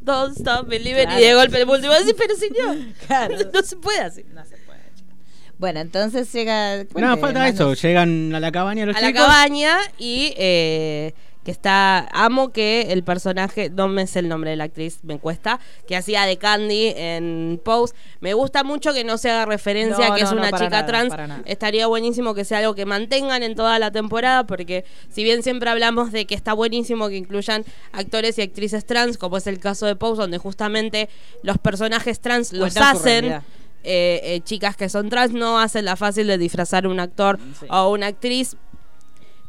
[0.00, 1.20] Don't stop believing Claro.
[1.20, 2.76] y de golpe el último decir, pero señor,
[3.08, 3.36] Claro.
[3.52, 4.24] no se puede así.
[4.32, 5.12] No se puede, chica.
[5.58, 6.84] Bueno, entonces llega.
[6.94, 7.74] No, falta eso.
[7.74, 9.22] Llegan a la cabaña los a la chicos.
[9.22, 11.12] cabaña y eh,
[11.46, 15.20] que está amo que el personaje no me sé el nombre de la actriz me
[15.20, 20.08] cuesta que hacía de Candy en Pose me gusta mucho que no se haga referencia
[20.08, 22.84] No, a que es no, una chica nada, trans estaría buenísimo que sea algo que
[22.84, 27.16] mantengan en toda la temporada porque si bien siempre hablamos de que está buenísimo que
[27.16, 31.08] incluyan actores y actrices trans como es el caso de Pose donde justamente
[31.44, 33.40] los personajes trans los hacen
[33.88, 37.66] eh, eh, chicas que son trans no hacen la fácil de disfrazar un actor Sí.
[37.70, 38.56] o una actriz.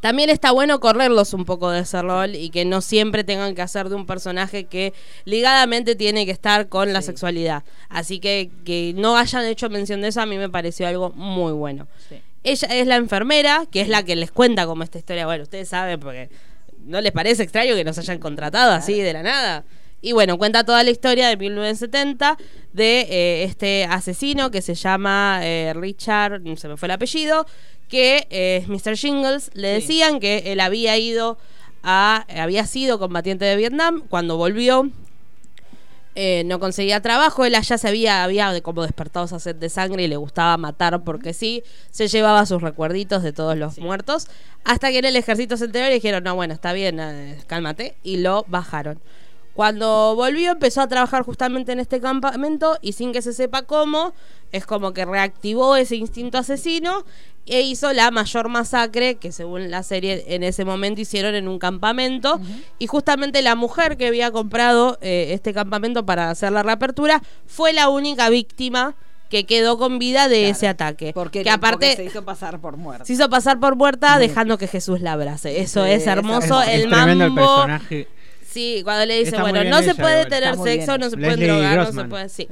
[0.02, 3.62] También está bueno correrlos un poco de ese rol y que no siempre tengan que
[3.62, 4.93] hacer de un personaje que
[5.26, 7.64] ligadamente tiene que estar con la sexualidad.
[7.89, 11.52] Así que que no hayan hecho mención de eso a mí me pareció algo muy
[11.52, 11.88] bueno.
[12.10, 12.22] Sí.
[12.43, 15.26] Ella es la enfermera, que es la que les cuenta como esta historia.
[15.26, 16.30] Bueno, ustedes saben porque
[16.86, 19.66] no les parece extraño que nos hayan contratado así de la nada.
[20.02, 22.38] Y bueno, cuenta toda la historia de 1970
[22.74, 27.45] de eh, este asesino que se llama eh, Richard, se me fue el apellido,
[27.89, 28.95] que eh, es Mr.
[28.95, 29.50] Jingles.
[29.54, 29.82] Le Sí.
[29.88, 31.38] decían que él había ido
[31.84, 34.89] a, había sido combatiente de Vietnam, cuando volvió
[36.20, 39.70] eh, no conseguía trabajo, él allá se había, había de- como despertado esa sed de
[39.70, 44.28] sangre y le gustaba matar porque sí, se llevaba sus recuerditos de todos los muertos,
[44.64, 47.38] hasta que en el ejército se enteró y le dijeron, no, bueno, está bien, eh,
[47.45, 49.00] cálmate, y lo bajaron.
[49.58, 54.14] Cuando volvió empezó a trabajar justamente en este campamento y sin que se sepa cómo,
[54.51, 57.03] es como que reactivó ese instinto asesino
[57.47, 61.58] e hizo la mayor masacre que según la serie en ese momento hicieron en un
[61.58, 62.39] campamento
[62.78, 67.74] y justamente la mujer que había comprado eh, este campamento para hacer la reapertura fue
[67.74, 68.93] la única víctima
[69.32, 70.51] que quedó con vida de Claro.
[70.51, 71.12] ese ataque.
[71.16, 73.05] Porque, que aparte porque se hizo pasar por muerto.
[73.05, 75.60] se hizo pasar por muerta dejando que Jesús la abrace.
[75.62, 76.62] Eso Sí, es hermoso.
[76.62, 77.36] Es, el es el mambo.
[77.36, 78.08] personaje.
[78.50, 80.66] Sí, cuando le dice, Está bueno, no se ella, puede tener sexo,
[80.98, 81.00] bien.
[81.02, 82.30] no se Leslie puede drogar, no se puede.
[82.30, 82.48] Sí.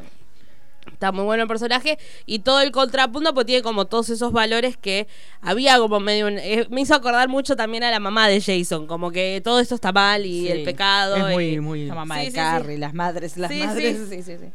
[0.92, 4.78] Está muy bueno el personaje y todo el contrapunto pues tiene como todos esos valores
[4.78, 5.08] que
[5.42, 8.86] había como medio un- eh, me hizo acordar mucho también a la mamá de Jason,
[8.88, 10.52] como que todo esto está mal y Sí.
[10.52, 11.86] el pecado Es muy, y- muy...
[11.88, 13.98] La mamá Sí, de sí, Carrie, las madres, las Sí, madres.
[14.10, 14.46] Sí, sí, sí.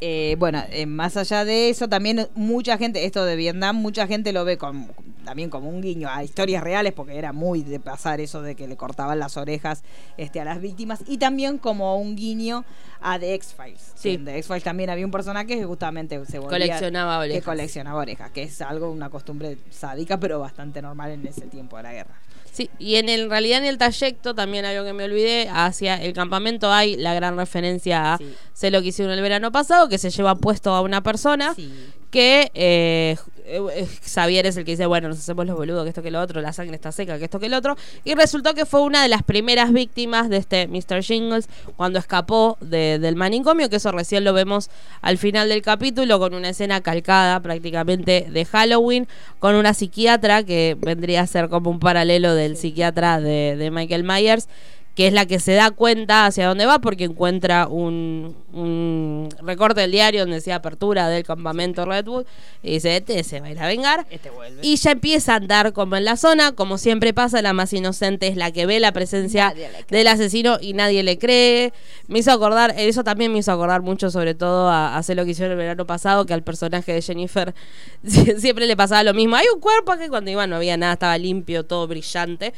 [0.00, 4.32] Eh, bueno, eh, más allá de eso, también mucha gente, esto de Vietnam, mucha gente
[4.32, 4.90] lo ve con,
[5.24, 8.66] también como un guiño a historias reales, porque era muy de pasar eso de que
[8.68, 9.82] le cortaban las orejas
[10.16, 12.64] este, a las víctimas, y también como un guiño
[13.00, 13.92] a The X-Files.
[13.94, 14.10] Sí.
[14.10, 16.58] En The X-Files también había un personaje que justamente se volvía...
[16.58, 17.44] coleccionaba Que orejas.
[17.44, 21.82] coleccionaba orejas, que es algo, una costumbre sádica, pero bastante normal en ese tiempo de
[21.84, 22.14] la guerra.
[22.52, 25.94] Sí, y en el, en realidad en el trayecto, también algo que me olvidé, hacia
[25.96, 28.34] el campamento hay la gran referencia a Sí.
[28.52, 31.72] sé lo que hicieron el verano pasado, que se lleva puesto a una persona Sí.
[32.12, 36.02] Que eh, eh, Xavier es el que dice, bueno, nos hacemos los boludos, que esto
[36.02, 38.66] que lo otro, la sangre está seca, que esto que lo otro, y resultó que
[38.66, 41.02] fue una de las primeras víctimas de este Mr.
[41.02, 44.68] Jingles cuando escapó de- del manicomio, que eso recién lo vemos
[45.00, 49.08] al final del capítulo con una escena calcada prácticamente de Halloween,
[49.38, 54.04] con una psiquiatra que vendría a ser como un paralelo del psiquiatra de, de Michael
[54.04, 54.48] Myers
[54.94, 59.80] que es la que se da cuenta hacia dónde va porque encuentra un, un recorte
[59.80, 62.26] del diario donde decía apertura del campamento Redwood
[62.62, 64.06] y dice, este se va a ir a vengar.
[64.10, 64.60] Este vuelve.
[64.62, 68.28] Y ya empieza a andar como en la zona, como siempre pasa, la más inocente
[68.28, 69.54] es la que ve la presencia
[69.88, 71.72] del asesino y nadie le cree.
[72.08, 75.30] Me hizo acordar, eso también me hizo acordar mucho sobre todo a hacer lo que
[75.30, 77.54] hicieron el verano pasado, que al personaje de Jennifer
[78.04, 79.36] siempre le pasaba lo mismo.
[79.36, 82.52] Hay un cuerpo que cuando iba no había nada, estaba limpio, todo brillante.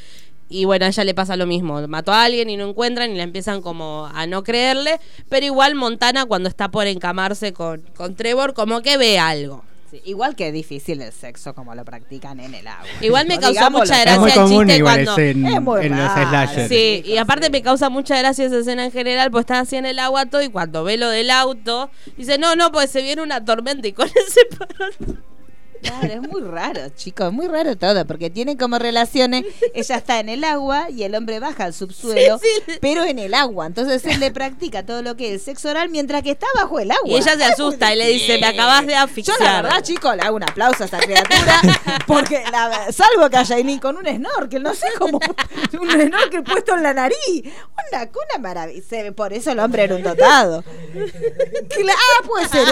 [0.48, 1.86] Y bueno, a ella le pasa lo mismo.
[1.88, 5.00] Mató a alguien y no encuentran y le empiezan como a no creerle.
[5.28, 9.64] Pero igual Montana cuando está por encamarse con, con Trevor como que ve algo.
[9.90, 12.86] Sí, igual que es difícil el sexo como lo practican en el agua.
[13.00, 13.84] Igual me causó digámoslo.
[13.84, 15.22] mucha Es gracia muy el común chiste igual cuando...
[15.22, 16.68] en, Es muy en los slashers.
[16.68, 19.86] Sí, y aparte me causa mucha gracia esa escena en general, pues está así en
[19.86, 23.44] el auto y cuando ve lo del auto, dice, no, no, pues se viene una
[23.44, 25.33] tormenta y con ese parón
[25.84, 30.18] Claro, es muy raro, chicos, es muy raro todo, porque tienen como relaciones, ella está
[30.20, 32.40] en el agua y el hombre baja al subsuelo,
[32.80, 33.66] pero en el agua.
[33.66, 36.80] Entonces él le practica todo lo que es el sexo oral mientras que está bajo
[36.80, 37.02] el agua.
[37.08, 39.40] Y ella se asusta y le dice, me acabas de Yo asfixiar.
[39.40, 41.60] la verdad, chicos, le hago un aplauso a esa criatura,
[42.06, 45.20] porque la- salvo que haya ni con un snorkel, no sé cómo,
[45.80, 47.16] un snorkel puesto en la nariz,
[47.92, 49.12] una, una maravilla.
[49.14, 50.64] Por eso el hombre era un dotado.
[51.96, 52.68] Ah, puede ser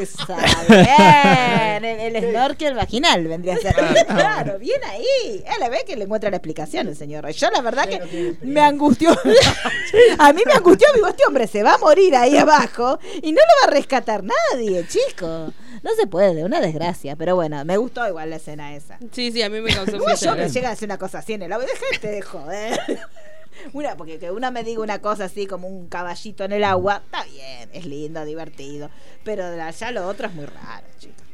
[0.00, 0.36] esa.
[0.68, 3.74] Bien, el, el snorkel vaginal vendría a ser.
[4.06, 5.44] Claro, bien ahí.
[5.46, 7.28] Él ve que le encuentra la explicación el señor.
[7.30, 9.10] Yo la verdad que me angustió.
[10.18, 13.40] A mí me angustió, digo, este hombre se va a morir ahí abajo y no
[13.40, 15.52] lo va a rescatar nadie, chico.
[15.82, 17.16] No se puede, una desgracia.
[17.16, 18.98] Pero bueno, me gustó igual la escena esa.
[19.12, 21.42] Sí, sí, a mí me causó yo me llega a hacer una cosa así en
[21.42, 21.64] el agua.
[21.66, 22.80] Dejate de joder.
[23.72, 27.02] Una, porque que una me diga una cosa así como un caballito en el agua,
[27.04, 28.90] está bien, es lindo, divertido.
[29.24, 31.24] Pero de la- ya lo otro es muy raro, chicos.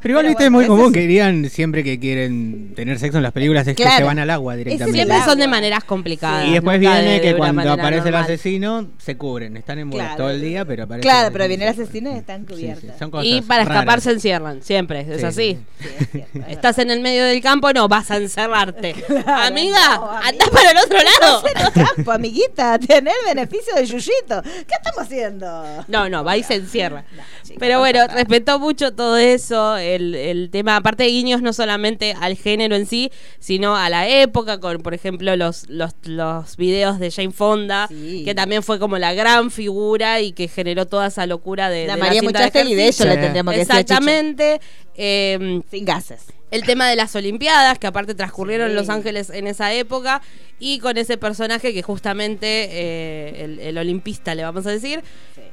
[0.00, 3.22] Pero igual, viste, es muy común es- que dirían siempre que quieren tener sexo en
[3.22, 3.98] las películas es que Claro.
[3.98, 4.96] se van al agua directamente.
[4.98, 6.46] Siempre son de maneras complicadas.
[6.48, 9.56] Y después nunca viene de- que de una cuando manera aparece el asesino se cubren,
[9.56, 10.22] están en bolas Claro.
[10.24, 12.80] todo el día, pero aparece Claro, pero viene el asesino y están Sí, cubiertas.
[12.80, 14.04] sí, son cosas Y para escapar raras.
[14.04, 15.58] se encierran, siempre, es Sí, así.
[15.78, 18.94] Sí, es cierto, es Estás en el medio del campo, no, vas a encerrarte.
[19.26, 20.46] amiga, no, anda amiga.
[20.52, 21.46] para el otro lado.
[21.46, 24.42] Estás en el campo, amiguita, tener beneficio del yuyito.
[24.42, 25.84] ¿Qué estamos haciendo?
[25.88, 27.04] No, no, va y se encierra.
[27.42, 31.52] Chicos, Pero no bueno, respetó mucho todo eso, el, el tema, aparte de guiños no
[31.52, 33.10] solamente al género en sí,
[33.40, 38.22] sino a la época, con por ejemplo los, los, los videos de Jane Fonda, Sí.
[38.24, 41.94] que también fue como la gran figura y que generó toda esa locura de, La
[41.96, 43.04] de María cinta de Muchastegui, de ejercicio.
[43.04, 43.16] eso Sí.
[43.16, 43.60] le tendríamos que.
[43.62, 44.60] Exactamente.
[44.96, 46.24] Eh, Sin gases.
[46.50, 48.76] el tema de las Olimpiadas, que aparte transcurrieron en.
[48.76, 50.22] Los Ángeles en esa época,
[50.58, 55.02] y con ese personaje que justamente eh, el, el olimpista, le vamos a decir,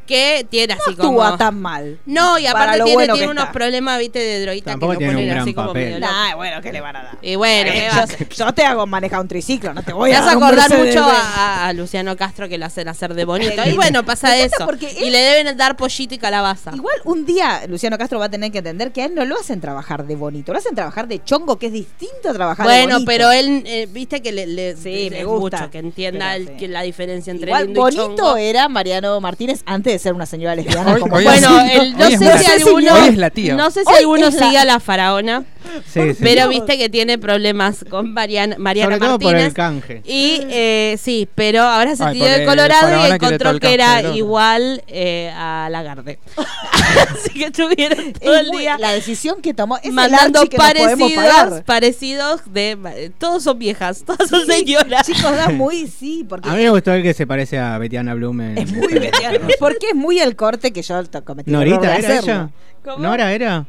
[0.07, 1.37] que tiene No así como...
[1.37, 1.99] tan mal.
[2.05, 3.53] No, y aparte tiene, bueno tiene que unos está.
[3.53, 5.83] problemas, viste, de droita Tampoco que lo tiene un ponen gran así como papel.
[5.93, 5.99] medio.
[5.99, 7.17] Nah, bueno, ¿qué le van a dar?
[7.21, 8.29] Y bueno, ¿qué va a hacer?
[8.29, 10.77] yo, yo te hago manejar un triciclo, no te voy a hace dar un acordar
[10.77, 13.61] mucho a, a Luciano Castro que lo hacen hacer de bonito.
[13.65, 14.65] Y bueno, pasa eso.
[14.65, 16.71] porque Y él- le deben dar pollito y calabaza.
[16.75, 19.32] Igual un día Luciano Castro va a tener que entender que a él no lo
[19.39, 22.73] hacen trabajar de bonito, lo hacen trabajar de chongo, que es distinto a trabajar de
[22.73, 23.09] Bueno, bonito.
[23.11, 25.59] pero él, eh, viste que le, le- Sí, me gusta.
[25.59, 26.53] mucho que entienda Pero el- sí.
[26.57, 28.37] que la diferencia entre Igual lindo y bonito chongo.
[28.37, 30.93] era Mariano Martínez antes de ser una señora lesbiana.
[30.93, 31.35] Hoy- como hoy fue.
[31.35, 33.55] es- Bueno, el- no sé si alguno, hoy es la tía.
[33.55, 35.43] no sé si Hoy alguno sigue a la faraona,
[35.87, 36.19] Sí, sí.
[36.21, 39.47] pero viste que tiene problemas con Mariana, Mariana Sobre todo por Martínez.
[39.47, 40.01] el canje.
[40.05, 44.83] Y eh, sí, pero ahora se Ay, tiró de Colorado y encontró que era igual
[44.87, 46.19] eh, a Lagarde.
[47.13, 52.41] Así que estuvieron todo el día la decisión que tomó es mandando que parecidos, parecidos
[52.53, 55.05] de todos son viejas, todas son señoras.
[55.05, 58.13] Chicos, da muy sí, porque A mí me gustó el que se parece a Betiana
[58.13, 58.41] Blum.
[58.41, 62.21] en- es muy mediano, porque es muy el corte que yo cometí ¿Norita era hacerlo.
[62.33, 62.49] ella?
[62.83, 62.97] ¿Cómo?
[62.99, 63.65] ¿Nora era?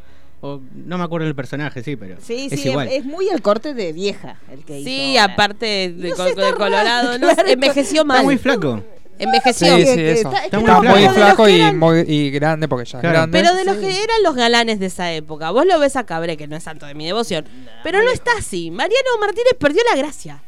[0.46, 2.88] O, no me acuerdo del personaje, sí, pero Sí, es sí, igual.
[2.88, 4.88] es, muy el corte de vieja el que hizo.
[4.90, 5.32] Sí, ahora.
[5.32, 8.16] aparte de, No co- Colorado, no, claro, envejeció mal.
[8.18, 8.82] Está muy flaco.
[9.18, 9.74] Envejeció.
[9.76, 10.30] Sí, eso.
[10.32, 11.48] está- muy flaco.
[11.48, 13.16] y, eran- muy, y grande porque ya es Claro.
[13.20, 13.38] grande.
[13.40, 13.82] Pero de los Sí.
[13.82, 16.62] que eran los galanes de esa época, vos lo ves a Cabré, que no es
[16.64, 17.46] santo de mi devoción,
[17.82, 18.70] pero no está así.
[18.70, 20.42] Mariano Martínez perdió la gracia.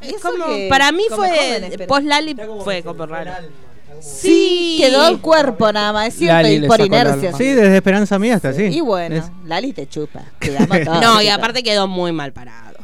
[0.00, 3.32] Es como, para mí fue, post Lali fue como raro.
[4.00, 7.28] Sí, quedó el cuerpo nada más, es cierto, Lali y le por sacó el inercia.
[7.28, 7.38] alma.
[7.38, 8.64] Sí, desde Esperanza Mía hasta sí.
[8.64, 10.22] Y bueno, Es- Lali te chupa.
[10.38, 12.78] te damos todo, No, y aparte quedó muy mal parado.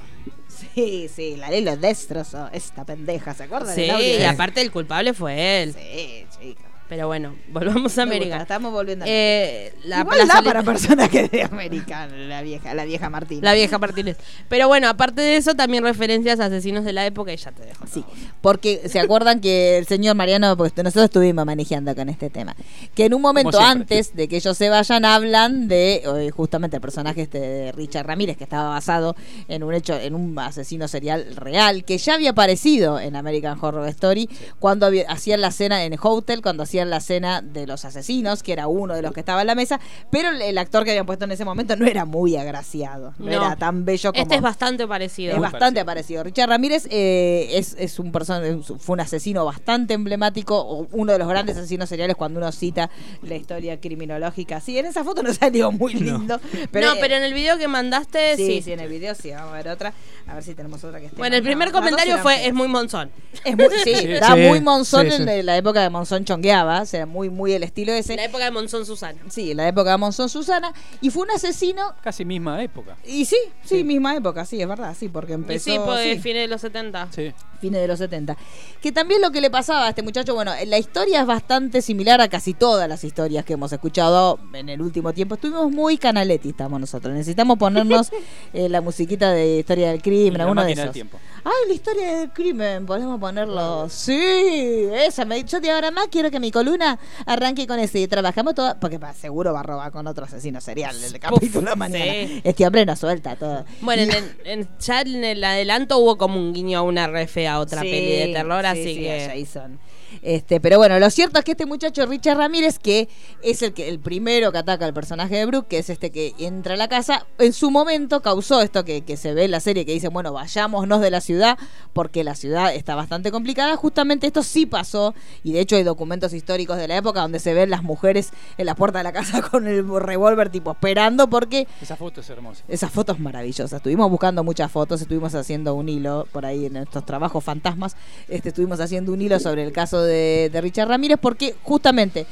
[0.75, 2.49] Sí, sí, Lali lo destrozó.
[2.53, 3.75] Esta pendeja, ¿se acuerdan?
[3.75, 4.19] Sí, del audio?
[4.21, 5.75] y aparte el culpable fue él.
[5.75, 6.63] Sí, chica.
[6.91, 8.43] Pero bueno, volvamos a gusta, América.
[8.43, 12.75] estamos volviendo a Eh, la, Igual la da soli- para personajes de América, la vieja,
[12.75, 13.41] la vieja Martín.
[13.43, 14.17] la vieja Martínez.
[14.49, 17.65] Pero bueno, aparte de eso, también referencias a asesinos de la época y ya te
[17.65, 17.87] dejo.
[17.87, 18.05] Sí,
[18.43, 22.57] porque se acuerdan que el señor Mariano, pues nosotros estuvimos manejando con este tema,
[22.95, 26.83] que en un momento antes de que ellos se vayan hablan de eh, justamente el
[26.83, 29.15] personaje este de Richard Ramírez que estaba basado
[29.47, 33.87] en un hecho, en un asesino serial real que ya había aparecido en American Horror
[33.89, 34.29] Story
[34.59, 38.67] cuando hacían la cena en Hotel, cuando hacían la cena de los asesinos, que era
[38.69, 39.79] uno de los que estaba en la mesa,
[40.11, 43.33] pero el, actor que habían puesto en ese momento no era muy agraciado, no, No.
[43.33, 45.35] era tan bello como Este es bastante parecido.
[45.35, 46.23] es bastante parecido.
[46.23, 48.41] Richard Ramírez eh, es, es un persona,
[48.79, 52.91] fue un asesino bastante emblemático, uno de los grandes asesinos seriales cuando uno cita
[53.23, 54.61] la historia criminológica.
[54.61, 56.41] Sí, en esa foto no salió muy lindo.
[56.71, 58.63] Pero, no, pero en el video que mandaste, sí, sí.
[58.63, 59.93] sí, en el video sí, vamos a ver otra.
[60.27, 61.19] A ver si tenemos otra que esté.
[61.19, 63.11] Bueno, el primer comentario fue, es muy monzón.
[63.45, 65.23] Es muy, sí, Sí, era sí, muy monzón sí, sí.
[65.27, 66.70] en la época de Monzón chongueaba.
[66.81, 68.13] O sea, muy, muy el estilo ese.
[68.13, 69.21] En la época de Monzón Susana.
[69.29, 70.73] Sí, en la época de Monzón Susana.
[71.01, 71.95] Y fue un asesino.
[72.03, 72.97] Casi misma época.
[73.05, 73.85] Y sí, sí, Sí.
[73.85, 75.65] misma época, sí, es verdad, sí, porque Y empezó.
[75.71, 77.09] sí, pues sí, fines de los 70.
[77.11, 77.33] Sí.
[77.61, 78.37] fines de los 70.
[78.81, 82.19] Que también lo que le pasaba a este muchacho, bueno, la historia es bastante similar
[82.23, 85.35] a casi todas las historias que hemos escuchado en el último tiempo.
[85.35, 87.13] Estuvimos muy canaletti, estamos nosotros.
[87.13, 88.11] Necesitamos ponernos
[88.55, 90.93] eh, la musiquita de historia del Y crimen, alguno de esos.
[90.93, 91.19] tiempo.
[91.45, 93.89] Ay, la historia del crimen, podemos ponerlo.
[93.91, 95.25] Sí, esa.
[95.25, 98.01] Me, yo de ahora más quiero que mi columna arranque con ese.
[98.01, 98.77] Y trabajamos todo.
[98.81, 102.05] Porque pa, seguro va a robar con otro asesino serial el capítulo de mañana.
[102.05, 102.41] sí.
[102.45, 103.65] Este hombre no suelta todo.
[103.81, 107.59] Bueno, en, en- ya en el adelanto hubo como un guiño a una refe a
[107.61, 109.25] otra Sí, peli de terror, sí, así sí, que.
[109.25, 109.79] a Jason.
[110.23, 113.09] Este, pero bueno, lo cierto es que este muchacho Richard Ramírez, que
[113.43, 116.35] es el que el primero que ataca al personaje de Brooke, que es este que
[116.39, 119.61] entra a la casa, en su momento causó esto que, que se ve en la
[119.61, 121.59] serie que dice, bueno, vayámonos de la ciudad,
[121.93, 123.77] porque la ciudad está bastante complicada.
[123.77, 127.55] Justamente esto sí pasó, y de hecho hay documentos históricos de la época donde se
[127.55, 131.67] ven las mujeres en la puerta de la casa con el revólver tipo esperando, porque
[131.81, 132.65] Esa foto es hermosa.
[132.69, 133.73] esas fotos maravillosas.
[133.73, 137.97] Estuvimos buscando muchas fotos, estuvimos haciendo un hilo por ahí en estos trabajos fantasmas.
[138.29, 142.27] Este, estuvimos haciendo un hilo sobre el caso de, de Richard Ramírez porque justamente,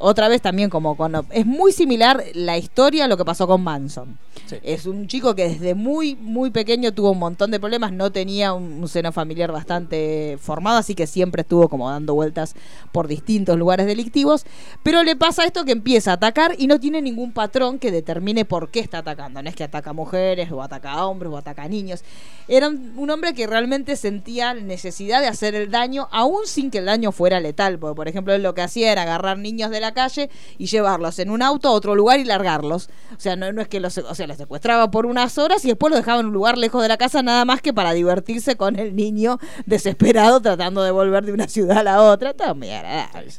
[0.00, 1.24] otra vez también como cuando...
[1.30, 4.18] Es muy similar la historia a lo que pasó con Manson.
[4.46, 4.56] Sí.
[4.62, 8.52] Es un chico que desde muy, muy pequeño tuvo un montón de problemas, no tenía
[8.52, 12.54] un, un seno familiar bastante formado, así que siempre estuvo como dando vueltas
[12.90, 14.44] por distintos lugares delictivos.
[14.82, 18.44] Pero le pasa esto que empieza a atacar y no tiene ningún patrón que determine
[18.44, 19.42] por qué está atacando.
[19.42, 22.02] No es que ataca a mujeres, o ataca a hombres, o ataca a niños.
[22.48, 26.78] Era un, un hombre que realmente sentía necesidad de hacer el daño, aún sin que
[26.78, 27.78] el daño fuera letal.
[27.78, 31.18] Porque, por ejemplo, él lo que hacía era agarrar niños de la calle y llevarlos
[31.18, 32.90] en un auto a otro lugar y largarlos.
[33.16, 35.90] O sea, no, es que los, o sea, los secuestraba por unas horas y después
[35.90, 38.78] los dejaba en un lugar lejos de la casa nada más que para divertirse con
[38.78, 42.34] el niño desesperado tratando de volver de una ciudad a la otra.
[42.34, 43.30] Todo muy agradable.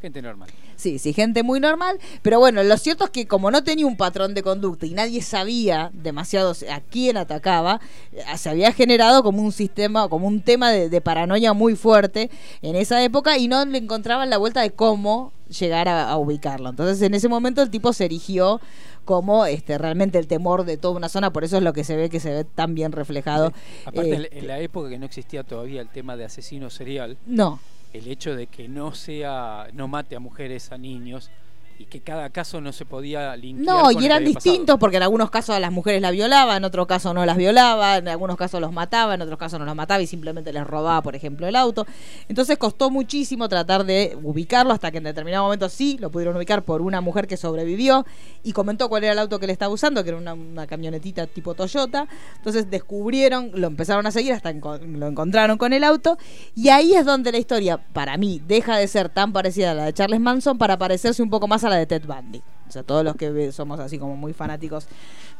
[0.00, 0.48] Gente normal.
[0.78, 1.98] Sí, sí, gente muy normal.
[2.22, 5.20] Pero bueno, lo cierto es que como no tenía un patrón de conducta y nadie
[5.22, 7.80] sabía demasiado a quién atacaba,
[8.12, 12.30] eh, se había generado como un sistema, como un tema de, de paranoia muy fuerte
[12.62, 16.68] en esa época y no le encontraban la vuelta de cómo llegar a, a ubicarlo.
[16.70, 18.60] Entonces en ese momento el tipo se erigió
[19.04, 21.96] como este realmente el temor de toda una zona, por eso es lo que se
[21.96, 23.52] ve que se ve tan bien reflejado.
[23.84, 27.16] Aparte, en- Este, en la época que no existía todavía el tema de asesino serial,
[27.26, 27.58] no,
[27.92, 31.30] el hecho de que no sea, no mate a mujeres, a niños,
[31.80, 34.34] y que cada caso no se podía linkear No, con y eran pasado.
[34.34, 37.36] distintos porque en algunos casos a las mujeres las violaba, en otros casos no las
[37.36, 40.66] violaba, en algunos casos los mataba, en otros casos no los mataba y simplemente les
[40.66, 41.86] robaba, por ejemplo, el auto.
[42.28, 46.64] Entonces costó muchísimo tratar de ubicarlo hasta que en determinado momento sí lo pudieron ubicar
[46.64, 48.04] por una mujer que sobrevivió
[48.42, 51.26] y comentó cuál era el auto que le estaba usando, que era una, una camionetita
[51.28, 52.08] tipo Toyota.
[52.38, 56.18] Entonces descubrieron, lo empezaron a seguir hasta enco- lo encontraron con el auto
[56.56, 59.84] y ahí es donde la historia, para mí, deja de ser tan parecida a la
[59.84, 62.42] de Charles Manson para parecerse un poco más a la de Ted Bundy.
[62.68, 64.86] O sea, todos los que somos así como muy fanáticos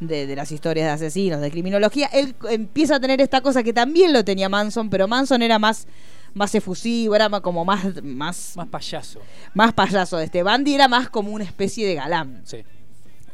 [0.01, 3.75] de, de las historias de asesinos, de criminología, él empieza a tener esta cosa que
[3.75, 5.87] también lo tenía Manson, pero Manson era más
[6.35, 9.21] más efusivo, era más- como más más Más payaso.
[9.55, 10.21] más payaso.
[10.21, 12.65] Este Bundy era más como una especie de galán Sí.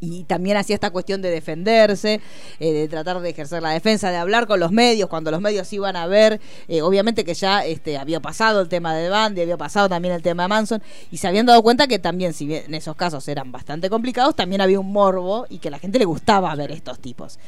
[0.05, 2.21] Y también hacía esta cuestión de defenderse,
[2.61, 5.73] eh, de tratar de ejercer la defensa, de hablar con los medios, cuando los medios
[5.73, 9.57] iban a ver, eh, obviamente que ya este, había pasado el tema de Bandy, había
[9.57, 12.65] pasado también el tema de Manson, y se habían dado cuenta que también, si bien
[12.67, 15.99] en esos casos eran bastante complicados, también había un morbo y que a la gente
[15.99, 17.39] le gustaba ver estos tipos.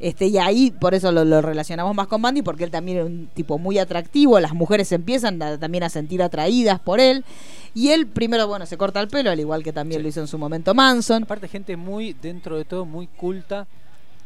[0.00, 3.06] Este, y ahí por eso lo, lo relacionamos más con Bandy, porque él también era
[3.06, 7.24] un tipo muy atractivo, las mujeres empiezan a- también a sentir atraídas por él,
[7.74, 10.02] y él primero, bueno, se corta el pelo, al igual que también Sí.
[10.02, 11.24] lo hizo en su momento Manson.
[11.24, 13.66] Aparte, gente muy, dentro de todo, muy culta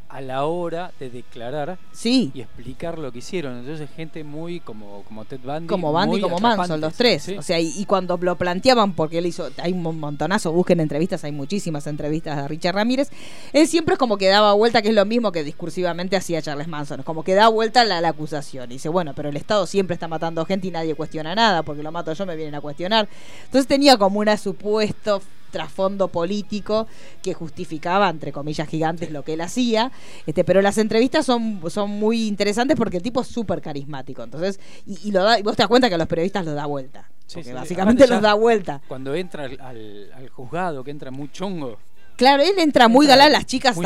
[0.09, 2.31] a la hora de declarar Sí.
[2.35, 3.59] y explicar lo que hicieron.
[3.59, 5.67] Entonces, gente muy como, como Ted Bundy.
[5.67, 7.23] como Bandy muy como Manson, los tres.
[7.25, 7.37] sí.
[7.37, 11.25] O sea, y, y cuando lo planteaban, porque él hizo, hay un montonazo, busquen entrevistas,
[11.25, 13.11] hay muchísimas entrevistas de Richard Ramírez,
[13.53, 16.69] él siempre es como que daba vuelta, que es lo mismo que discursivamente hacía Charles
[16.69, 18.71] Manson, es como que da vuelta la, la acusación.
[18.71, 21.83] Y dice, bueno, pero el Estado siempre está matando gente y nadie cuestiona nada, porque
[21.83, 23.09] lo mato yo, me vienen a cuestionar.
[23.45, 26.87] Entonces tenía como un supuesto trasfondo político
[27.23, 29.91] que justificaba, entre comillas gigantes, lo que él hacía.
[30.27, 34.23] Este, pero las entrevistas son, son muy interesantes porque el tipo es súper carismático.
[34.23, 36.55] Entonces, y, y lo da, y vos te das cuenta que a los periodistas los
[36.55, 37.09] da vuelta.
[37.27, 37.55] Sí, porque sí.
[37.55, 38.81] básicamente los da vuelta.
[38.89, 41.77] Cuando entra al, al- al juzgado, que entra muy chongo,
[42.19, 43.85] Claro, él entra muy galán, las chicas muy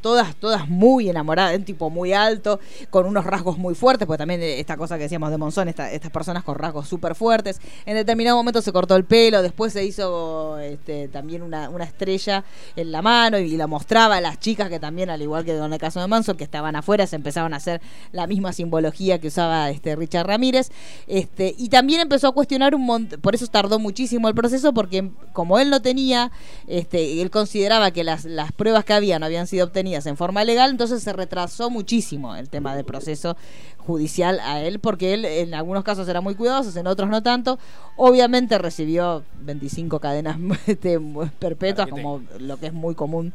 [0.00, 2.58] todas, todas muy enamoradas, un tipo muy alto,
[2.90, 6.10] con unos rasgos muy fuertes, porque también esta cosa que decíamos de Monzón, esta- estas
[6.10, 7.60] personas con rasgos súper fuertes.
[7.86, 12.42] En determinado momento se cortó el pelo, después se hizo este, también una, una estrella
[12.74, 15.72] en la mano y la mostraba a las chicas que también, al igual que en
[15.72, 17.80] el caso de Manson, que estaban afuera, se empezaban a hacer
[18.10, 20.72] la misma simbología que usaba este Richard Ramírez.
[21.06, 25.12] Este, y también empezó a cuestionar un montón, por eso tardó muchísimo el proceso, porque
[25.32, 26.32] como él no tenía,
[26.66, 30.44] este, él consideraba que las, las pruebas que había no habían sido obtenidas en forma
[30.44, 33.36] legal, entonces se retrasó muchísimo el tema del proceso
[33.78, 37.58] judicial a él, porque él en algunos casos era muy cuidadoso, en otros no tanto.
[37.96, 40.36] Obviamente recibió 25 cadenas
[40.66, 40.98] este,
[41.38, 43.32] perpetuas, como lo que es muy común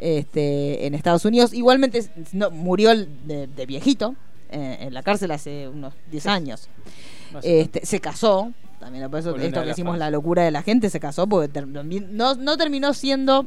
[0.00, 1.52] este, en Estados Unidos.
[1.52, 4.14] Igualmente no, murió de, de viejito
[4.50, 6.68] eh, en la cárcel hace unos 10 años.
[7.42, 10.90] Este, se casó, también por eso una esto que hicimos la locura de la gente,
[10.90, 13.46] se casó porque ter- no, no terminó siendo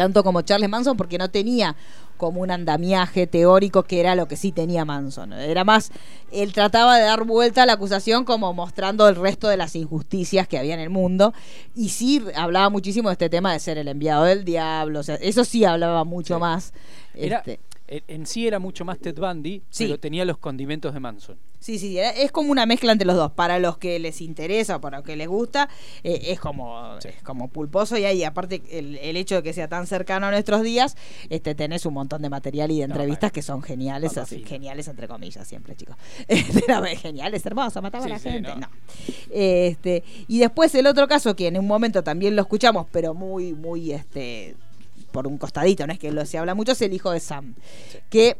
[0.00, 1.76] tanto como Charles Manson porque no tenía
[2.16, 5.34] como un andamiaje teórico que era lo que sí tenía Manson.
[5.34, 5.90] Era más,
[6.32, 10.48] él trataba de dar vuelta a la acusación como mostrando el resto de las injusticias
[10.48, 11.34] que había en el mundo.
[11.74, 15.00] Y sí hablaba muchísimo de este tema de ser el enviado del diablo.
[15.00, 16.40] O sea, eso sí hablaba mucho Sí.
[16.40, 16.72] más.
[17.14, 17.60] Era- Este,
[17.90, 19.84] en, sí era mucho más Ted Bundy, Sí.
[19.84, 21.36] pero tenía los condimentos de Manson.
[21.58, 23.32] Sí, sí, es como una mezcla entre los dos.
[23.32, 25.68] Para los que les interesa o para los que les gusta,
[26.02, 29.68] eh, es como es como pulposo y ahí, aparte, el, el hecho de que sea
[29.68, 30.96] tan cercano a nuestros días,
[31.28, 34.88] este tenés un montón de material y de No, entrevistas que son geniales, así, geniales
[34.88, 35.96] entre comillas siempre, chicos.
[36.28, 38.54] Este, no, geniales, hermoso, mataba a la gente.
[38.56, 38.68] No.
[39.30, 43.52] Este, y después el otro caso que en un momento también lo escuchamos, pero muy,
[43.52, 44.56] muy este
[45.10, 47.54] por un costadito, no es que lo se habla mucho, es el hijo de Sam.
[48.08, 48.36] Que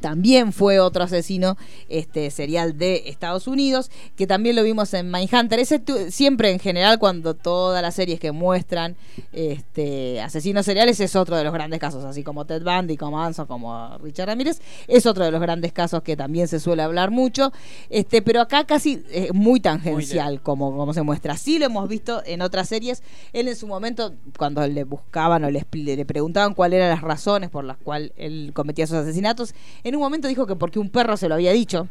[0.00, 1.56] también fue otro asesino
[1.88, 5.60] este serial de Estados Unidos, que también lo vimos en Mindhunter.
[5.60, 8.96] Ese tu- siempre en general cuando todas las series que muestran
[9.32, 13.46] este asesinos seriales es otro de los grandes casos, así como Ted Bundy, como Manson,
[13.46, 17.52] como Richard Ramírez, es otro de los grandes casos que también se suele hablar mucho.
[17.88, 21.36] Este, pero acá casi eh, muy tangencial como, como se muestra.
[21.36, 23.02] Sí lo hemos visto en otras series.
[23.32, 25.64] Él en su momento, cuando le buscaban o le,
[26.04, 29.54] preguntaban cuáles eran las razones por las cuales él cometía esos asesinatos,
[29.84, 31.88] en un momento dijo que porque un perro se lo había dicho.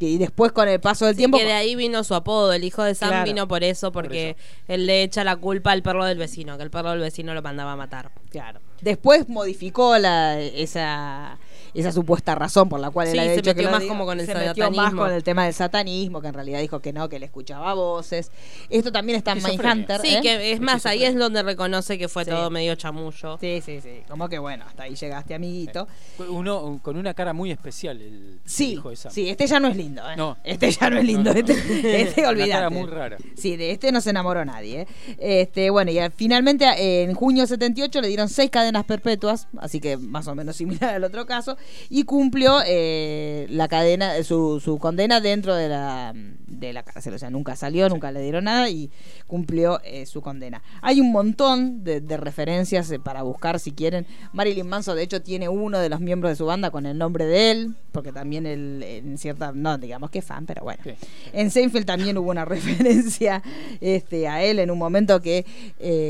[0.00, 1.38] Y después con el paso del Sí, tiempo...
[1.38, 3.24] que de ahí vino su apodo, el hijo de Sam Claro.
[3.24, 4.36] vino por eso, porque
[4.68, 7.40] él le echa la culpa al perro del vecino, que el perro del vecino lo
[7.42, 8.10] mandaba a matar.
[8.28, 8.60] Claro.
[8.82, 11.38] Después modificó la, esa,
[11.74, 13.92] esa supuesta razón por la cual él había se dicho que metió lo más diga.
[13.92, 15.02] como con el se metió más satanismo.
[15.02, 18.30] con el tema del satanismo, que en realidad dijo que no, que él escuchaba voces.
[18.70, 19.42] Esto también está en.
[19.42, 20.00] Mindhunter.
[20.00, 20.20] Sí, ¿eh?
[20.22, 22.30] que es más, ahí es donde reconoce que fue Sí.
[22.30, 23.38] todo medio chamullo.
[23.40, 24.02] Sí, sí, sí.
[24.08, 25.86] Como que bueno, hasta ahí llegaste, amiguito.
[26.28, 29.12] Uno con una cara muy especial, el, Sí, hijo de Sam.
[29.12, 30.14] sí, este ya no es lindo, ¿eh?
[30.16, 30.36] No.
[30.44, 31.88] Este ya no es lindo, No, no, este, no.
[31.88, 32.50] este Una olvidate.
[32.52, 33.16] cara muy rara.
[33.36, 34.82] Sí, de este no se enamoró nadie.
[34.82, 34.86] ¿eh?
[35.18, 39.80] Este, bueno, y al- finalmente eh, en junio 78 le dieron seis cadenas perpetuas, así
[39.80, 41.56] que más o menos similar al otro caso,
[41.88, 47.14] y cumplió eh, la cadena, su, su condena dentro de la, de la cárcel.
[47.14, 48.90] O sea, nunca salió, nunca le dieron nada y
[49.26, 50.62] cumplió eh, su condena.
[50.82, 54.06] Hay un montón de, de referencias eh, para buscar si quieren.
[54.32, 57.26] Marilyn Manson, de hecho, tiene uno de los miembros de su banda con el nombre
[57.26, 60.82] de él, porque también él, en cierta, no digamos que fan, pero bueno.
[60.84, 60.94] Sí.
[61.32, 63.42] En Seinfeld también hubo una referencia
[63.80, 65.44] este, a él en un momento que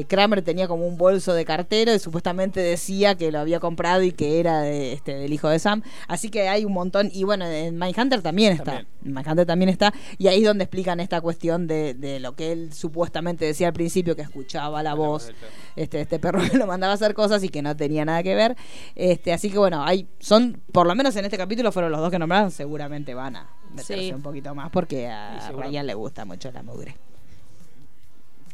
[0.08, 4.12] Kramer tenía como un bolso de cartero y supuestamente decía que lo había comprado y
[4.12, 5.82] que era de, este, del hijo de Sam.
[6.08, 7.10] Así que hay un montón.
[7.12, 8.64] Y bueno, en Mindhunter también está.
[8.64, 8.86] También.
[9.04, 9.92] En Mindhunter también está.
[10.18, 13.72] Y ahí es donde explican esta cuestión de, de lo que él supuestamente decía al
[13.72, 15.32] principio, que escuchaba la voz
[15.76, 18.34] este, este perro que lo mandaba a hacer cosas y que no tenía nada que
[18.34, 18.56] ver.
[18.94, 22.10] Este, así que bueno, hay, son, por lo menos en este capítulo fueron los dos
[22.10, 24.12] que nombraron, seguramente van a meterse Sí.
[24.12, 25.52] un poquito más porque Sí, a.
[25.52, 26.96] Ryan le gusta mucho la mugre.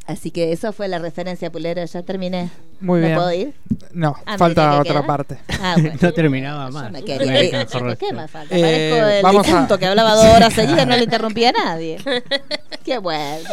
[0.07, 2.49] Así que eso fue la referencia, Pulero, ya terminé.
[2.81, 3.17] Muy ¿Me bien.
[3.17, 3.53] puedo ir?
[3.93, 5.37] No, Ah, ¿me falta otra parte.
[5.61, 5.97] Ah, bueno.
[6.01, 6.91] No terminaba Yo más.
[6.91, 7.67] me quería American ir.
[7.75, 8.15] Horror ¿Qué Story.
[8.15, 8.55] más falta?
[8.57, 8.61] Eh,
[8.91, 11.51] Parezco el vamos a- difunto que hablaba dos horas seguidas y no le interrumpía a
[11.51, 11.97] nadie.
[12.83, 13.47] Qué bueno.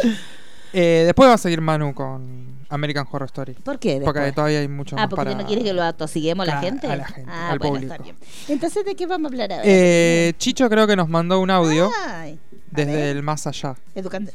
[0.72, 3.52] Eh, después va a seguir Manu con American Horror Story.
[3.54, 4.00] ¿Por qué?
[4.02, 4.34] Porque después?
[4.34, 5.36] todavía hay mucho Ah, más porque para...
[5.40, 6.86] no quieres que lo atosiguemos a la Claro, gente.
[6.88, 7.92] a la gente, ah, al bueno, público.
[7.92, 8.16] está bien.
[8.48, 9.62] Entonces, ¿de qué vamos a hablar ahora?
[9.66, 13.74] Eh, Chicho creo que nos mandó un audio Ay, a desde el más allá.
[13.94, 14.32] Educante.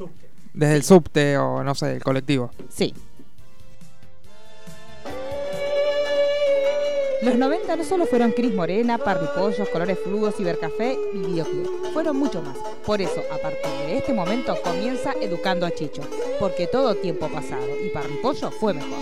[0.54, 2.52] Desde el subte o no sé, el colectivo.
[2.70, 2.94] Sí.
[7.24, 11.94] Los 90 no solo fueron Cris Morena, Parripollos, Colores Fluos, Cibercafé y Videoclub.
[11.94, 12.58] Fueron mucho más.
[12.86, 16.02] Por eso, a partir de este momento, comienza Educando a Chicho.
[16.38, 19.00] Porque todo tiempo pasado y Parripollo fue mejor.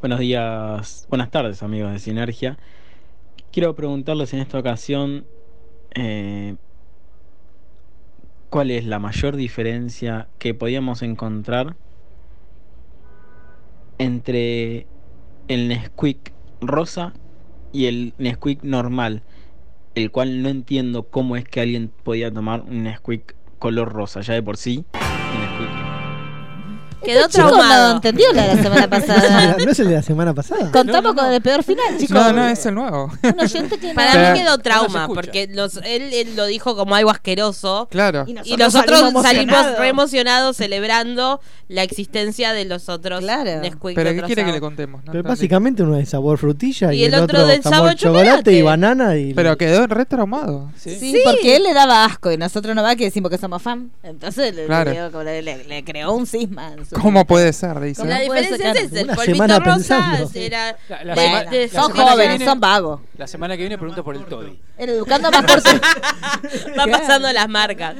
[0.00, 2.58] Buenos días, buenas tardes amigos de Sinergia.
[3.50, 5.26] Quiero preguntarles en esta ocasión
[5.94, 6.56] eh,
[8.50, 11.76] cuál es la mayor diferencia que podíamos encontrar
[13.98, 14.86] entre
[15.48, 17.12] el Nesquik rosa
[17.72, 19.22] y el Nesquik normal,
[19.94, 24.34] el cual no entiendo cómo es que alguien podía tomar un Nesquik color rosa, ya
[24.34, 24.84] de por sí.
[27.04, 27.94] Quedó Este chico no traumado.
[27.96, 29.56] entendió la de la semana ¿No es el de pasada.
[29.64, 30.70] ¿No es el de la semana pasada?
[30.72, 32.14] Contamos con el peor final, chicos.
[32.16, 33.12] No, no, es el nuevo.
[33.22, 37.88] Que Para Pero- mí quedó trauma, porque los, él, él lo dijo como algo asqueroso.
[37.90, 38.24] Claro.
[38.26, 43.60] Y Y nosotros salimos salimos re emocionados celebrando la existencia de los otros Claro.
[43.60, 45.04] Nesquik Pero de ¿qué quiere que le contemos?
[45.04, 48.26] No Pero básicamente uno es sabor frutilla y, Y el otro del sabor sabor chocolate,
[48.28, 48.52] chocolate.
[48.52, 50.70] y banana y Pero quedó re traumado.
[50.76, 50.96] ¿Sí?
[50.98, 53.90] Sí, porque él le daba asco y nosotros no va que decimos que somos fan.
[54.02, 54.90] Entonces le, Claro.
[55.22, 56.72] le le, le- le creó un cisma.
[56.72, 57.78] en su- ¿Cómo puede ser?
[57.80, 58.04] Dice.
[58.04, 60.30] La ¿Cómo puede diferencia es el Una polvito semana rosa pensando.
[60.34, 63.00] era La, la Bueno, sema- de- la son semana que jóvenes, viene- son vagos.
[63.18, 64.58] La semana que viene pregunto por el Toddy.
[64.78, 65.70] El educando más corto.
[66.78, 67.94] va pasando las marcas.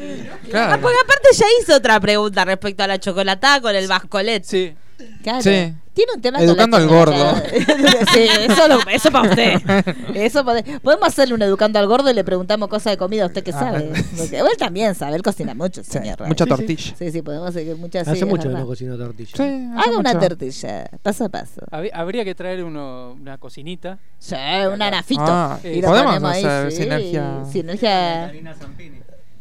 [0.51, 0.73] Claro.
[0.75, 4.45] Ah, porque aparte ya hizo otra pregunta respecto a la chocolatada con el bascolet.
[4.45, 4.75] Sí.
[5.23, 5.43] Claro.
[5.43, 5.75] Sí.
[5.95, 7.35] Tiene un tema Educando con al gordo.
[8.13, 9.63] sí, eso, lo- eso para usted.
[10.15, 13.27] Eso para- Podemos hacerle un educando al gordo y le preguntamos cosas de comida.
[13.27, 13.93] ¿Usted qué Ah, sabe?
[14.17, 16.27] Porque él también sabe, él cocina mucho, Sí, señor.
[16.27, 16.95] mucha tortilla.
[16.99, 19.33] Sí, sí, podemos seguir muchas Hace sí, mucho que no cocino tortilla.
[19.81, 21.61] Haga una tortilla, paso a paso.
[21.71, 23.99] Hab- Habría que traer uno, una cocinita.
[24.19, 24.35] Sí,
[24.73, 25.23] un anafito.
[25.27, 26.77] Ah, y lo podemos ponemos ahí, hacer sí.
[26.83, 27.45] sinergia.
[27.53, 28.33] Sinergia.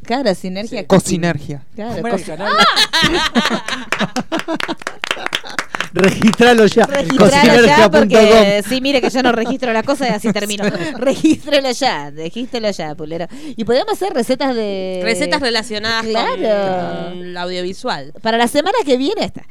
[0.04, 0.82] Claro, sinergia.
[0.82, 0.86] Sí.
[0.86, 1.64] Cocinergia.
[1.76, 2.04] Claro.
[5.94, 6.86] Registralo ya.
[6.86, 10.64] Registralo ya porque sí, mire que yo no registro las cosas y así termino.
[10.98, 13.28] Regístrelo ya, regístrelo ya, pulero.
[13.56, 17.12] Y podemos hacer recetas de Recetas relacionadas Claro.
[17.12, 18.14] con el audiovisual.
[18.22, 19.46] Para la semana que viene está.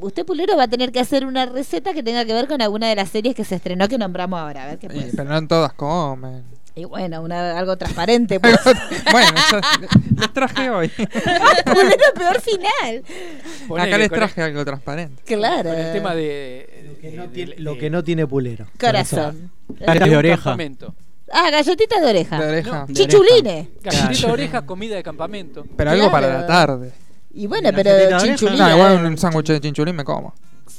[0.00, 2.88] Usted pulero va a tener que hacer una receta que tenga que ver con alguna
[2.88, 5.36] de las series que se estrenó que nombramos ahora, a ver qué puede pero no
[5.38, 6.53] en todas comen.
[6.76, 8.56] Y bueno, una, algo transparente, pues.
[9.12, 9.60] bueno, yo
[10.18, 10.88] les traje hoy.
[11.64, 13.02] pulero peor final.
[13.68, 15.22] Ponele, Acá les el- traje algo transparente.
[15.24, 15.70] Claro.
[15.70, 16.84] Con el tema de.
[16.88, 18.66] Lo que no de- tiene- de- Lo que no tiene pulero.
[18.80, 19.52] Corazón.
[19.68, 20.36] De oreja.
[20.36, 20.94] campamento.
[21.32, 22.38] Ah, galletitas de oreja.
[22.40, 22.86] De oreja.
[22.88, 22.94] No.
[22.94, 23.68] Chichulines.
[23.82, 25.64] Galletita de oreja, comida de campamento.
[25.76, 26.92] Pero algo para la tarde.
[27.32, 28.58] Y bueno, ¿La pero chinchulines.
[28.60, 30.34] No, igual un sándwich de chinchulín me como.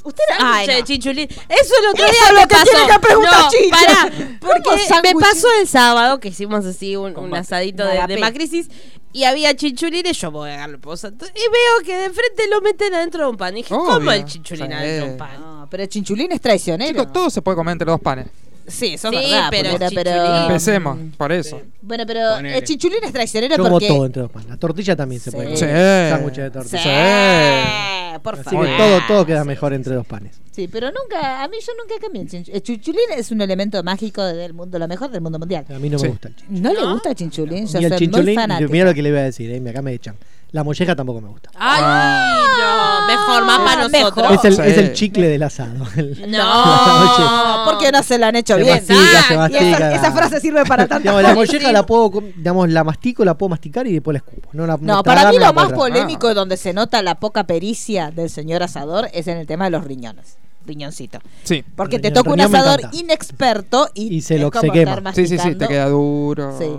[0.06, 0.84] Usted Ay, de no.
[0.86, 1.28] chinchulín.
[1.28, 2.70] Eso el otro Eso día es lo me que pasó.
[2.70, 3.70] tiene que preguntar no, Chicho.
[3.70, 8.68] pará, ¿Cómo porque me pasó el sábado que hicimos así un, asadito de, de Macrisis
[9.12, 10.16] y había chinchulines.
[10.18, 13.36] Yo voy a agarrar posa, y veo que de frente lo meten adentro de un
[13.36, 13.54] pan.
[13.54, 14.12] Y dije, ¿cómo Obvio.
[14.12, 14.72] el chinchulín Sí.
[14.72, 15.40] adentro de un pan?
[15.40, 16.92] No, pero el chinchulín es traicionero.
[17.00, 18.26] Chicos, todo se puede comer entre dos panes.
[18.68, 19.48] Sí, eso Sí, es verdad.
[19.50, 20.36] pero pero.
[20.42, 21.60] Empecemos, por eso.
[21.82, 22.58] Bueno, pero Ponele.
[22.58, 23.86] el chinchulín es traicionero Yo como porque.
[23.88, 24.48] todo entre dos panes.
[24.48, 25.36] La tortilla también se Sí.
[25.36, 25.64] puede Sí.
[25.64, 26.10] comer.
[26.10, 26.82] Sándwich de Sí, tortilla.
[26.82, 27.95] Sí.
[28.20, 28.66] Por Así favor.
[28.66, 30.40] que todo, todo queda mejor entre dos panes.
[30.52, 32.56] Sí, pero nunca, a mí yo nunca cambié el chinchulín.
[32.56, 35.64] El chinchulín es un elemento mágico del mundo, lo mejor del mundo mundial.
[35.68, 36.04] A mí no Sí.
[36.04, 36.62] me gusta el chinchulín.
[36.62, 37.66] ¿No, le gusta el chinchulín?
[37.66, 38.70] Yo soy muy chinchulín, fanática.
[38.72, 40.16] mira lo que le voy a decir, eh, acá me echan.
[40.56, 41.50] La molleja tampoco me gusta.
[41.54, 43.00] Ay, Ah.
[43.02, 44.32] no, mejor, más para Ah, nosotros.
[44.32, 44.62] Es el, Sí.
[44.64, 45.84] es el chicle del asado.
[45.96, 48.74] El- No, porque no se lo han hecho Se bien.
[48.76, 49.76] mastica, se y mastica.
[49.76, 51.52] esa, esa frase sirve para tantas Digamos, la cosas.
[51.52, 54.48] molleja la puedo, com- digamos, la mastico, la puedo masticar y después la escupo.
[54.54, 55.78] No, la, No, tragar para mí no la lo más tragar.
[55.92, 56.34] polémico Ah.
[56.34, 59.84] donde se nota la poca pericia del señor asador es en el tema de los
[59.84, 60.38] riñones.
[60.64, 61.18] Riñoncito.
[61.44, 61.64] Sí.
[61.76, 62.96] Porque te riñón- toca un riñón me asador encanta.
[62.96, 65.12] inexperto y, Y se lo- se quema.
[65.12, 66.56] Sí, sí, sí, te queda duro.
[66.58, 66.70] Sí.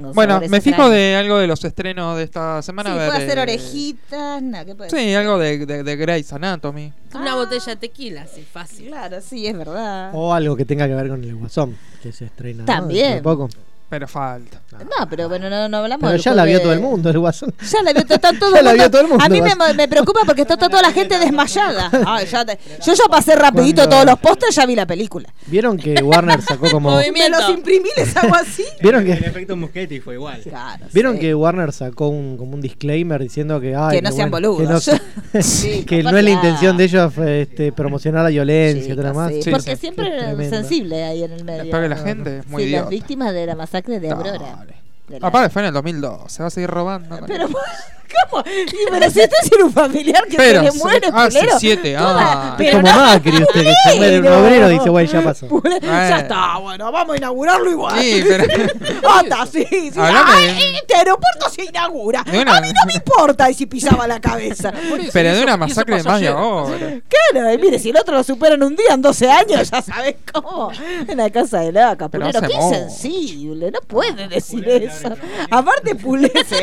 [0.00, 0.90] No Bueno, me fijo extraños.
[0.92, 2.90] de algo de los estrenos de esta semana.
[2.90, 5.96] Sí, a ver, puede hacer de- orejitas, nada, ¿qué puede Sí, algo de, de, de
[5.96, 6.92] Grey's Anatomy.
[7.14, 7.36] Una Ah.
[7.36, 8.86] botella de tequila, sí, fácil.
[8.88, 10.10] Claro, sí, es verdad.
[10.14, 12.60] O algo que tenga que ver con el guasón, que se estrena.
[12.60, 12.64] ¿no?
[12.66, 13.16] También.
[13.16, 13.48] De poco.
[13.90, 14.60] Pero falta.
[14.78, 17.08] No, pero bueno, no, no hablamos Pero del ya la vio de- todo el mundo,
[17.08, 17.54] el guasón.
[17.72, 19.40] Ya la vio, está todo Ya el la mundo- vio todo el mundo, A mí
[19.40, 21.90] me, me preocupa porque está toda la gente desmayada.
[22.06, 25.32] Ay, ya te- yo ya pasé rapidito Cuando- todos los postres, ya vi la película.
[25.46, 26.96] ¿Vieron que Warner sacó como.
[26.98, 28.62] Me los imprimí, les hago así.
[28.82, 30.40] ¿Vieron El que, efecto Muschetti fue igual.
[30.42, 31.20] Claro, ¿vieron sí.
[31.20, 33.74] que Warner sacó un, como un disclaimer diciendo que.
[33.74, 34.84] ay, Que no sean bueno, boludos.
[34.84, 34.92] Que,
[35.32, 38.98] no, Sí, que no es la intención de ellos este, promocionar la violencia y Chicos,
[38.98, 39.32] otra más.
[39.32, 39.80] sí, Sí, porque sí.
[39.80, 41.62] siempre sensible ahí en el medio.
[41.62, 44.38] Después que la gente es muy las víctimas de la masacre de Aurora.
[44.56, 44.74] Dale.
[45.08, 47.18] De la- Aparte fue en el 2002, se va a seguir robando.
[47.26, 47.48] Pero.
[48.30, 48.42] ¿cómo?
[48.46, 51.92] Y, pero si usted tiene un familiar que Pero se le muere, hace culero, siete.
[51.94, 52.00] Es
[52.56, 55.46] pero como no, Macri, usted que se muere un obrero dice, bueno, ya pasó.
[55.48, 57.98] Pule- Ya está, bueno, vamos a inaugurarlo igual.
[58.00, 58.44] Sí, pero-
[59.18, 59.92] Anda, sí, sí.
[59.96, 62.24] Hablame Ay, de- este aeropuerto se inaugura.
[62.32, 64.70] Una- A mí no me importa si pisaba la cabeza.
[64.98, 67.00] Eso, Pero de una masacre de más de ahora.
[67.32, 69.82] Claro, y mire, si el otro lo supera en un día, en 12 años, ya
[69.82, 70.70] sabes cómo.
[71.08, 72.48] Una cosa de loca, Pero Pulero.
[72.48, 75.08] Qué mo- insensible, no puede decir eso.
[75.50, 76.56] Aparte, Pulero, sí,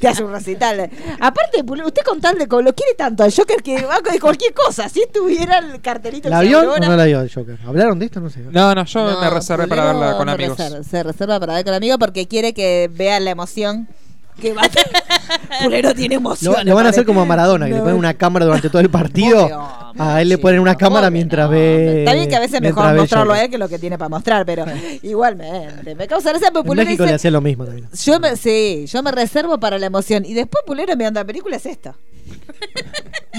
[0.00, 0.90] te hace un recital.
[1.20, 4.88] Aparte, usted con tal de lo quiere tanto al Joker que va de cualquier cosa.
[4.88, 7.58] Si estuviera el cartelito ¿La vio o no la vio el Joker?
[7.66, 8.20] ¿Hablaron de esto?
[8.20, 8.40] No sé.
[8.50, 10.58] No, no, yo No, me reservé para verla con amigos.
[10.58, 13.88] reserva- se reserva para ver con amigos porque quiere que vean la emoción
[14.40, 14.62] Que va
[15.62, 16.66] Pulero tiene emoción.
[16.66, 18.90] lo van a hacer como a Maradona, que le ponen una cámara durante todo el
[18.90, 19.48] partido.
[19.96, 22.00] A él le ponen una cámara mientras ve.
[22.00, 24.44] Está bien que a veces mejor mostrarlo a él que lo que tiene para mostrar,
[24.44, 24.64] pero
[25.02, 25.94] igualmente.
[25.94, 27.88] Me causa En Pulero México le hacía lo mismo también.
[28.04, 30.24] yo me, sí, yo me reservo para la emoción.
[30.24, 31.94] Y después Pulero mirando la película es esto.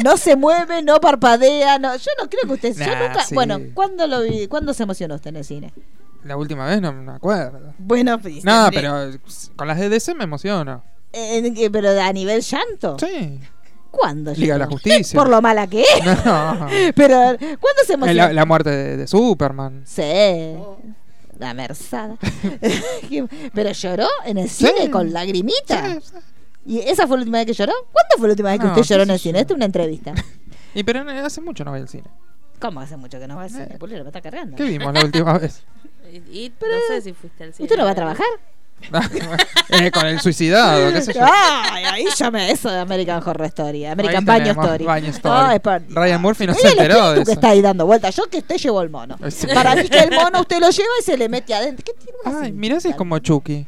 [0.04, 1.96] No se mueve, no parpadea, no.
[1.96, 2.74] Yo no creo que usted.
[2.76, 3.24] yo Nah, nunca.
[3.24, 3.34] sí.
[3.34, 4.46] Bueno, ¿cuándo lo vi?
[4.48, 5.74] ¿Cuándo se emocionó usted en el cine?
[6.26, 7.74] La última vez no me acuerdo.
[7.78, 9.12] Bueno, pues, No, pero
[9.56, 10.84] con las de DC me emociono.
[11.14, 12.98] en- pero a nivel llanto.
[13.00, 13.40] Sí.
[13.92, 14.34] ¿Cuándo?
[14.34, 14.66] Liga de la?
[14.68, 15.18] Justicia.
[15.18, 16.06] Por lo mala que es.
[16.26, 16.68] No.
[16.96, 18.24] Pero, ¿cuándo se emocionó?
[18.28, 19.84] La, la muerte de, de Superman.
[19.86, 20.56] Sí.
[21.40, 22.18] La merzada.
[23.54, 24.90] Pero lloró en el cine Sí.
[24.90, 25.94] con lagrimita.
[25.94, 26.16] Sí, sí.
[26.66, 27.72] ¿Y esa fue la última vez que lloró?
[27.92, 29.40] ¿Cuándo fue la última vez que No, usted lloró en el cine?
[29.40, 30.14] Esta es una entrevista.
[30.74, 32.10] Y pero hace mucho no voy al cine.
[32.60, 33.68] ¿Cómo hace mucho que no va al cine?
[33.80, 34.56] Pulero, me está cargando.
[34.56, 35.64] ¿Qué vimos la última vez?
[36.12, 37.66] Y, y no sé si fuiste al cine.
[37.66, 38.26] ¿Usted no va a trabajar?
[39.70, 41.22] Eh, con el suicidado, qué sé yo.
[41.24, 43.86] Ay, ahí llame eso de American Horror Story.
[43.86, 44.86] American Ahí Baño tenemos Story.
[44.86, 45.60] Baño Story.
[45.64, 45.86] Ay.
[45.90, 47.32] Ryan Murphy no Mira se el enteró de espíritu que eso.
[47.32, 48.16] está ahí dando vueltas.
[48.16, 49.18] Yo que usted llevo el mono.
[49.32, 49.48] Sí.
[49.54, 51.84] Para mí que el mono usted lo lleva y se le mete adentro.
[51.86, 52.60] ¿Qué tiene una Ay, cinta?
[52.60, 53.66] mirá si es como Chucky.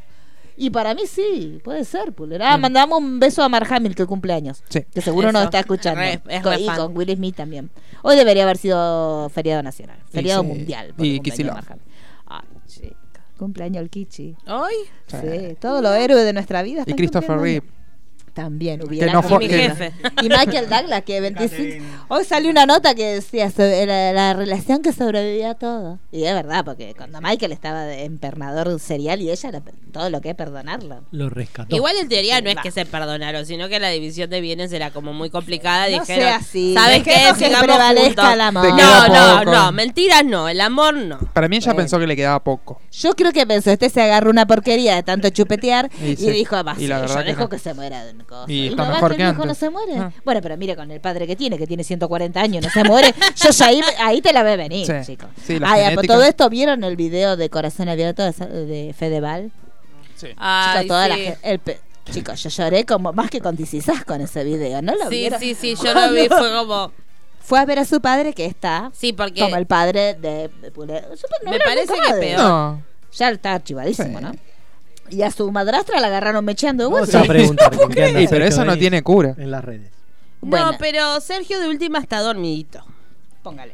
[0.59, 2.43] Y para mí sí, puede ser, Pulero.
[2.43, 2.61] Ah, Mm.
[2.61, 4.63] mandamos un beso a Mark Hamill, que cumple años.
[4.69, 4.81] Sí.
[4.93, 6.01] Que seguro nos está escuchando.
[6.01, 6.77] Re- es Con- re y fan.
[6.77, 7.69] con Will Smith también.
[8.01, 9.99] Hoy debería haber sido feriado nacional.
[10.09, 10.47] Feriado sí.
[10.47, 10.93] mundial.
[10.97, 11.55] Y Kicillof.
[12.25, 12.95] Ay, chica.
[13.37, 14.35] Cumpleaños el Kichi.
[14.47, 14.73] ¿Hoy?
[15.05, 15.17] Sí.
[15.21, 16.83] Sí, todos los héroes de nuestra vida.
[16.87, 17.67] Y Christopher Reeve.
[18.37, 19.11] También hubiera.
[19.11, 19.91] no fue- Mi jefe.
[20.21, 21.83] Y Michael Douglas, que 25.
[22.09, 25.97] Hoy salió una nota que decía sobre la, la relación que sobrevivía a todo.
[26.11, 29.61] Y es verdad, porque cuando Michael estaba de empernador serial y ella, era
[29.91, 31.01] todo lo que es perdonarlo.
[31.09, 31.75] Lo rescató.
[31.75, 34.91] Igual en teoría no es que se perdonaron, sino que la división de bienes era
[34.91, 35.89] como muy complicada.
[35.89, 37.15] No Dijeron, sea así, ¿sabes qué?
[37.39, 38.33] que prevalezca juntos".
[38.33, 38.67] el amor.
[38.77, 41.17] No, no, no, mentiras no, el amor no.
[41.33, 41.77] Para mí ella Bueno.
[41.77, 42.79] pensó que le quedaba poco.
[42.91, 46.29] Yo creo que pensó, este se agarró una porquería de tanto chupetear Y y, sí.
[46.29, 47.49] dijo, Y la yo verdad que dejo no.
[47.49, 48.45] que se muera de coso.
[48.51, 49.97] Y está no va mejor que no se muere.
[49.97, 50.11] Ah.
[50.23, 53.13] Bueno, pero mire con el padre que tiene, que tiene 140 años, no se muere.
[53.43, 54.93] Yo ya ahí, ahí te la ve venir, Sí.
[55.13, 55.29] chicos.
[55.43, 58.31] Sí, la Ay, todo esto, ¿vieron el video de Corazón Abierto de,
[58.65, 59.51] de Fedeval?
[60.15, 60.27] Sí.
[60.37, 61.29] Ay, toda la sí.
[61.41, 61.79] el pe-
[62.11, 65.39] Chicos, yo lloré como más que con Tisisás con ese video, ¿no lo Sí, vieron?
[65.41, 66.91] sí, sí, yo lo vi, fue como...
[67.41, 70.71] Fue a ver a su padre que está Sí, porque como el padre de, de
[71.45, 72.19] Me parece que madre.
[72.19, 72.39] peor.
[72.39, 72.83] No.
[73.13, 74.23] Ya está archivadísimo, Sí.
[74.25, 74.31] ¿no?
[75.09, 77.19] Y a su madrastra la agarraron mecheando de Vamos vuelta.
[77.21, 79.35] a preguntar anda pero Sergio eso no tiene cura.
[79.37, 79.91] En las redes.
[80.41, 80.71] Bueno.
[80.73, 82.83] No, pero Sergio de última está dormidito.
[83.43, 83.73] Póngale.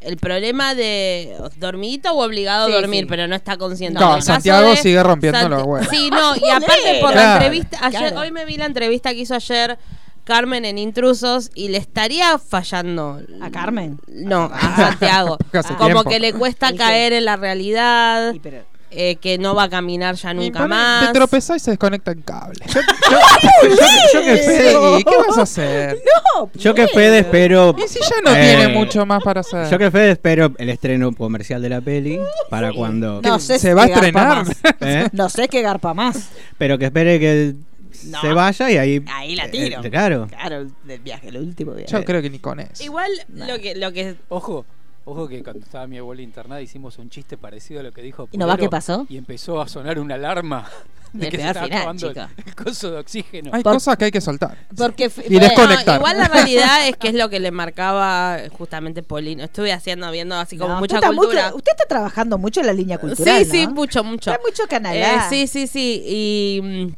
[0.00, 3.06] El problema de dormidito o obligado Sí, a dormir, sí.
[3.08, 4.00] pero no está consciente.
[4.00, 5.86] No, En el caso Santiago de sigue rompiendo los huevos.
[5.90, 7.32] Sí, no, y aparte por la Claro.
[7.34, 8.20] entrevista, ayer, Claro.
[8.20, 9.78] hoy me vi la entrevista que hizo ayer
[10.24, 13.20] Carmen en Intrusos y le estaría fallando.
[13.40, 14.00] ¿A Carmen?
[14.08, 15.38] No, a Santiago.
[15.52, 16.04] Hace Como tiempo.
[16.10, 20.14] que le cuesta caer en la realidad, Y pero- eh, que no va a caminar
[20.16, 21.06] ya Y nunca más.
[21.08, 22.64] Te tropezás y se desconecta el cable.
[22.72, 22.80] Yo,
[24.14, 25.98] yo que Fede, Sí, ¿qué vas a hacer?
[26.36, 27.74] No, yo que Fede espero.
[27.78, 29.68] Y si ya no Eh, tiene mucho más para hacer.
[29.70, 32.18] Yo que Fede espero el estreno comercial de la peli
[32.50, 33.20] para cuando.
[33.22, 34.44] no sé ¿Se si va a estrenar?
[34.46, 34.56] más.
[34.80, 35.08] ¿eh?
[35.12, 36.30] No sé qué garpa más.
[36.58, 37.54] Pero que espere que
[38.04, 38.20] No.
[38.20, 39.04] se vaya y ahí.
[39.12, 39.82] Ahí la tiro.
[39.84, 40.26] eh, claro.
[40.28, 41.92] Claro, el viaje, el último viaje.
[41.92, 42.82] Yo creo que ni con eso.
[42.82, 44.64] Igual lo que, lo que Ojo,
[45.04, 48.28] ojo que cuando estaba mi abuela internada hicimos un chiste parecido a lo que dijo
[48.32, 49.06] ¿Y no va qué pasó?
[49.08, 50.68] Y empezó a sonar una alarma
[51.12, 52.30] de que se estaba final, acabando el, chica.
[52.46, 53.50] el coso de oxígeno.
[53.52, 54.56] Hay Por- cosas que hay que soltar.
[54.76, 55.96] Porque Y bueno, desconectar.
[55.98, 59.44] Igual la realidad es que es lo que le marcaba justamente Polino.
[59.44, 62.72] Estuve haciendo, viendo así como no, mucha usted muy usted está trabajando mucho en la
[62.72, 63.44] línea cultural.
[63.44, 64.30] sí, sí, mucho, mucho.
[64.30, 64.96] Está mucho canal.
[64.96, 66.02] Eh, sí, sí, sí.
[66.06, 66.92] Y mm,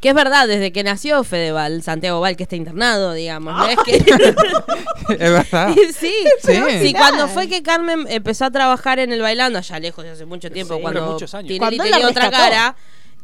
[0.00, 3.56] que es verdad, desde que nació Fedeval, Santiago Val, que está internado, digamos.
[3.56, 3.66] ¿no?
[3.68, 3.96] Es que...
[5.08, 5.74] es verdad.
[5.98, 6.12] sí,
[6.42, 6.54] Sí.
[6.80, 6.92] sí.
[6.94, 10.50] cuando fue que Carmen empezó a trabajar en el bailando, allá lejos de hace mucho
[10.50, 10.82] tiempo, Sí.
[10.82, 11.48] cuando muchos años.
[11.48, 12.76] Tinelli Cuando tenía otra cara,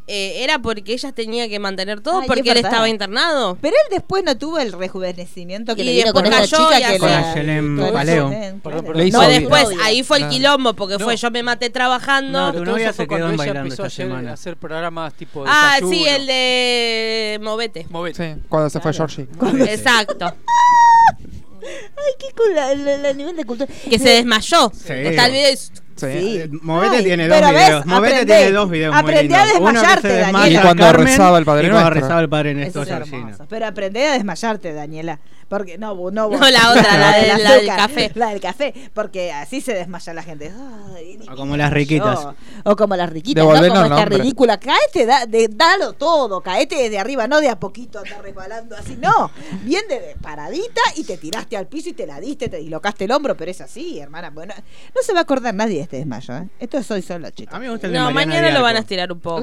[0.06, 2.70] eh, era porque ella tenía que mantener todo, Ay, porque es él verdad.
[2.72, 3.56] estaba internado.
[3.60, 6.98] Pero él después no tuvo el rejuvenecimiento que Y le con chica cayó y que
[6.98, 8.26] Con la- Ayelen con Paleo.
[8.28, 8.82] Ayelen, Perdón, claro.
[8.82, 8.96] perdón.
[8.98, 11.04] Le hizo No, después, ahí fue el quilombo, porque No.
[11.04, 12.52] fue yo me maté trabajando.
[12.52, 14.30] Tu novia se quedó cuando ella bailando esta hacer, semana.
[14.30, 15.94] a hacer programas tipo ah, desayuno.
[15.94, 17.86] sí, el de Movete.
[17.88, 18.34] Movete.
[18.34, 19.08] Sí, cuando se fue Claro.
[19.08, 19.72] Georgie.
[19.72, 20.26] Exacto.
[21.64, 23.72] Ay, qué cool, el, el- el nivel de cultura.
[23.88, 24.70] Que se desmayó.
[24.74, 24.92] Sí.
[24.92, 26.06] Está el video y- Sí.
[26.06, 26.38] Sí.
[26.38, 27.86] Eh, Movete Ay, tiene dos ves, videos.
[27.86, 28.36] Movete aprendé.
[28.36, 29.60] tiene dos videos muy Aprendí a lindos.
[29.60, 30.58] Uno que se desmayarte, desmaya Daniela.
[30.60, 32.00] Y cuando Carmen rezaba el Padre y cuando Nuestro.
[32.02, 33.38] rezaba el Padre Nuestro es.
[33.48, 35.20] Pero aprendé a desmayarte, Daniela.
[35.56, 38.10] Porque no, no, no, No, la otra, la del del- la del café.
[38.16, 40.52] La del café, porque así se desmaya la gente.
[40.96, 42.20] Ay, O como las riquitas.
[42.22, 42.34] yo.
[42.64, 44.18] O como las riquitas, no como esta nombre.
[44.18, 44.58] ridícula.
[44.58, 48.96] Caete, da, de, dalo todo, caete desde arriba, no de a poquito andar resbalando así,
[48.96, 49.30] no.
[49.62, 53.04] Bien de, de paradita y te tiraste al piso y te la diste, te dislocaste
[53.04, 54.30] el hombro, pero es así, hermana.
[54.30, 54.54] Bueno,
[54.92, 56.48] no se va a acordar nadie de este desmayo, ¿eh?
[56.58, 57.54] Esto soy solo, chicos.
[57.54, 59.20] A mí me gusta el de No, Mariana mañana de lo van a estirar un
[59.20, 59.42] poco.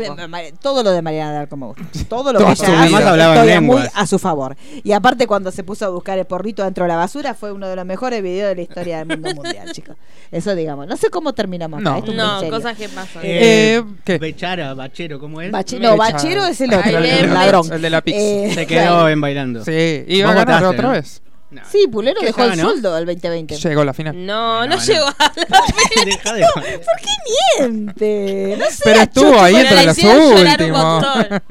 [0.62, 1.84] Todo lo de Mariana de Arco me gusta.
[2.10, 4.58] Todo lo que ella hace, hablaba en muy a su favor.
[4.84, 7.68] Y aparte cuando se puso a buscar el porrito dentro de la basura fue uno
[7.68, 9.96] de los mejores videos de la historia del mundo mundial, chicos.
[10.32, 10.88] Eso digamos.
[10.88, 11.82] No sé cómo terminamos.
[11.82, 12.02] acá, No.
[12.06, 13.22] muy No, cosas que pasan.
[13.24, 14.18] Eh, Eh, ¿qué?
[14.18, 15.52] Bechara, Bachero, ¿cómo es?
[15.52, 16.14] Bache- no, Mecha.
[16.14, 17.72] Bachero es el otro, Ay, el, bien, ladrón.
[17.72, 18.20] El de la pizza.
[18.20, 19.64] Eh, Se quedó en bailando.
[19.64, 20.92] Sí, iba a ganar otra ¿no?
[20.92, 21.22] vez.
[21.52, 21.62] No.
[21.70, 22.64] Sí, Pulero ¿Qué dejó el ganó?
[22.70, 23.56] sueldo al 2020.
[23.58, 24.26] Llegó a la final.
[24.26, 24.82] No, no, No, no.
[24.82, 26.82] llegó a la Deja de joder.
[26.82, 28.56] ¿Por qué miente?
[28.60, 30.84] No sé, Pero estuvo ahí Pero entre la las hicieron llorar un últimas.
[30.84, 31.44] montón.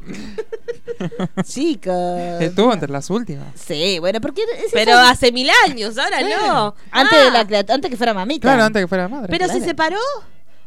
[1.44, 2.40] chicos.
[2.42, 3.46] Estuvo entre las últimas.
[3.54, 6.74] Sí, bueno, porque es Pero esa- hace mil años, ahora no.
[6.90, 8.42] antes Ah, de la criat- antes que fuera mamita.
[8.48, 9.28] Claro, antes que fuera madre.
[9.30, 9.64] Pero se claro.
[9.66, 9.98] separó.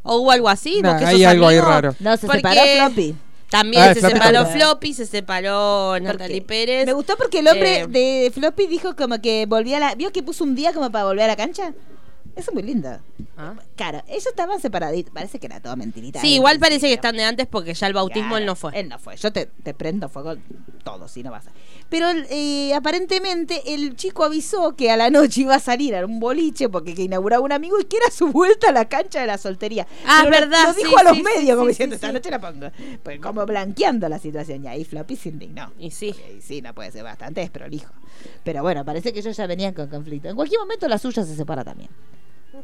[0.04, 0.82] ¿O hubo algo así?
[0.82, 1.96] Nah, ¿Vos que hay sos algo ahí raro.
[2.00, 3.16] No, se Porque separó Floppy.
[3.54, 4.58] También Ah, se Floppy separó también.
[4.58, 6.88] Floppy, se separó Natalie Pérez.
[6.88, 9.96] Me gustó porque el hombre Eh, de Floppy dijo como que volvía a la.
[9.96, 11.72] ¿Vio que puso un día como para volver a la cancha?
[12.36, 12.90] Eso es muy lindo.
[13.38, 13.54] ¿Ah?
[13.76, 15.14] Claro, ellos estaban separaditos.
[15.14, 16.20] Parece que era todo mentirita.
[16.20, 18.80] Sí, igual parece que están de antes porque ya el bautismo Claro, él no fue.
[18.80, 19.16] Él no fue.
[19.18, 20.36] Yo te, te prendo fuego
[20.84, 21.52] todo, si no vas a.
[21.90, 26.20] Pero eh, aparentemente el chico avisó que a la noche iba a salir a un
[26.20, 29.28] boliche porque que inauguraba un amigo y que era su vuelta a la cancha de
[29.28, 29.86] la soltería.
[30.08, 31.96] Ah, Pero es lo- verdad, Lo sí, dijo a los sí, medios, sí, como diciendo,
[31.96, 32.72] esta noche la pongo.
[33.04, 34.64] Pues como blanqueando la situación.
[34.64, 35.72] Y ahí Floppy se indignó.
[35.78, 36.16] Y sí.
[36.36, 37.94] Y sí, no puede ser bastante desprolijo.
[38.44, 40.30] Pero bueno, parece que ellos ya venían con conflicto.
[40.30, 41.90] En cualquier momento la suya se separa también.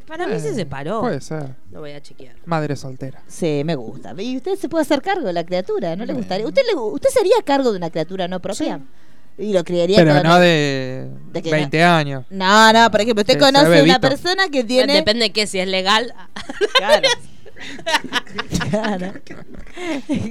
[0.06, 1.00] Para mí se separó.
[1.00, 1.54] Puede ser.
[1.70, 2.36] Lo voy a chequear.
[2.44, 3.22] Madre soltera.
[3.26, 4.14] Sí, me gusta.
[4.18, 6.46] Y usted se puede hacer cargo de la criatura, ¿no le gustaría?
[6.46, 8.80] ¿Usted, le, usted sería cargo de una criatura no propia?
[9.38, 11.50] Y lo criaría Pero no de ¿De qué?
[11.50, 12.24] 20 años.
[12.28, 14.00] No, no, por ejemplo, usted conoce una bebito.
[14.00, 14.92] persona que tiene...
[14.94, 16.12] Depende de qué, si es legal.
[16.76, 17.08] Claro.
[18.70, 19.12] Claro.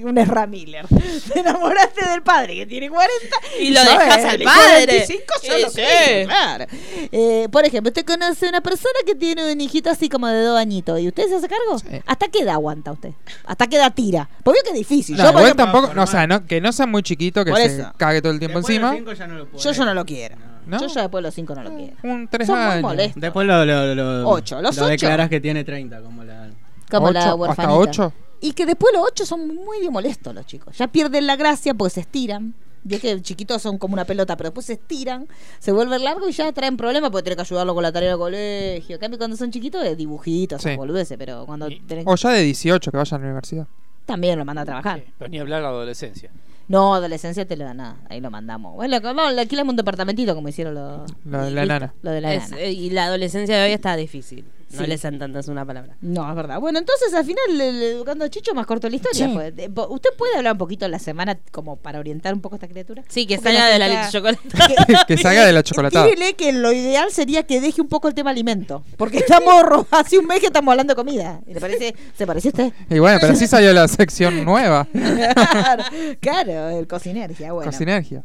[0.04, 0.86] Un Ezra Miller.
[1.34, 4.86] Te enamoraste del padre que tiene 40 Y lo dejas al padre.
[4.86, 6.26] 45, yo Sí, sí.
[6.26, 6.66] claro.
[7.12, 10.58] Eh, por ejemplo, usted conoce una persona que tiene un hijito así como de dos
[10.58, 11.00] añitos.
[11.00, 11.80] ¿Y usted se hace cargo?
[11.80, 12.02] Sí.
[12.06, 13.12] ¿Hhasta qué edad aguanta usted?
[13.46, 14.30] ¿Hasta qué edad tira?
[14.44, 15.18] Porque veo que es difícil.
[15.18, 17.54] No, yo, igual ejemplo, tampoco, no, o sea, no, que no sea muy chiquito, que
[17.56, 19.12] se cague todo el tiempo Después de los encima.
[19.12, 19.64] cinco ya no lo puede.
[19.64, 20.36] yo, yo no lo quiero.
[20.66, 20.80] ¿No?
[20.80, 21.94] Yo ya después de los 5 no lo quiero.
[22.04, 22.82] Un 3 Son muy años.
[22.84, 23.20] molestos.
[23.20, 24.92] Después lo, lo, lo, Ocho, los lo ocho.
[24.92, 26.48] declaras que tiene 30, como la...
[26.90, 27.74] Como la Ocho, huerfanita.
[27.92, 28.14] ¿Hasta 8?
[28.42, 30.78] Y que después los ocho son muy molestos los chicos.
[30.78, 32.54] Ya pierden la gracia porque se estiran.
[32.84, 35.28] Vio que chiquitos son como una pelota, pero después se estiran,
[35.60, 38.18] se vuelven largos y ya traen problemas porque tienen que ayudarlo con la tarea del
[38.18, 38.96] colegio.
[38.96, 40.70] En cambio, cuando son chiquitos, es dibujitos, Sí.
[40.70, 43.68] son boludeces, pero cuando tenés- O ya de 18 que vaya a la universidad.
[44.06, 45.00] también lo manda a trabajar.
[45.06, 46.32] Sí, Pero ni hablar de la adolescencia.
[46.70, 48.76] No, adolescencia te lo da nada, ahí lo mandamos.
[48.76, 51.12] Bueno, no, le alquilamos un departamentito como hicieron los.
[51.26, 51.94] Lo de la listo, nana.
[52.02, 52.62] Lo de la Es- nana.
[52.62, 54.46] eh, y la adolescencia de hoy está difícil.
[54.72, 54.88] No Sí.
[54.88, 55.96] les entantas una palabra.
[56.02, 56.60] No, es verdad.
[56.60, 59.28] Bueno, entonces al final, el, el Educando a Chicho más corto la historia.
[59.28, 59.70] Sí.
[59.70, 62.58] po- ¿Usted puede hablar un poquito en la semana como para orientar un poco a
[62.58, 63.04] esta criatura?
[63.08, 64.96] Sí, que Porque salga de la está- leche chocolate.
[65.08, 66.06] que salga de la chocolatada.
[66.06, 68.84] Dígale que lo ideal sería que deje un poco el tema alimento.
[68.98, 71.42] Porque estamos hace un mes que estamos hablando de comida.
[71.48, 71.96] ¿Y le parece?
[72.16, 72.74] ¿Se parece a usted?
[72.92, 74.88] Y bueno, pero así salió la sección nueva.
[74.94, 75.84] claro,
[76.20, 77.52] claro, el cocinergia.
[77.54, 77.72] Bueno.
[77.72, 78.24] Cocinergia.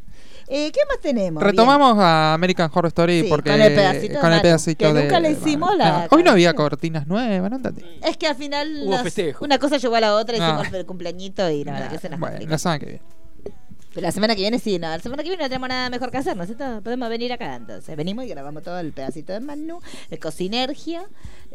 [0.48, 1.42] Eh, ¿Qué más tenemos?
[1.42, 4.86] Retomamos a American Horror Story Sí, porque con el pedacito de con el Manu, pedacito
[4.86, 7.60] que de- nunca le hicimos la Hoy no había cortinas nuevas, no.
[8.02, 9.44] Es que al final Hubo nos- festejo.
[9.44, 10.58] una cosa llevó a la otra, Ah.
[10.60, 13.02] hicimos el cumpleañito y la verdad que se nos Bueno, la semana que viene.
[13.94, 14.88] Pero la semana que viene sí, no.
[14.88, 16.82] La semana que viene no tenemos nada mejor que hacer, ¿no es cierto?
[16.82, 17.96] Podemos venir acá entonces.
[17.96, 19.78] Venimos y grabamos todo el pedacito de Manu,
[20.10, 21.04] el cocinergia.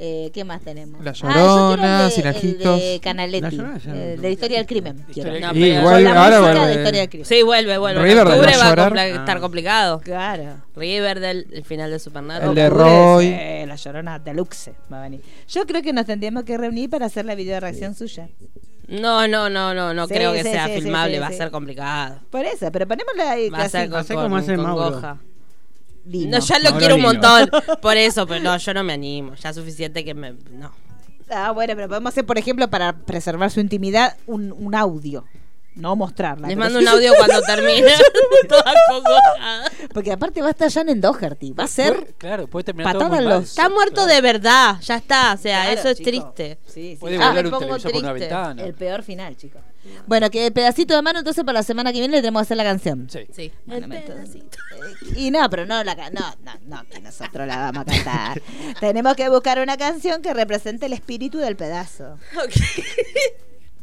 [0.01, 1.03] Eh, ¿Qué más tenemos?
[1.03, 3.41] La Ah, Llorona, de- el Historia de Canaletti.
[3.41, 5.05] La Llorona ya- eh, de la historia del crimen.
[5.13, 7.25] del No, Y pero- igual Con la ahora música de vuelve- historia del crimen.
[7.25, 7.99] Sí, vuelve, vuelve.
[7.99, 8.91] En Riverdale octubre va a va a llorar.
[8.93, 9.99] compla- estar complicado.
[9.99, 10.43] Claro.
[10.73, 12.49] Riverdale, el final de Supernatural.
[12.49, 13.25] El de Roy.
[13.27, 15.21] sí, la llorona deluxe va a venir.
[15.49, 18.29] Yo creo que nos tendríamos que reunir para hacer la video reacción suya.
[18.87, 21.31] No, no, no, no, no Sí, creo que sí, sea sí, filmable, sí, va a
[21.33, 22.19] ser complicado.
[22.31, 23.49] Por eso, pero ponémosla ahí.
[23.49, 24.91] Va a ser con, con- como hace con Mauro.
[24.95, 25.17] Goja.
[26.05, 26.37] Lindo.
[26.37, 27.49] No, ya lo Mauro quiero un montón.
[27.81, 29.35] Por eso, pero no, yo no me animo.
[29.35, 30.33] Ya es suficiente que me.
[30.51, 30.71] No.
[31.29, 35.25] Ah, bueno, pero podemos hacer, por ejemplo, para preservar su intimidad, un, un audio.
[35.75, 36.47] No mostrarla.
[36.47, 37.91] Les mando un audio cuando termine.
[38.49, 38.73] Toda.
[39.93, 41.53] Porque aparte va a estar Jan en Doherty.
[41.53, 41.93] Va a ser.
[41.95, 43.43] Puede- claro, puede terminar todo muy mal.
[43.43, 45.33] Está muerto de verdad, ya está.
[45.33, 46.09] O sea, Claro, eso es chico.
[46.09, 46.57] triste.
[46.65, 46.97] Sí, sí.
[46.99, 48.27] Puede Ah, volar un pongo televisor por una triste.
[48.33, 48.63] ventana.
[48.63, 49.61] El peor final, chicos.
[50.07, 52.57] Bueno, que pedacito de mano, entonces para la semana que viene le tenemos que hacer
[52.57, 53.07] la canción.
[53.09, 53.19] Sí.
[53.33, 53.51] Sí.
[53.65, 54.15] Bueno, Eh,
[55.15, 58.41] Y no, pero no la no, no, no, que nosotros la vamos a cantar.
[58.79, 62.17] Tenemos que buscar una canción que represente el espíritu del pedazo.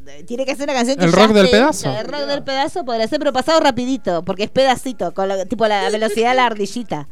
[0.09, 1.90] eh, tiene que ser una canción que El rock del pedazo.
[1.98, 5.66] El rock del pedazo podría ser, pero pasado rapidito, porque es pedacito, con la- tipo
[5.66, 7.09] la velocidad de la ardillita.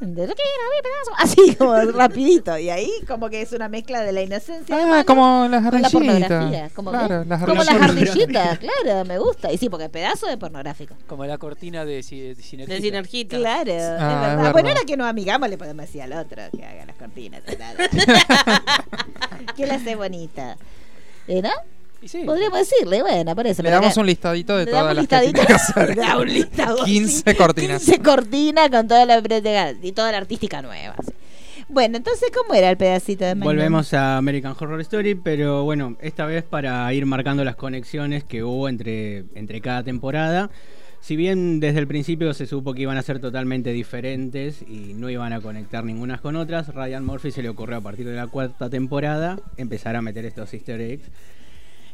[0.00, 1.12] De lo que era mi pedazo.
[1.18, 2.58] Así como rapidito.
[2.58, 4.76] Y ahí como que es una mezcla de la inocencia.
[4.76, 6.70] Ah, humana como las la pornografía.
[6.74, 8.10] Como, Claro, que- las como las ardillitas.
[8.16, 9.52] ardillitas, claro, me gusta.
[9.52, 10.94] Y sí, porque pedazo es pornográfico.
[11.06, 12.74] Como la cortina de, de Sinergita.
[12.74, 13.36] De Sinergita.
[13.38, 14.36] Claro, es Ah, es verdad.
[14.36, 14.52] verdad.
[14.52, 17.42] Bueno, ahora que nos amigamos le podemos decir al otro que haga las cortinas.
[17.42, 17.78] claro.
[19.56, 20.56] que la hace bonita.
[21.28, 21.50] ¿Eh, ¿No?
[22.06, 23.62] Sí, Podríamos decirle, bueno, por eso.
[23.62, 25.12] Le damos acá- un listadito de le todas las
[25.50, 25.88] hacer.
[25.96, 27.36] Le damos un listado, 15 sí.
[27.36, 27.82] cortinas.
[27.84, 29.22] 15 cortinas con toda la
[29.82, 30.96] y toda la artística nueva.
[31.68, 33.54] Bueno, entonces, ¿cómo era el pedacito de Magnum?
[33.54, 38.44] Volvemos a American Horror Story, pero bueno, esta vez para ir marcando las conexiones que
[38.44, 40.50] hubo entre, entre cada temporada.
[41.00, 45.10] Si bien desde el principio se supo que iban a ser totalmente diferentes y no
[45.10, 48.26] iban a conectar ningunas con otras, Ryan Murphy se le ocurrió a partir de la
[48.26, 51.10] cuarta temporada empezar a meter estos easter eggs.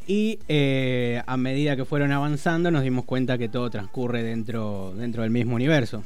[0.07, 5.23] Y eh, a medida que fueron avanzando nos dimos cuenta que todo transcurre dentro, dentro
[5.23, 6.03] del mismo universo.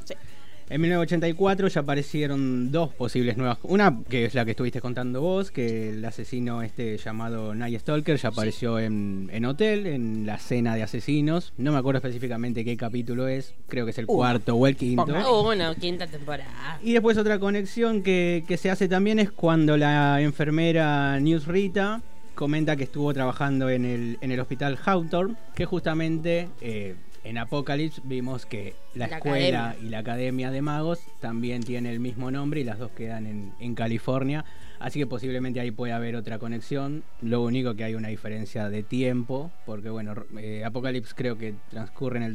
[0.68, 3.58] En 1984 ya aparecieron dos posibles nuevas.
[3.62, 8.16] Una que es la que estuviste contando vos, que el asesino este llamado Night Stalker
[8.16, 11.52] ya apareció en, en Hotel, en la cena de asesinos.
[11.56, 14.16] No me acuerdo específicamente qué capítulo es, creo que es el Uno.
[14.16, 15.06] cuarto o el quinto.
[15.26, 16.80] Oh, bueno, quinta temporada.
[16.82, 22.02] Y después otra conexión que, que se hace también es cuando la enfermera News Rita
[22.36, 26.94] comenta que estuvo trabajando en el, en el hospital Hawthorne, que justamente eh,
[27.24, 29.86] en Apocalypse vimos que la, La escuela academia.
[29.86, 33.52] y la Academia de Magos también tienen el mismo nombre y las dos quedan en,
[33.58, 34.44] en California.
[34.78, 37.02] Así que posiblemente ahí puede haber otra conexión.
[37.22, 42.18] Lo único que hay una diferencia de tiempo, porque bueno, eh, Apocalypse creo que transcurre
[42.18, 42.34] en el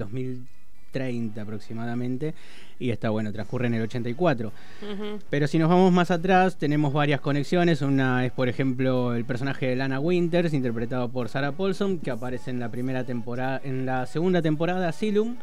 [0.92, 2.34] 2030 aproximadamente
[2.80, 4.52] y está bueno, transcurre en el 84.
[4.82, 5.20] Ujú.
[5.30, 7.82] Pero si nos vamos más atrás, tenemos varias conexiones.
[7.82, 12.50] Una es, por ejemplo, el personaje de Lana Winters, interpretado por Sarah Paulson, que aparece
[12.50, 15.38] en la primera temporada, en la segunda temporada, Asylum.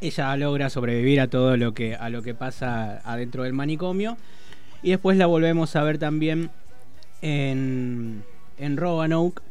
[0.00, 4.16] Ella logra sobrevivir a todo lo que, a lo que pasa adentro del manicomio.
[4.82, 6.50] Y después la volvemos a ver también
[7.22, 8.22] en,
[8.58, 9.42] en Roanoke,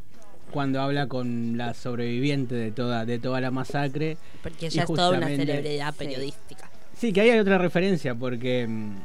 [0.52, 4.18] cuando habla con la sobreviviente de toda, de toda la masacre.
[4.42, 5.98] Porque ella es toda una celebridad Sí.
[6.00, 6.70] periodística.
[6.98, 8.96] Sí, que ahí hay otra referencia, porque mm,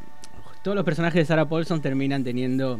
[0.62, 2.78] todos los personajes de Sarah Paulson terminan teniendo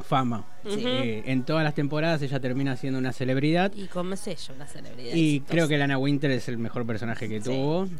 [0.00, 0.44] fama.
[0.64, 0.78] Ujú.
[0.80, 3.72] Eh, en todas las temporadas ella termina siendo una celebridad.
[3.74, 5.14] Y como es ella, una celebridad.
[5.14, 5.50] Y exitosa.
[5.52, 7.46] creo que Lana Winter es el mejor personaje que Sí.
[7.50, 7.80] tuvo.
[7.86, 7.98] Bueno,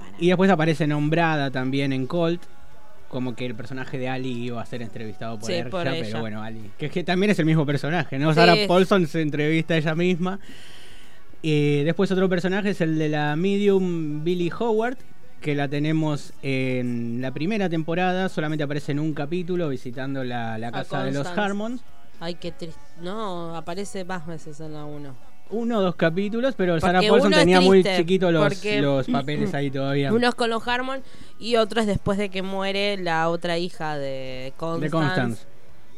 [0.00, 0.16] bueno.
[0.18, 2.42] Y después aparece nombrada también en Colt.
[3.08, 6.04] Como que el personaje de Ali iba a ser entrevistado por, Sí, ella, por ella.
[6.04, 6.70] pero bueno, Ali.
[6.78, 8.30] Que, también es el mismo personaje, ¿no?
[8.30, 8.34] Sí.
[8.34, 10.40] Sarah Paulson se entrevista a ella misma.
[11.42, 14.98] Y después otro personaje es el de la medium Billy Howard,
[15.40, 20.72] que la tenemos en la primera temporada, solamente aparece en un capítulo visitando la, la
[20.72, 21.26] casa de los.
[21.26, 21.82] Harmons.
[22.18, 22.80] Ay, qué triste.
[23.00, 25.35] No, aparece más veces en la 1.
[25.50, 30.12] Uno o dos capítulos, pero Porque Sarah Paulson tenía muy chiquitos los, papeles ahí todavía.
[30.12, 31.02] Uno es con los Harmon
[31.38, 35.42] y otro es después de que muere la otra hija de Constance, de Constance.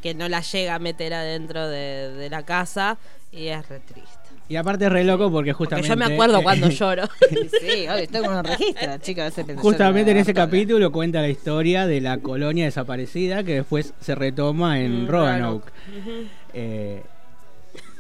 [0.03, 2.99] que no la llega a meter adentro de, de la casa
[3.33, 4.19] y es re triste.
[4.51, 5.89] Y aparte es re loco porque Porque justamente...
[5.89, 7.05] yo me acuerdo cuando lloro.
[7.61, 9.25] Sí, hoy estoy con un registro, chicos.
[9.39, 14.15] ese- Justamente en ese capítulo cuenta la historia de la colonia desaparecida que después se
[14.15, 15.71] retoma en Mm, Roanoke.
[16.01, 16.11] Ujú.
[16.55, 17.03] Eh,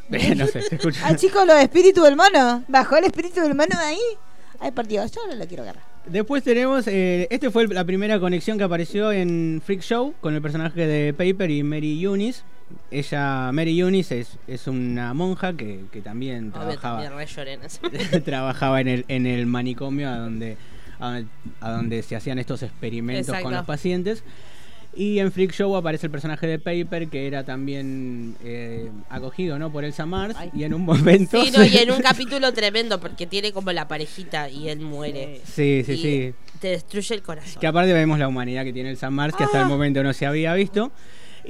[0.09, 1.01] no sé, se escucha.
[1.05, 2.65] Ah, chicos, los espíritus del mono.
[2.69, 4.01] ¿Bajó el espíritu del mono de ahí?
[4.61, 5.85] Ay, por Dios, yo no lo quiero agarrar.
[6.07, 10.41] Después tenemos, eh, este fue la primera conexión que apareció en Freak Show con el
[10.41, 12.43] personaje de Paper y Mary Eunice.
[12.91, 18.89] Ella, Mary Eunice, es, es una monja que, que también Obvio, trabajaba, también trabajaba en
[18.89, 20.57] el, en el manicomio a donde,
[20.99, 21.21] a,
[21.61, 23.45] a donde se hacían estos experimentos Exacto.
[23.45, 24.25] con los pacientes.
[25.01, 29.71] Y en Freak Show aparece el personaje de Paper que era también eh, acogido ¿no?
[29.71, 30.51] por Elsa Mars Ay.
[30.53, 31.41] y en un momento...
[31.41, 35.41] Sí, no, y en un capítulo tremendo porque tiene como la parejita y él muere.
[35.45, 36.35] Sí, sí, Y sí.
[36.61, 37.61] Te destruye el corazón.
[37.61, 39.69] Que aparte vemos la humanidad que tiene el San Mars, que hasta el Ah.
[39.69, 40.91] momento no se había visto.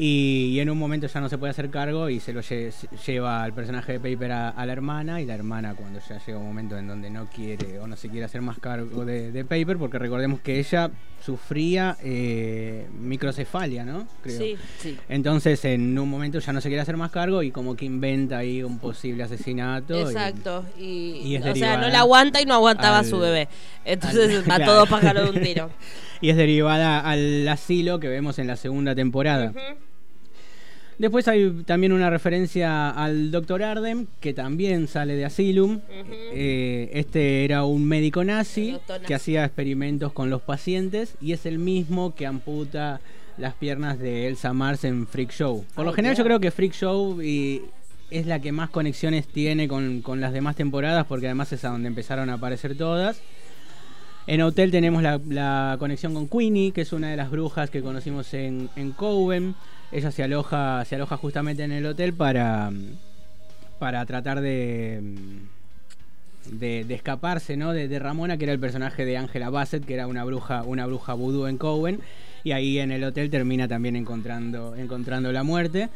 [0.00, 2.72] Y, y en un momento ya no se puede hacer cargo y se lo lle-
[3.04, 5.20] lleva al personaje de Paper a, a la hermana.
[5.20, 8.08] Y la hermana, cuando ya llega un momento en donde no quiere o no se
[8.08, 10.88] quiere hacer más cargo de, de Paper, porque recordemos que ella
[11.24, 14.06] sufría eh, microcefalia, ¿no?
[14.22, 14.38] Creo.
[14.38, 14.56] Sí.
[14.78, 14.96] Sí.
[15.08, 18.38] Entonces, en un momento ya no se quiere hacer más cargo y como que inventa
[18.38, 19.98] ahí un posible asesinato.
[19.98, 20.64] y- Exacto.
[20.78, 20.84] Y,
[21.24, 23.48] y es o sea, no la aguanta y no aguantaba al- a su bebé.
[23.84, 24.74] Entonces al- mató claro.
[24.74, 25.70] dos pájaros de un tiro.
[26.20, 29.50] y es derivada al asilo que vemos en la segunda temporada.
[29.50, 29.87] Ujú.
[30.98, 33.62] Después hay también una referencia al Dr.
[33.62, 35.80] Ardem, que también sale de Asylum.
[36.32, 38.76] Eh, este era un médico nazi
[39.06, 43.00] que hacía experimentos con los pacientes y es el mismo que amputa
[43.36, 45.64] las piernas de Elsa Mars en Freak Show.
[45.74, 47.62] Por lo general yo creo que Freak Show y
[48.10, 51.68] es la que más conexiones tiene con, con las demás temporadas, porque además es a
[51.68, 53.20] donde empezaron a aparecer todas.
[54.26, 57.82] En Hotel tenemos la, la conexión con Queenie, que es una de las brujas que
[57.82, 59.54] conocimos en, en Coven.
[59.90, 62.70] Ella se aloja, se aloja justamente en el hotel para,
[63.78, 65.00] para tratar de,
[66.50, 67.72] de, escaparse ¿no?
[67.72, 70.86] de, de Ramona, que era el personaje de Angela Bassett, que era una bruja, una
[70.86, 72.00] bruja vudú en Coven.
[72.44, 75.88] Y ahí en el hotel termina también encontrando, encontrando la muerte.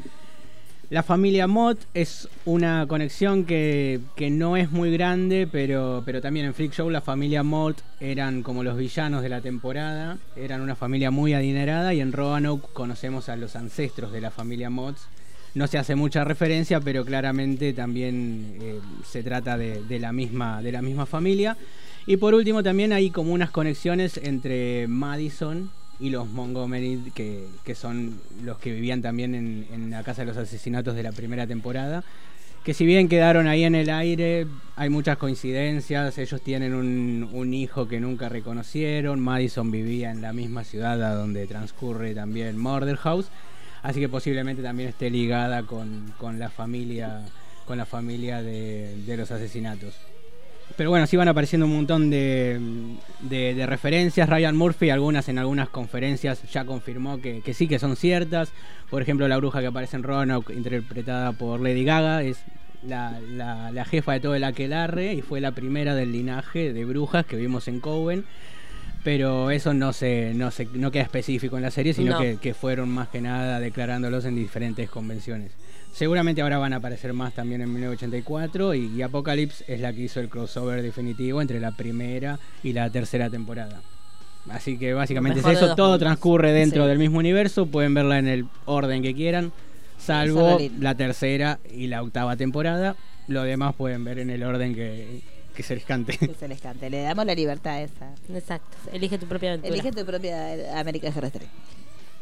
[0.93, 6.45] La familia Mott es una conexión que, que no es muy grande, pero, pero también
[6.45, 10.77] en Freak Show la familia Mott eran como los villanos de la temporada, eran una
[10.77, 14.99] familia muy adinerada y en Roanoke conocemos a los ancestros de la familia Mott.
[15.55, 20.61] No se hace mucha referencia, pero claramente también eh, se trata de, de la misma,
[20.61, 21.57] de la misma familia.
[22.05, 25.71] Y por último también hay como unas conexiones entre Madison
[26.01, 30.37] y los Montgomery, que, que son los que vivían también en, la Casa de los
[30.37, 32.03] Asesinatos de la primera temporada.
[32.65, 34.47] Que si bien quedaron ahí en el aire,
[34.77, 36.17] hay muchas coincidencias.
[36.19, 39.21] Ellos tienen un, un hijo que nunca reconocieron.
[39.21, 43.27] Madison vivía en la misma ciudad donde transcurre también Murder House.
[43.83, 47.23] Así que posiblemente también esté ligada con, con la familia
[47.67, 49.95] con la familia de, de los asesinatos.
[50.77, 52.59] Pero bueno, sí van apareciendo un montón de,
[53.21, 54.29] de, de referencias.
[54.29, 58.53] Ryan Murphy, algunas en algunas conferencias, ya confirmó que, que, sí que son ciertas.
[58.91, 62.39] Por ejemplo, la bruja que aparece en Roanoke, interpretada por Lady Gaga, es
[62.87, 66.85] la, la, la jefa de todo el aquelarre y fue la primera del linaje de
[66.85, 68.25] brujas que vimos en Coven.
[69.05, 72.21] Pero eso no se, no se no queda específico en la serie, sino No.
[72.21, 75.51] que, que fueron más que nada declarándolos en diferentes convenciones.
[75.93, 80.03] Seguramente ahora van a aparecer más también en 1984 y, y Apocalypse es la que
[80.03, 83.83] hizo el crossover definitivo entre la primera y la tercera temporada.
[84.51, 86.01] Así que básicamente es eso, todo mundos.
[86.01, 86.89] transcurre dentro Sí.
[86.89, 89.53] del mismo universo, pueden verla en el orden que quieran,
[89.99, 92.97] salvo la tercera y la octava temporada.
[93.29, 95.21] Lo demás pueden ver en el orden que,
[95.55, 96.17] que se les cante.
[96.19, 96.91] Que se les cante.
[96.91, 98.13] Le damos la libertad esa.
[98.35, 98.77] Exacto.
[98.93, 99.73] Elige tu propia aventura.
[99.75, 101.47] Elige tu propia América Terrestre.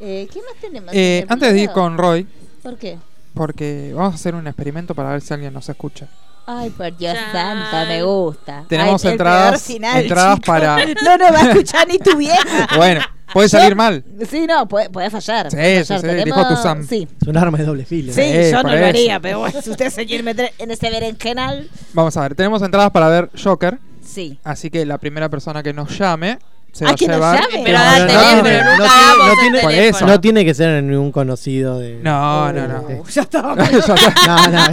[0.01, 0.93] Eh, ¿Qué más tenemos?
[0.93, 2.27] Eh, antes de ir con Roy,
[2.63, 2.99] ¿Por qué?
[3.35, 6.07] Porque vamos a hacer un experimento para ver si alguien nos escucha.
[6.47, 7.32] Ay, por Dios Chan.
[7.32, 8.65] santo, me gusta.
[8.69, 12.66] Tenemos Ay, entradas- final, entradas para- No nos va a escuchar ni tu vieja.
[12.77, 13.01] Bueno,
[13.32, 14.05] puede salir mal.
[14.28, 15.48] Sí, no, puede, puede fallar.
[15.51, 16.19] Sí, puede sí, fallar.
[16.19, 16.86] sí, dijo tu Sam.
[16.86, 17.07] Sí.
[17.20, 18.12] Es un arma de doble filo.
[18.12, 21.69] Sí, yo no lo haría, pero bueno, si usted se quiere meter en ese berenjenal,
[21.93, 24.39] Vamos a ver, tenemos entradas para ver Joker, sí.
[24.43, 26.39] así que la primera persona que nos llame
[26.73, 27.63] se Ah, que nos llame.
[27.65, 29.97] Pero No, no, no tiene- nunca no tiene- no el tiene- Por teléfono.
[29.99, 30.07] eso.
[30.07, 31.99] No tiene que ser ningún conocido de.
[32.03, 33.05] No, no, no.
[33.11, 33.55] Ya estaba.
[34.27, 34.67] No, no.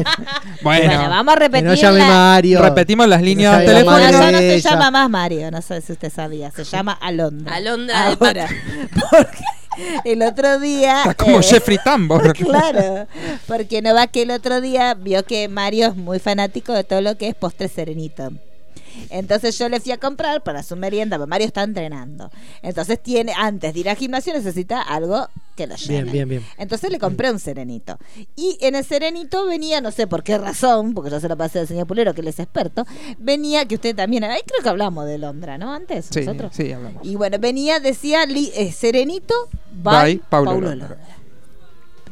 [0.62, 1.68] Bueno, Bueno, vamos a Que repetir.
[1.68, 2.62] no llame la- Mario.
[2.62, 4.12] repetimos las líneas Que no telefónicas.
[4.12, 7.56] ya no se llama más Mario, no sé si usted sabía, se llama Alondra.
[7.56, 8.48] Alondra Ahora,
[9.12, 9.44] porque
[10.06, 11.02] el otro día...
[11.02, 12.34] Está como eh, Jeffrey Tambor.
[12.34, 13.08] Claro,
[13.48, 17.02] porque no va que el otro día vio que Mario es muy fanático de todo
[17.02, 18.32] lo que es postre serenito.
[19.10, 22.30] Entonces yo le fui a comprar para su merienda, porque Mario está entrenando.
[22.62, 26.04] Entonces tiene, antes de ir al gimnasio necesita algo que lo llene.
[26.04, 26.46] Bien, bien, bien.
[26.58, 27.98] Entonces le compré un serenito.
[28.36, 31.60] Y en el serenito venía, no sé por qué razón, porque yo se lo pasé
[31.60, 32.86] al señor Pulero, que él es experto,
[33.18, 35.74] venía, que usted también, ahí creo que hablamos de Londra, ¿no?
[35.74, 36.52] Antes, Sí, nosotros.
[36.56, 37.06] sí, hablamos.
[37.06, 39.34] Y bueno, venía, decía li- eh, Serenito
[39.72, 40.88] by, By Paulo Paulo Londra.
[40.90, 41.07] Londra.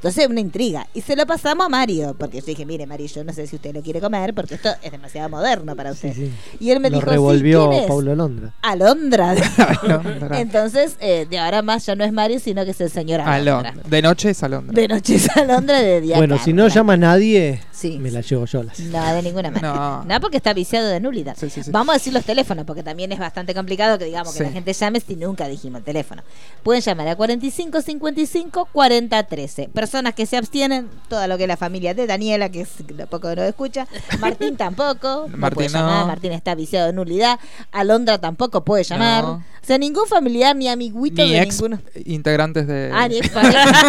[0.05, 0.85] Entonces, una intriga.
[0.93, 3.55] Y se lo pasamos a Mario, porque yo dije, mire, Mario, yo no sé si
[3.55, 6.13] usted lo quiere comer, porque esto es demasiado moderno para usted.
[6.13, 6.57] Sí, sí.
[6.59, 7.87] Y él me Lo dijo, revolvió sí, ¿quién es?
[7.87, 8.53] Paulo Londra.
[8.61, 9.31] Alondra.
[9.81, 10.39] Alondra.
[10.39, 13.71] Entonces, eh, de ahora más ya no es Mario, sino que es el señor Alondra.
[13.71, 13.89] Alondra.
[13.89, 14.79] De noche es Alondra.
[14.79, 17.97] De noche es Alondra, de día Bueno, si no llama a nadie, Sí.
[17.97, 18.61] me la llevo yo.
[18.61, 18.79] Las...
[18.81, 19.73] No, de ninguna manera.
[19.73, 20.03] No.
[20.05, 20.21] No.
[20.21, 21.35] porque está viciado de nulidad.
[21.35, 21.71] Sí, sí, sí.
[21.71, 24.71] Vamos a decir los teléfonos, porque también es bastante complicado que digamos que la gente
[24.71, 26.21] llame si nunca dijimos el teléfono.
[26.61, 29.69] Pueden llamar a 45 55 40 13.
[29.73, 33.07] Personas que se abstienen, toda lo que es la familia de Daniela, que es lo
[33.07, 33.87] poco que nos escucha.
[34.19, 35.27] Martín tampoco.
[35.29, 35.79] no Martín puede no.
[35.79, 36.05] llamar.
[36.07, 37.39] Martín está viciado de nulidad.
[37.71, 39.23] Alondra tampoco puede llamar.
[39.23, 39.31] No.
[39.63, 41.81] O sea, ningún familiar ni amiguito Ni de ex ninguno.
[42.05, 42.91] integrantes de.
[42.93, 43.65] Ah, ni expareja.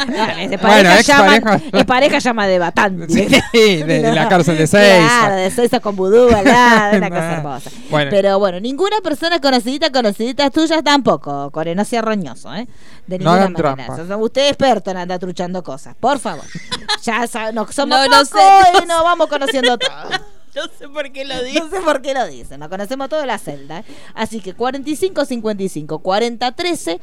[0.08, 1.56] No, es de Bueno, pareja expareja.
[1.58, 3.06] llaman- es pareja llama de batán.
[3.08, 3.26] Sí,
[3.82, 5.30] de la cárcel de Claro, Seiza.
[5.36, 7.70] de Seiza con vudú lado, una cosa hermosa.
[7.90, 8.10] Bueno.
[8.10, 12.66] Pero bueno, ninguna persona conocidita, conocidita tuya tampoco, Core, no sea roñoso, ¿eh?
[13.06, 13.86] De No ninguna hagan manera.
[13.96, 14.16] trampa.
[14.16, 16.44] Usted es experto en andar truchando cosas, por favor.
[17.02, 17.20] Ya
[17.52, 20.20] no, somos No, no pocos sé, no y nos vamos conociendo todos.
[20.54, 21.64] No sé por qué lo digo.
[21.64, 23.78] No sé por qué lo dicen, nos conocemos toda la celda.
[23.78, 23.84] ¿eh?
[24.14, 27.00] Así que 45 55 40 13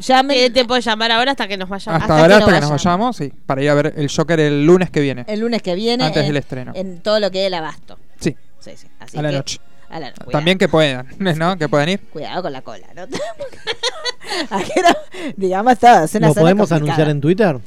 [0.00, 2.02] llamen ¿Qué te puedo llamar ahora hasta que nos vayamos?
[2.02, 3.32] Hasta, hasta ahora, que hasta que nos vayamos, sí.
[3.46, 5.24] Para ir a ver el Joker el lunes que viene.
[5.28, 6.72] el lunes que viene Antes en, del estreno.
[6.74, 7.98] en todo lo que es el abasto.
[8.20, 8.86] Sí, Sí, sí.
[9.00, 9.58] Así a la noche.
[9.90, 10.12] A la-.
[10.12, 11.06] También que puedan,
[11.38, 11.56] ¿no?
[11.58, 12.00] Que puedan ir.
[12.12, 13.06] Cuidado con la cola, ¿no?
[14.50, 16.76] No- digamos todo, es una ¿Lo podemos complicada.
[16.76, 17.58] anunciar en Twitter?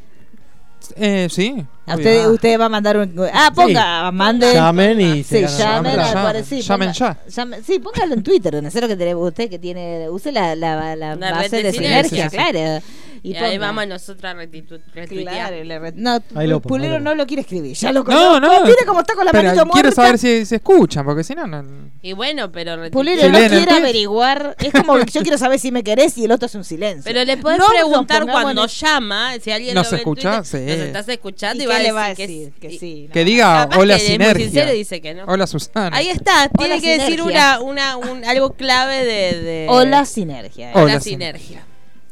[0.95, 1.65] Eh, sí.
[1.85, 3.15] A usted, usted va a mandar un.
[3.33, 4.51] Ah, ponga, mande.
[4.53, 7.17] Llamen y se Sí, llamen, Llamen, al cual- sí, llamen ponga- ya.
[7.29, 10.09] llamen- sí, póngalo en Twitter, donde sé lo que tiene usted que tiene.
[10.09, 12.51] Use la, la, la La base de de sinergia, sinergia.
[12.51, 12.83] claro.
[13.23, 13.67] Y, ahí ponga.
[13.67, 15.49] vamos nosotros a retitu- retuitear.
[15.49, 17.91] Claro, le re- no, Ahí lo pongo, Pulero ahí lo no lo quiere escribir, ya
[17.91, 18.39] lo No, conozco.
[18.39, 18.63] no.
[18.63, 19.91] Mire cómo está con la Pero manito quiero muerta.
[20.01, 21.63] saber si se escuchan, porque si no, no.
[22.01, 22.91] Y bueno, pero retuitear.
[22.91, 24.55] Pulero no quiere averiguar.
[24.59, 27.03] Es como que yo quiero saber si me querés y el otro es un silencio.
[27.03, 29.95] Pero le podés No nos preguntar pongamos cuando en- llama, si alguien ¿Nos lo ve
[29.97, 30.41] en escucha?
[30.41, 30.77] Twitter, Sí.
[30.77, 32.53] Nos estás escuchando ¿Y y, qué va a le va a decir?
[32.59, 33.09] Que y- sí.
[33.13, 34.45] Que diga Capaz hola que es muy sinergia.
[34.45, 35.25] sincero y dice que no.
[35.27, 35.95] Hola Susana.
[35.95, 37.59] Ahí está, tiene Hola, que decir sinergia.
[37.59, 40.71] una, una, un, algo clave de, de Hola, sinergia.
[40.73, 41.39] Hola, la sinergia.
[41.39, 41.70] sinergia.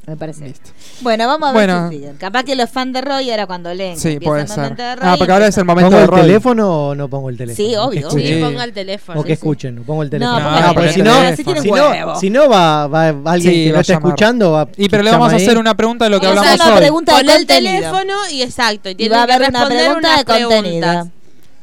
[0.09, 0.43] Me parece.
[0.45, 0.71] Listo.
[1.01, 1.89] Bueno, vamos a ver Bueno.
[1.89, 2.17] si siguen.
[2.17, 3.93] Capaz que los fans de Roy ahora cuando leen.
[3.93, 4.75] que Sí, puede ser.
[4.75, 6.21] de Roy, Ah, porque ahora es el empiezan- momento ¿Pongo de el Roy.
[6.21, 7.67] teléfono o no pongo el teléfono?
[7.69, 8.15] Sí, obvio, Que.
[8.15, 8.41] Sí, escuchen.
[8.43, 9.19] ponga el teléfono.
[9.19, 10.37] O que escuchen, no pongo el No, teléfono.
[10.39, 10.93] ponga Ah, el porque teléfono.
[10.93, 12.15] si no- Ahora sí tienen si no, huevo.
[12.19, 14.07] si no va, va alguien Sí, que va no a está llamar.
[14.09, 14.51] escuchando.
[14.51, 16.59] Va Y pero le vamos a hacer una pregunta de lo que Vamos a hablamos
[16.61, 16.81] hacer una hoy.
[16.81, 17.73] pregunta de Pon el contenido.
[17.91, 18.89] teléfono y exacto.
[18.89, 20.87] Y, va a que haber una responder pregunta unas de contenido.
[20.87, 21.07] preguntas.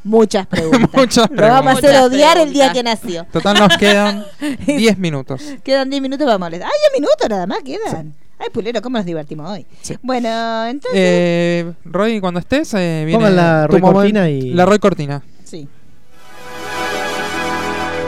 [0.03, 0.89] Muchas preguntas.
[0.93, 2.13] Muchas Lo vamos a hacer preguntas.
[2.15, 3.25] odiar el día Muchas que nació.
[3.33, 4.25] Total, nos quedan
[4.65, 5.41] 10 minutos.
[5.65, 6.69] Quedan 10 minutos para molestar.
[6.71, 8.13] ¡Ay, 10 minutos nada más quedan!
[8.39, 9.65] Ay, Pulero, ¿cómo nos divertimos hoy?
[9.81, 9.97] Sí.
[10.03, 10.91] Bueno, entonces.
[11.01, 15.23] Eh, Roy, cuando estés, eh, viene Pongan la Roy Cortina y- La Roy Cortina.
[15.43, 15.67] sí.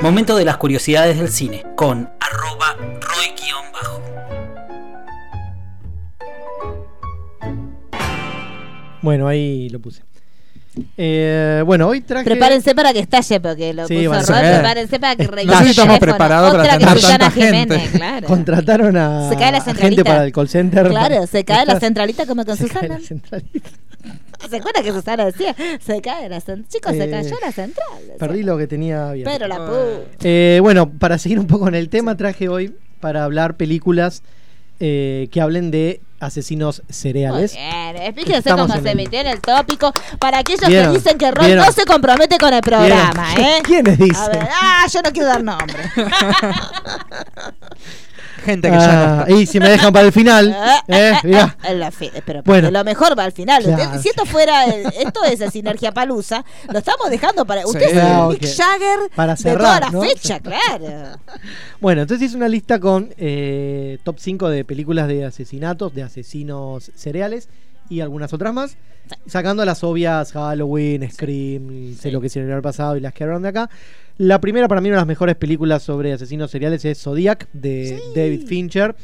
[0.02, 4.02] Momento de las curiosidades del cine con arroba roy-bajo.
[9.02, 10.04] Bueno, ahí lo puse.
[10.98, 12.26] Eh, bueno, hoy traje.
[12.26, 14.40] Prepárense para que estalle, porque lo Sí, puso a Rod.
[14.56, 17.58] Prepárense para que No si el estamos preparados para que Susana tanta gente.
[17.80, 18.28] Jiménez, claro.
[18.28, 20.04] Contrataron a Se cae la a gente centralita.
[20.04, 20.88] para el call center.
[20.90, 23.00] Claro, se cae la centralita como con se cae Susana.
[23.00, 23.70] la centralita.
[24.50, 25.54] ¿Se acuerda que Susana decía?
[25.82, 26.66] Se cae la central.
[26.70, 27.88] Chicos, se Eh, cayó la central.
[28.18, 29.32] Perdí lo que tenía abierto.
[29.34, 29.74] Pero la pu.
[30.24, 34.24] Eh, bueno, para seguir un poco en el tema, traje hoy para hablar películas
[34.80, 37.54] eh, que hablen de asesinos Muy cereales.
[37.54, 40.94] bien, explíquense Estamos cómo en se metió en el tópico para aquellos que ¿Vieron?
[40.94, 41.66] dicen que Ron ¿Vieron?
[41.66, 43.46] no se compromete con el programa, ¿Vieron?
[43.54, 43.62] ¿eh?
[43.64, 44.16] ¿Quiénes dicen?
[44.16, 45.76] A ver, ah, yo no quiero dar nombre.
[48.44, 49.34] Gente que ya no Ah, está.
[49.40, 50.56] y si me dejan para el final,
[50.88, 51.56] eh, mirá.
[52.26, 52.72] Pero Bueno.
[52.72, 53.64] lo mejor va al final.
[53.66, 57.66] Usted- si esto fuera, el- esto es el Sinergia Palusa, lo estamos dejando para.
[57.66, 60.02] Usted es el Mick que- Jagger para de toda cerrar, la ¿no?
[60.02, 61.18] fecha, claro.
[61.80, 66.92] Bueno, entonces hice una lista con eh, top 5 de películas de asesinatos, de asesinos
[66.96, 67.48] cereales
[67.90, 68.78] y algunas otras más.
[69.26, 73.24] Sacando las obvias Halloween, Scream, sé lo que hicieron el año pasado y las que
[73.24, 73.70] hablaron de acá.
[74.18, 78.00] La primera, para mí, una de las mejores películas sobre asesinos seriales es Zodiac de
[78.16, 78.96] David Fincher,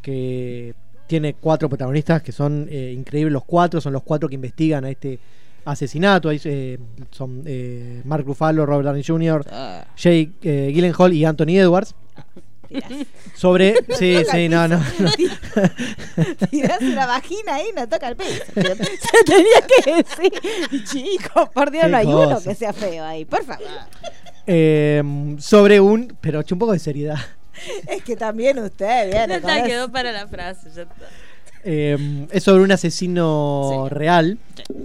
[0.00, 0.74] que
[1.06, 3.32] tiene cuatro protagonistas que son eh, increíbles.
[3.32, 5.18] Los cuatro son los cuatro que investigan a este
[5.64, 6.28] asesinato.
[6.28, 6.78] Ahí, eh,
[7.10, 11.94] son eh, Mark Ruffalo, Robert Downey Jr., Ah, Jake eh, Gyllenhaal y Anthony Edwards.
[12.72, 12.92] Tirás.
[13.36, 13.74] Sobre.
[13.98, 14.78] Sí, sí, no, no.
[14.78, 15.10] no.
[16.50, 18.42] Tirás la vagina ahí y no toca el piso.
[18.54, 23.24] Se tenía que decir, chicos, por Dios, Qué no hay uno que sea feo ahí,
[23.24, 23.66] por favor.
[24.46, 25.02] Eh,
[25.38, 26.16] sobre un.
[26.20, 27.18] Pero eche un poco de seriedad.
[27.88, 30.70] Es que también usted viene Ya quedó para la frase.
[30.74, 30.94] Ya está.
[31.64, 33.94] Eh, es sobre un asesino Sí.
[33.94, 34.38] real,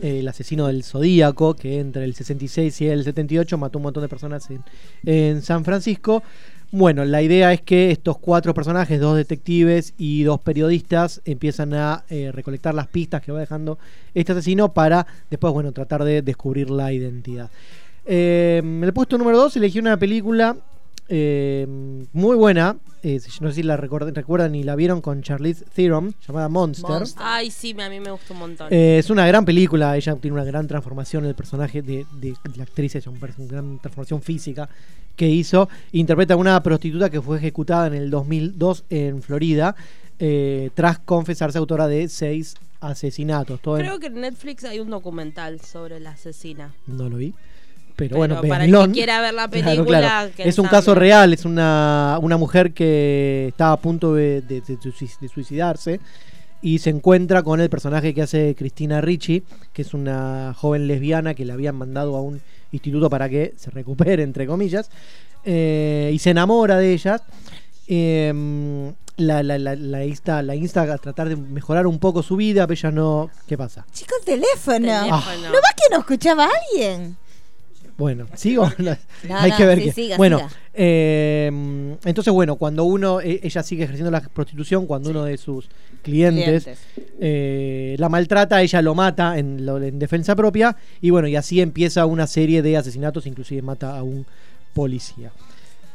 [0.04, 4.04] eh, el asesino del Zodíaco, que entre el 66 y el 78 mató un montón
[4.04, 4.64] de personas en,
[5.04, 6.22] en San Francisco.
[6.72, 12.04] Bueno, la idea es que estos cuatro personajes, dos detectives y dos periodistas, empiezan a
[12.10, 13.80] eh, recolectar las pistas que va dejando
[14.14, 17.50] este asesino para después, bueno, tratar de descubrir la identidad.
[18.06, 20.58] Eh, el puesto número 2 elegí una película
[21.10, 21.66] eh,
[22.14, 26.14] muy buena, eh, no sé si la recuerdan, recuerdan y la vieron con Charlize Theron,
[26.28, 26.90] llamada Monster.
[26.90, 27.24] Monster.
[27.26, 28.68] Ay, sí, a mí me gustó un montón.
[28.72, 32.34] Eh, es una gran película, ella tiene una gran transformación en el personaje de, de
[32.56, 34.70] la actriz, ella una gran transformación física
[35.16, 35.70] que hizo.
[35.94, 39.76] Interpreta a una prostituta que fue ejecutada en el 2002 en Florida
[40.20, 43.60] eh, tras confesarse autora de seis asesinatos.
[43.62, 46.74] Todo en- Creo que en Netflix hay un documental sobre la asesina.
[46.88, 47.34] No lo vi.
[47.98, 50.30] Pero, Pero bueno, para que quiera ver la película, claro.
[50.36, 54.62] que Es un caso real, es una, una mujer que está a punto de, de-
[54.62, 56.00] de suic- de suicidarse
[56.62, 59.44] y se encuentra con el personaje que hace Cristina Ricci,
[59.74, 62.40] que es una joven lesbiana que le habían mandado a un
[62.72, 64.90] instituto para que se recupere, entre comillas,
[65.44, 67.22] eh, y se enamora de ella.
[67.88, 72.36] Eh, la, la, la, la insta, la insta a tratar de mejorar un poco su
[72.36, 73.30] vida, pero ella no...
[73.48, 73.86] ¿Qué pasa?
[73.92, 74.78] Chicos, teléfono.
[74.86, 75.48] Teléfono.
[75.48, 77.18] ¿No va que no escuchaba a alguien?
[77.98, 78.70] Bueno, sigo.
[78.78, 79.92] No, Hay no, que ver sí, que.
[79.92, 80.50] siga, bueno, siga.
[80.76, 81.48] eh,
[82.06, 85.68] entonces bueno, cuando uno, e- ella sigue ejerciendo la prostitución, cuando uno de sus
[86.04, 86.80] clientes, Clientes.
[87.20, 91.60] eh, la maltrata, ella lo mata en, lo- en defensa propia y bueno, y así
[91.62, 94.26] empieza una serie de asesinatos, inclusive mata a un
[94.74, 95.32] policía.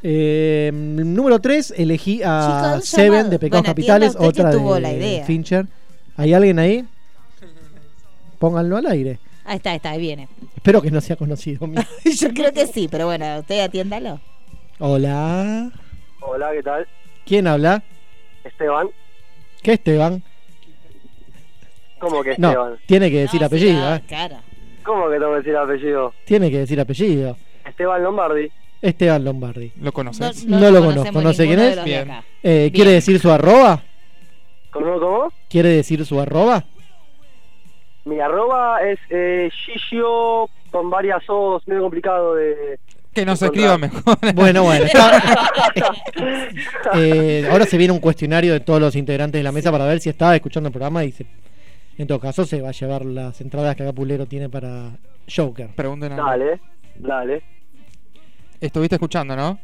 [0.03, 3.31] Eh, número 3, elegí a Chicos, Seven llamado.
[3.31, 5.25] de Pecados Bueno, Capitales, que otra tuvo de la idea.
[5.25, 5.67] Fincher.
[6.17, 6.85] ¿Hay alguien ahí?
[8.41, 9.21] pónganlo al aire.
[9.45, 10.29] Ahí está, ahí está, ahí viene.
[10.57, 11.67] Espero que no sea conocido.
[11.67, 11.81] mío.
[12.05, 14.21] Yo creo que sí, pero bueno, usted atiéndalo.
[14.79, 15.71] Hola.
[16.21, 16.87] Hola, ¿qué tal?
[17.27, 17.83] ¿Quién habla?
[18.45, 18.89] Esteban.
[19.63, 20.23] ¿Qué Esteban?
[21.99, 22.79] ¿Cómo que No, Esteban?
[22.87, 24.05] tiene que decir No, apellido, sí, ¿eh?
[24.09, 24.37] Claro.
[24.85, 26.13] ¿Cómo que tengo que decir apellido?
[26.25, 27.37] Tiene que decir apellido.
[27.65, 28.51] Esteban Lombardi.
[28.81, 29.73] Esteban Lombardi.
[29.81, 30.45] ¿Lo conoces?
[30.45, 31.77] No, lo conozco, no sé quién ninguno de es.
[31.77, 32.11] los de Bien.
[32.11, 32.25] acá.
[32.43, 32.71] Eh, Bien.
[32.73, 33.83] ¿Quiere decir su arroba?
[34.73, 35.33] ¿Cómo, cómo?
[35.49, 36.65] ¿Quiere decir su arroba?
[38.05, 42.79] Mi arroba es eh, Gigio con varias O's, medio complicado de...
[43.15, 43.79] Que no se encontrar.
[43.79, 44.19] escriba mejor.
[44.35, 44.85] Bueno, bueno.
[44.87, 45.23] está-
[46.95, 50.01] Eh, ahora se viene un cuestionario de todos los integrantes de la mesa para ver
[50.01, 51.27] si estaba escuchando el programa y se-
[51.99, 54.91] en todo caso se va a llevar las entradas que acá Pulero tiene para
[55.35, 55.69] Joker.
[55.77, 56.61] Pregunten a Dale,
[56.97, 57.43] dale.
[58.61, 59.59] Estuviste escuchando, ¿no?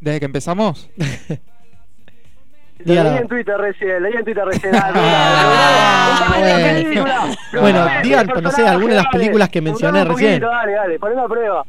[0.00, 0.88] Desde que empezamos.
[2.84, 4.74] Lo leí en Twitter recién, leí en Twitter recién.
[4.74, 4.92] Ah,
[7.54, 7.84] Ah, bueno.
[8.02, 10.40] sé, personaje, alguna de las películas que mencioné recién.
[10.40, 11.64] Dale, dale, poneme a prueba.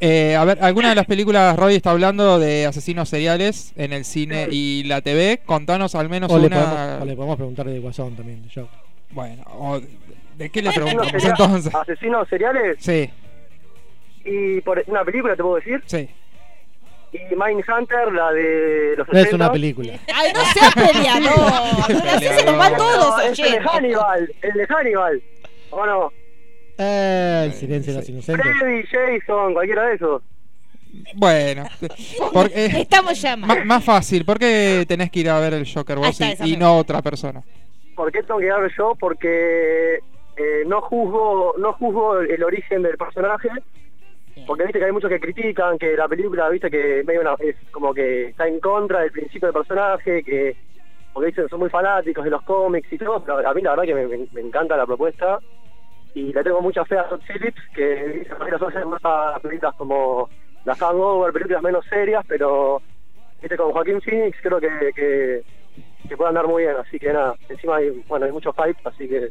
[0.00, 4.04] Eh, a ver, alguna de las películas, Roy está hablando de asesinos seriales en el
[4.04, 5.40] cine y la TV.
[5.44, 6.56] Contanos al menos O le, una.
[6.60, 8.68] podemos, o le podemos preguntar de Guasón también, de.
[9.10, 9.80] Bueno, o
[10.36, 11.74] ¿de qué le ¿Asesinos, preguntamos entonces?
[11.74, 12.76] ¿Asesinos seriales?
[12.80, 13.08] Sí,
[14.24, 15.82] Y por una película, te puedo decir.
[15.86, 16.08] sí.
[17.14, 19.36] Y Mindhunter, la de los No es 80.
[19.36, 19.92] una película.
[20.12, 22.06] Ay, no seas peleador.
[22.08, 23.22] Así se nos van No, todos.
[23.24, 23.60] es el de.
[23.60, 25.22] Hannibal, el de Hannibal.
[25.70, 26.12] ¿O no?
[26.76, 28.46] Eh, el silencio de los inocentes.
[28.58, 30.22] Freddy, Jason, cualquiera de esos.
[31.14, 31.64] Bueno,
[32.32, 35.66] por- eh, Estamos ya ma- más fácil, ¿por qué tenés que ir a ver el
[35.72, 37.42] Joker Ahí vos está, y, esa y me no otra persona?
[37.96, 38.94] ¿Por qué tengo que hablar yo?
[38.98, 39.94] Porque
[40.36, 43.48] eh, no juzgo no juzgo el origen del personaje.
[44.46, 47.94] Porque viste que hay muchos que critican que la película, viste que medio es como
[47.94, 50.56] que está en contra del principio del personaje, que
[51.14, 53.84] porque dicen son muy fanáticos de los cómics y todo, pero a mí la verdad
[53.84, 55.38] que me, encanta la propuesta
[56.12, 60.28] y le tengo mucha fe a Todd Phillips, que las hacer más películas como
[60.64, 62.82] las Hangover, películas menos serias, pero
[63.40, 65.42] viste con Joaquín Phoenix creo que, que,
[66.08, 69.08] que puede andar muy bien, así que nada, encima hay, bueno, hay mucho hype, así
[69.08, 69.30] que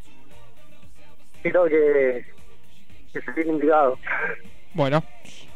[1.44, 2.26] creo que,
[3.12, 3.98] que se tiene indicado.
[4.74, 5.04] Bueno,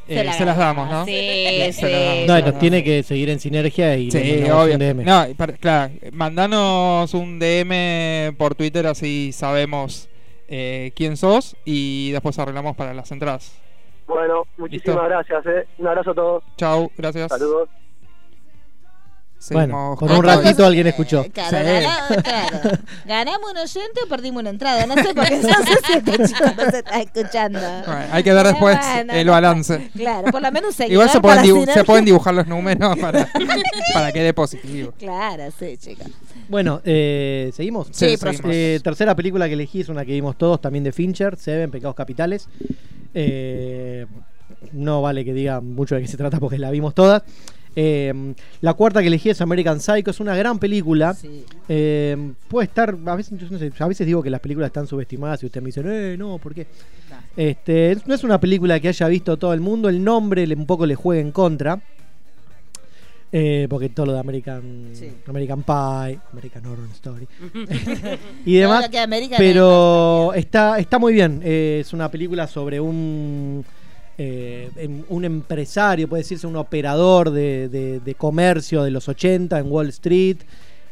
[0.07, 1.05] Se eh, la se las damos, ¿no?
[1.05, 1.81] Sí, Se sí.
[1.83, 4.73] las damos, No, se nos tiene que seguir en sinergia y Sí, obvio.
[4.75, 5.03] un DM.
[5.03, 5.25] No,
[5.59, 10.07] claro, mandanos un DM por Twitter así sabemos
[10.47, 13.51] eh, quién sos y después arreglamos para las entradas.
[14.07, 15.09] Bueno, muchísimas Listo.
[15.09, 15.67] gracias, eh.
[15.79, 17.27] un abrazo a todos, Chau, gracias.
[17.29, 17.67] saludos.
[19.53, 21.25] Bueno, con con un ratito alguien escuchó.
[21.33, 21.63] Claro, Sí.
[21.63, 22.77] ganamos, claro.
[23.05, 24.85] Ganamos un oyente o perdimos una entrada.
[24.85, 27.59] No sé, sé si este chico no se está escuchando.
[27.59, 29.89] Bueno, hay que ver después Bueno, el balance.
[29.95, 31.83] Claro, por lo menos un seguidor Igual se pueden, dibu- se Sinergia.
[31.83, 33.29] pueden dibujar los números para,
[33.93, 34.93] para que dé positivo.
[34.97, 36.07] Claro, sí, chicos.
[36.49, 37.87] Bueno, eh, ¿seguimos?
[37.91, 38.51] Sí, Sí, seguimos.
[38.53, 41.95] Eh, tercera película que elegí es una que vimos todos, también de Fincher, Seven, Pecados
[41.95, 42.47] Capitales.
[43.13, 44.05] Eh,
[44.73, 47.23] no vale que diga mucho de qué se trata porque la vimos todas.
[47.79, 51.13] Eh, la cuarta que elegí es American Psycho, es una gran película.
[51.13, 51.45] Sí.
[51.69, 54.87] Eh, puede estar, a veces, yo no sé, a veces digo que las películas están
[54.87, 56.65] subestimadas y usted me dice, eh, no, ¿por qué?
[57.11, 57.17] No.
[57.37, 60.87] Este, no es una película que haya visto todo el mundo, el nombre un poco
[60.87, 61.79] le juega en contra.
[63.31, 65.11] Eh, porque todo lo de American, Sí.
[65.27, 67.27] American Pie, American Horror Story
[68.45, 68.89] y demás.
[69.37, 71.41] Pero está, está muy bien.
[71.43, 73.63] Eh, es una película sobre un,
[74.17, 79.59] eh, em- un empresario, puede decirse un operador de, de- de comercio de los 80
[79.59, 80.37] en Wall Street.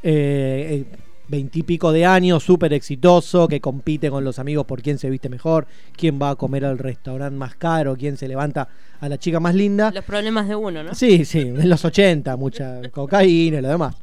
[0.03, 0.97] eh, eh,
[1.27, 5.65] Veintipico de años, súper exitoso, que compite con los amigos por quién se viste mejor,
[5.97, 8.67] quién va a comer al restaurante más caro, quién se levanta
[8.99, 9.89] a la chica más linda.
[9.89, 10.93] Los problemas de uno, ¿no?
[10.93, 13.95] Sí, sí, en los 80, mucha cocaína y lo demás.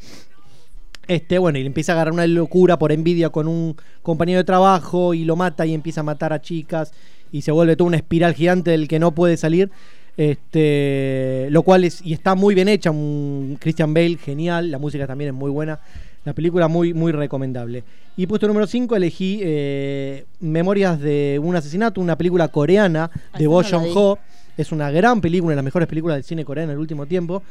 [1.06, 4.44] Este, bueno, y le empieza a agarrar una locura por envidia con un compañero de
[4.44, 6.92] trabajo y lo mata y empieza a matar a chicas
[7.32, 9.70] y se vuelve toda una espiral gigante del que no puede salir.
[10.16, 15.06] Este, lo cual es, y está muy bien hecha, un Christian Bale, genial, la música
[15.06, 15.80] también es muy buena.
[16.24, 17.82] La película muy, muy recomendable.
[18.16, 23.48] Y puesto número 5 elegí eh, Memorias de un asesinato, una película coreana de esa
[23.48, 23.62] Bo.
[23.62, 24.18] Joon-ho.
[24.56, 27.06] Es una gran película, una de las mejores películas del cine coreano en el último
[27.06, 27.42] tiempo.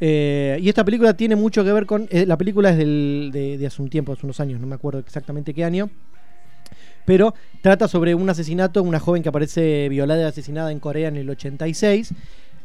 [0.00, 2.06] Eh, y esta película tiene mucho que ver con.
[2.10, 4.74] eh, la película es del- de, de hace un tiempo, hace unos años, no me
[4.76, 5.88] acuerdo exactamente qué año.
[7.04, 11.16] Pero trata sobre un asesinato, una joven que aparece violada y asesinada en Corea en
[11.16, 12.12] el 86.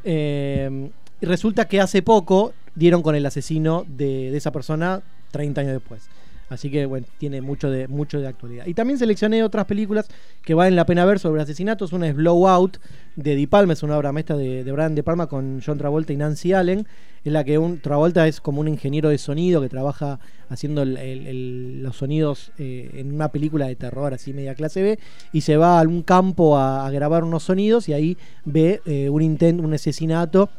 [0.03, 0.89] Eh,
[1.21, 5.01] y resulta que hace poco dieron con el asesino de, esa persona
[5.31, 6.09] 30 años después.
[6.49, 8.67] Así que bueno, tiene mucho de, mucho de actualidad.
[8.67, 10.07] Y también seleccioné otras películas
[10.43, 11.91] que valen la pena ver sobre asesinatos.
[11.91, 12.77] Una es Blowout
[13.15, 16.13] de Di Palma, es una obra maestra de, de Brian De Palma con John Travolta
[16.13, 16.87] y Nancy Allen.
[17.23, 20.19] En la que un Travolta es como un ingeniero de sonido que trabaja
[20.49, 24.99] haciendo los sonidos eh, en una película de terror así media clase B
[25.33, 29.09] y se va a algún campo a, a grabar unos sonidos y ahí ve eh,
[29.09, 30.49] un intento, un asesinato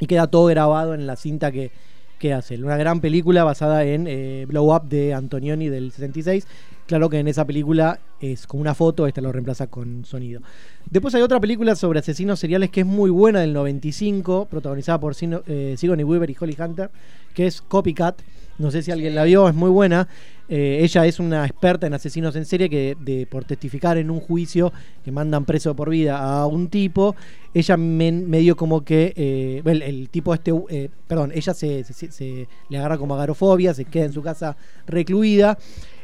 [0.00, 1.70] y queda todo grabado en la cinta que,
[2.18, 2.56] que hace.
[2.62, 6.46] Una gran película basada en eh, Blow Up de Antonioni del 66.
[6.86, 10.40] Claro que en esa película es con una foto, esta lo reemplaza con sonido.
[10.88, 15.14] Después hay otra película sobre asesinos seriales que es muy buena del 95, protagonizada por
[15.14, 16.90] Sino- eh, Sigourney Weaver y Holly Hunter,
[17.34, 18.20] que es Copycat.
[18.58, 20.08] No sé si alguien la vio, es muy buena.
[20.48, 24.20] Eh, ella es una experta en asesinos en serie que de, por testificar en un
[24.20, 24.72] juicio
[25.04, 27.16] que mandan preso por vida a un tipo,
[27.52, 32.48] ella me- medio como que eh, el, tipo este, eh, perdón, ella se, se- se-
[32.68, 34.56] le agarra como agarofobia, se queda en su casa
[34.86, 35.58] recluida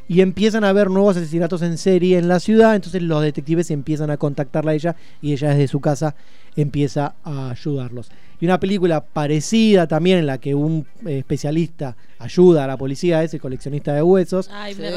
[0.08, 4.10] y empiezan a haber nuevos asesinatos en serie en la ciudad, entonces los detectives empiezan
[4.10, 6.16] a contactarla a ella y ella desde su casa
[6.56, 8.10] empieza a ayudarlos.
[8.42, 13.22] Y una película parecida también en la que un eh, especialista ayuda a la policía
[13.22, 14.88] es el coleccionista de huesos, Ay, me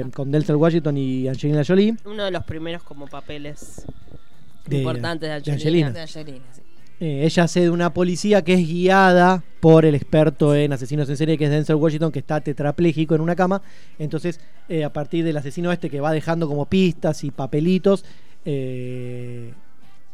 [0.00, 1.94] eh, con Denzel Washington y Angelina Jolie.
[2.04, 3.84] Uno de los primeros como papeles
[4.66, 5.86] De- importantes de de Angelina.
[5.86, 5.90] Angelina.
[5.92, 6.62] De Angelina, sí.
[6.98, 11.16] Eh, ella hace de una policía que es guiada por el experto en asesinos en
[11.16, 13.62] serie, que es Denzel Washington, que está tetrapléjico en una cama.
[14.00, 18.04] Entonces, eh, a partir del asesino este que va dejando como pistas y papelitos,
[18.44, 19.52] eh,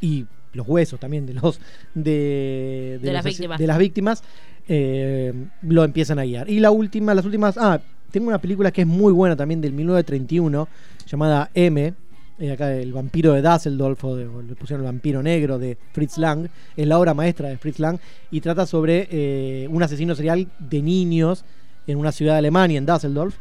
[0.02, 0.26] y
[0.58, 1.58] los huesos también de los
[1.94, 3.58] de, De las los víctimas.
[3.58, 4.22] de las víctimas,
[4.68, 5.32] eh,
[5.62, 6.50] lo empiezan a guiar.
[6.50, 7.80] Y la última, las últimas, ah,
[8.10, 10.68] tengo una película que es muy buena también del 1931,
[11.06, 11.94] llamada M,
[12.40, 15.76] eh, acá el vampiro de Dusseldorf, o, de- o le pusieron el vampiro negro de
[15.92, 17.98] Fritz Lang, es la obra maestra de Fritz Lang,
[18.30, 21.44] y trata sobre eh, un asesino serial de niños
[21.86, 23.34] en una ciudad de Alemania, en Dusseldorf.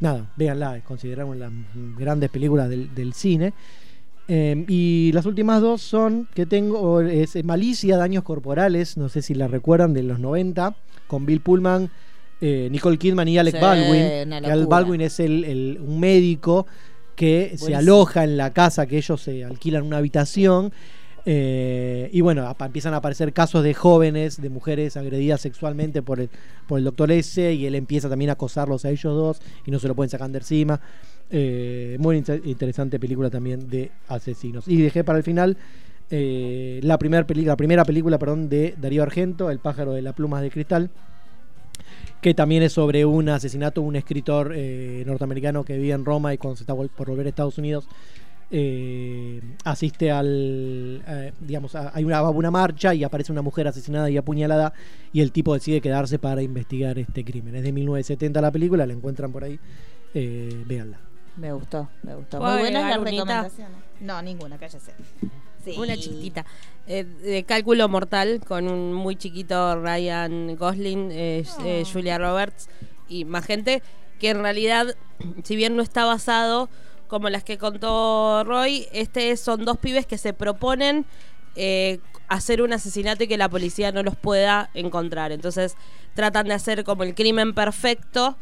[0.00, 1.50] Nada, véanla, de las
[1.98, 3.52] grandes películas del, del cine.
[4.26, 9.34] Eh, y las últimas dos son que tengo, es Malicia, Daños Corporales, no sé si
[9.34, 10.74] la recuerdan, de los 90,
[11.06, 11.90] con Bill Pullman,
[12.40, 14.32] eh, Nicole Kidman y Alec Sí, Baldwin.
[14.32, 14.66] Alec.
[14.68, 16.66] Baldwin es el, el- un médico
[17.16, 20.72] que se aloja en la casa que ellos se alquilan una habitación.
[21.26, 26.28] eh, y bueno, empiezan a aparecer casos de jóvenes, de mujeres agredidas sexualmente por el,
[26.66, 27.52] por el doctor S.
[27.54, 30.28] Y él empieza también a acosarlos a ellos dos y no se lo pueden sacar
[30.30, 30.80] de encima.
[31.30, 34.68] Eh, muy inter- interesante película también de asesinos.
[34.68, 35.56] Y dejé para el final
[36.10, 40.42] eh, la, primer la primera película perdón, de Darío Argento, El pájaro de las plumas
[40.42, 40.90] de cristal
[42.20, 46.38] que también es sobre un asesinato un escritor eh, norteamericano que vive en Roma y
[46.38, 47.86] cuando se está por volver a Estados Unidos
[48.50, 51.02] eh, asiste al
[51.40, 54.72] digamos a- hay una, una marcha y aparece una mujer asesinada y apuñalada
[55.12, 58.92] y el tipo decide quedarse para investigar este crimen es de 1970 la película la
[58.94, 59.58] encuentran por ahí
[60.14, 60.98] eh, véanla
[61.36, 62.38] Me gustó, me gustó.
[62.38, 63.78] ¿Puedo Muy buenas las recomendaciones.
[64.00, 64.92] No, ninguna, cállese.
[65.64, 65.74] Sí.
[65.78, 66.44] Una chiquitita.
[66.86, 72.68] Eh, de cálculo mortal con un muy chiquito Ryan Gosling, eh, eh, Julia Roberts
[73.08, 73.82] y más gente
[74.20, 74.94] que en realidad,
[75.42, 76.68] si bien no está basado
[77.08, 81.06] como las que contó Roy, este son dos pibes que se proponen
[81.56, 85.30] eh, hacer un asesinato y que la policía no los pueda encontrar.
[85.30, 85.76] Entonces
[86.14, 88.36] tratan de hacer como el crimen perfecto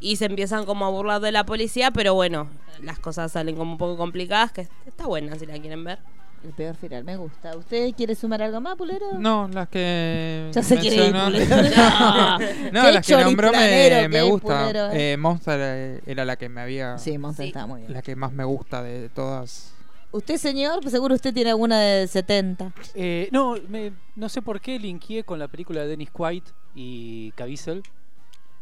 [0.00, 2.48] y se empiezan como a burlar de la policía, pero bueno,
[2.82, 5.98] las cosas salen como un poco complicadas, que está buena si la quieren ver.
[6.44, 7.56] El peor final, me gusta.
[7.56, 9.14] ¿Usted quiere sumar algo más, Pulero?
[9.18, 10.48] No, las que.
[10.54, 11.72] Ya se quiere ir, mencionó- Pulero.
[12.72, 14.70] no, Qué las que nombró me, me gusta.
[14.94, 15.12] Eh.
[15.12, 16.96] Eh, Monster eh, era la que me había.
[16.98, 17.92] Sí, Monster está muy bien.
[17.92, 19.72] La que más me gusta de todas.
[20.12, 20.88] ¿Usted, señor?
[20.88, 22.72] Seguro usted tiene alguna de 70.
[22.94, 26.44] Eh, no, me- no sé por qué linkeé con la película de Dennis Quaid
[26.74, 27.82] y Caviezel.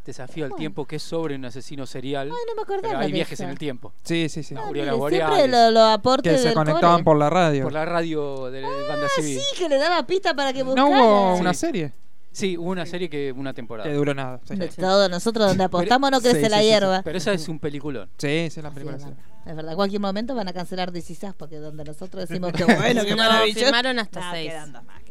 [0.06, 2.28] Desafío al tiempo, que es sobre un asesino serial.
[2.28, 3.92] Ay, no me acordaba pero hay de viajes en el tiempo.
[4.02, 4.54] Sí, sí, sí.
[4.56, 7.04] Ah, auroras mire, siempre lo, lo aporte Que se del conectaban core.
[7.04, 7.62] por la radio.
[7.64, 9.38] Por la radio de Banda Civil.
[9.40, 10.88] Sí, que le daba pista para que buscara.
[10.88, 11.60] ¿No hubo una Sí.
[11.60, 11.92] serie?
[12.32, 13.88] Sí, hubo una serie que una temporada.
[13.88, 14.40] Que duró nada.
[14.44, 16.68] Sí, De Todos nosotros donde apostamos no crece Sí, la sí, sí, sí.
[16.70, 17.02] hierba.
[17.02, 18.10] Pero esa es un peliculón.
[18.18, 18.96] sí, sí, la Sí, película.
[18.98, 19.08] es sí.
[19.08, 19.24] verdad.
[19.46, 23.04] Es verdad, en cualquier momento van a cancelar DC porque donde nosotros decimos que bueno,
[23.04, 23.64] que No, maravilloso.
[23.64, 24.50] firmaron hasta No, seis.
[24.50, 25.05] quedan dos más, quedan, quedan.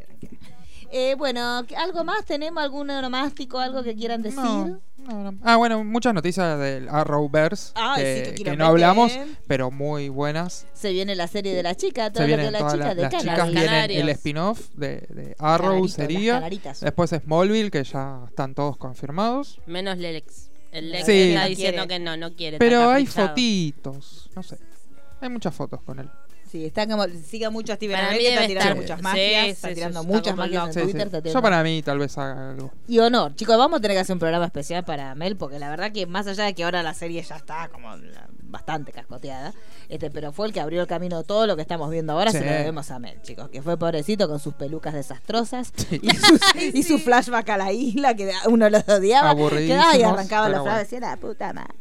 [0.97, 2.23] Eh, bueno, ¿algo más?
[2.23, 4.39] ¿Tenemos algún onomástico, algo que quieran decir?
[4.39, 5.37] No, no, no.
[5.43, 9.11] Ah, bueno, muchas noticias del Arrowverse Ay, sí, que, que que quiero no hablamos,
[9.45, 10.65] pero muy buenas.
[10.73, 12.95] Se viene la serie de la chica, todo Se lo que es la chica la-
[12.95, 16.39] de las chicas, vienen el spin-off de, de Arrow sería.
[16.79, 19.59] Después Smallville, que ya están todos confirmados.
[19.65, 20.49] Menos Lex.
[20.71, 21.11] El Lex Sí.
[21.29, 21.87] está No diciendo quiere.
[21.87, 22.57] que no, no quiere.
[22.57, 24.57] Pero hay fotitos, no sé.
[25.19, 26.09] Hay muchas fotos con él.
[26.55, 29.49] Sí, está como, siga mucho a Steven Para Amell, está tirando estar- muchas magias, sí,
[29.51, 30.85] está sí, tirando muchas magias en Sí, sí.
[30.85, 31.07] Twitter.
[31.13, 32.71] está Yo para mí tal vez haga algo.
[32.87, 35.69] Y honor, chicos, vamos a tener que hacer un programa especial para Mel, porque la
[35.69, 39.53] verdad que más allá de que ahora la serie ya está como la- bastante cascoteada,
[39.89, 42.31] este, pero fue el que abrió el camino de todo lo que estamos viendo ahora,
[42.31, 42.37] Sí.
[42.39, 46.39] se lo debemos a Mel, chicos, que fue pobrecito con sus pelucas desastrosas y, sus-
[46.73, 50.75] y su flashback a la isla, que uno los odiaba, ay, arrancaba pero la bueno.
[50.77, 51.73] frase, era la puta madre.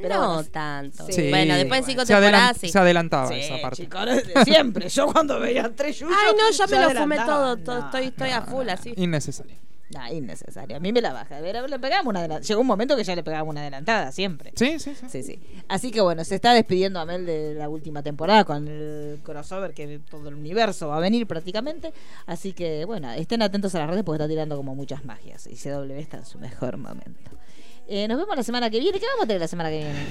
[0.00, 1.06] Pero no bueno, tanto.
[1.10, 1.28] Sí.
[1.28, 2.68] Bueno, después de cinco se, temporadas sí.
[2.68, 3.82] se adelantaba Sí, esa parte.
[3.82, 4.06] chicos,
[4.44, 4.88] siempre.
[4.88, 6.16] Yo cuando veía tres yuyos.
[6.18, 8.92] Ay, no, ya me lo fumé todo, estoy estoy a full así.
[8.96, 9.56] Innecesario.
[9.90, 10.76] Nah, innecesario.
[10.76, 11.40] A mí me la baja.
[11.40, 12.46] Le pegamos una adelantada.
[12.46, 14.52] Llegó un momento que ya le pegábamos una adelantada, siempre.
[14.54, 15.06] Sí, sí, sí.
[15.08, 15.40] Sí, sí.
[15.68, 19.72] Así que bueno, se está despidiendo a Mel de la última temporada con el crossover
[19.72, 21.94] que todo el universo va a venir prácticamente.
[22.26, 25.46] Así que bueno, estén atentos a las redes porque está tirando como muchas magias.
[25.46, 27.30] Y CW está en su mejor momento.
[27.86, 29.00] Eh, nos vemos la semana que viene.
[29.00, 30.06] ¿Qué vamos a tener la semana que viene?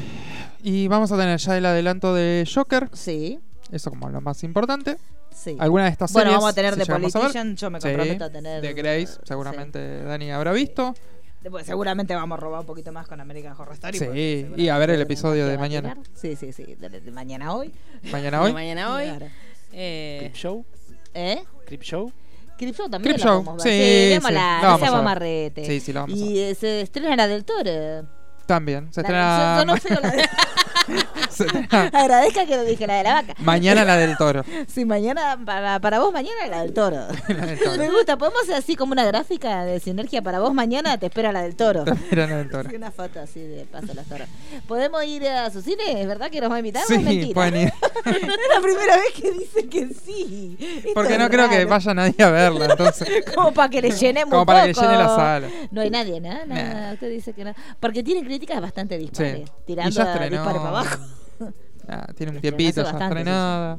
[0.63, 2.89] Y vamos a tener ya el adelanto de Joker.
[2.93, 3.39] Sí,
[3.71, 4.97] Eso como lo más importante.
[5.37, 5.55] Sí.
[5.59, 6.37] Alguna de estas Bueno, series.
[6.39, 7.11] vamos a tener si The a ver.
[7.11, 7.55] Politician.
[7.55, 8.61] Yo me Sí, comprometo a tener.
[8.61, 10.93] De Grace, seguramente Dani habrá visto.
[11.41, 13.97] Después, seguramente vamos a robar un poquito más con American Horror Story.
[13.99, 15.97] Sí, y a ver el episodio de a mañana.
[16.13, 16.75] Sí, sí, sí.
[16.75, 17.71] De, de mañana hoy.
[18.11, 18.53] Mañana hoy.
[18.53, 19.05] Mañana hoy.
[19.05, 19.27] Claro.
[19.71, 20.65] Eh, Crip Show.
[21.13, 21.43] ¿Eh?
[21.65, 22.11] Crip Show.
[22.57, 24.07] Crip Show también Crip Show, sí, ver.
[24.07, 25.53] sí, vémosla, no vamos a ver.
[25.63, 28.16] Sí, sí, la vamos a Y eh, se estrena la del Toro.
[28.47, 28.91] También.
[28.91, 29.57] Se estrena.
[29.59, 30.23] yo, no feo la de...
[31.29, 33.33] se estrena Agradezca que lo dije, la de la vaca.
[33.39, 34.43] mañana la del toro.
[34.67, 37.07] Sí, mañana, para, para vos mañana la del toro.
[37.27, 37.77] La del toro.
[37.77, 41.31] Me gusta, podemos hacer así como una gráfica de sinergia para vos mañana, te espera
[41.31, 41.83] la del toro.
[42.11, 42.69] Era la del toro.
[42.69, 44.27] Sí, una foto así de paso a las toros.
[44.67, 46.01] ¿Podemos ir a su cine?
[46.01, 46.83] ¿Es verdad que nos va a invitar?
[46.87, 47.73] Sí, es pueden ir.
[48.05, 50.57] es la primera vez que dicen que sí.
[50.59, 53.25] Esto Porque no creo que vaya nadie a verla, entonces.
[53.35, 54.85] Como para que le llenemos Como para que poco.
[54.85, 55.47] llene la sala.
[55.71, 56.45] No hay nadie, ¿no?
[56.45, 57.53] Nada, usted dice que no.
[57.79, 59.47] Porque tienen críticas bastante dispares.
[59.47, 59.53] Sí.
[59.65, 60.99] Tirando y ya a para abajo.
[61.89, 63.77] Ah, tiene un tiempito ya estrenada.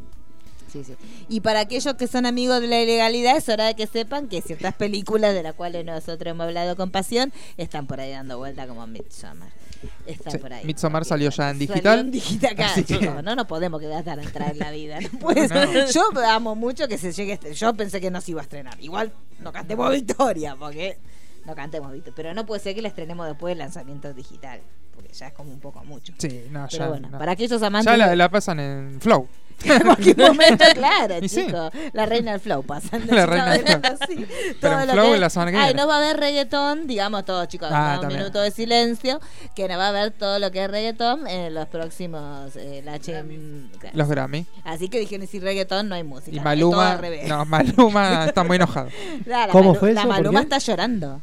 [0.72, 0.94] Sí, sí.
[1.28, 4.40] Y para aquellos que son amigos de la ilegalidad, es hora de que sepan que
[4.40, 8.66] ciertas películas de las cuales nosotros hemos hablado con pasión están por ahí dando vuelta
[8.66, 9.50] como Midsommar.
[10.06, 10.64] Están Sí, por ahí.
[10.64, 11.98] Midsommar salió ya en Salió digital.
[12.00, 15.00] en digital, claro, Así que- no nos podemos quedar tan atrás en la vida.
[15.00, 15.90] No puede No.
[15.90, 17.52] Yo amo mucho que se llegue este.
[17.52, 18.80] Yo pensé que no se iba a estrenar.
[18.80, 20.98] Igual no cantemos victoria, porque
[21.48, 21.92] no cantemos.
[22.14, 24.60] Pero no puede ser que la estrenemos después del lanzamiento digital.
[24.94, 26.12] Porque ya es como un poco mucho.
[26.18, 26.88] Sí, no, Pero ya.
[26.88, 27.18] bueno, no.
[27.18, 27.90] para aquellos amantes.
[27.92, 29.28] Ya la, la pasan en Flow.
[29.64, 31.28] en cualquier momento, claro, sí.
[31.46, 31.70] chicos.
[31.92, 33.12] La reina del flow pasando.
[33.14, 33.80] La reina del flow.
[34.08, 34.26] sí.
[34.60, 36.86] Pero Todo en lo flow que- la semana que Ay, no va a haber reggaetón,
[36.86, 37.68] digamos todos, chicos.
[37.72, 38.20] Ah, un también.
[38.20, 39.20] minuto de silencio.
[39.56, 42.54] Que no va a haber todo lo que es reggaetón en los próximos.
[42.56, 42.98] Eh, la
[43.94, 44.46] Los Grammy.
[44.64, 46.30] Así que dijeron: si reggaetón no hay música.
[46.30, 46.96] Y todo Maluma.
[46.96, 47.28] revés.
[47.28, 48.88] No, Maluma está muy enojado.
[49.26, 50.08] La- la ¿Cómo Malu- fue La eso?
[50.08, 51.20] ¿Por Maluma está llorando.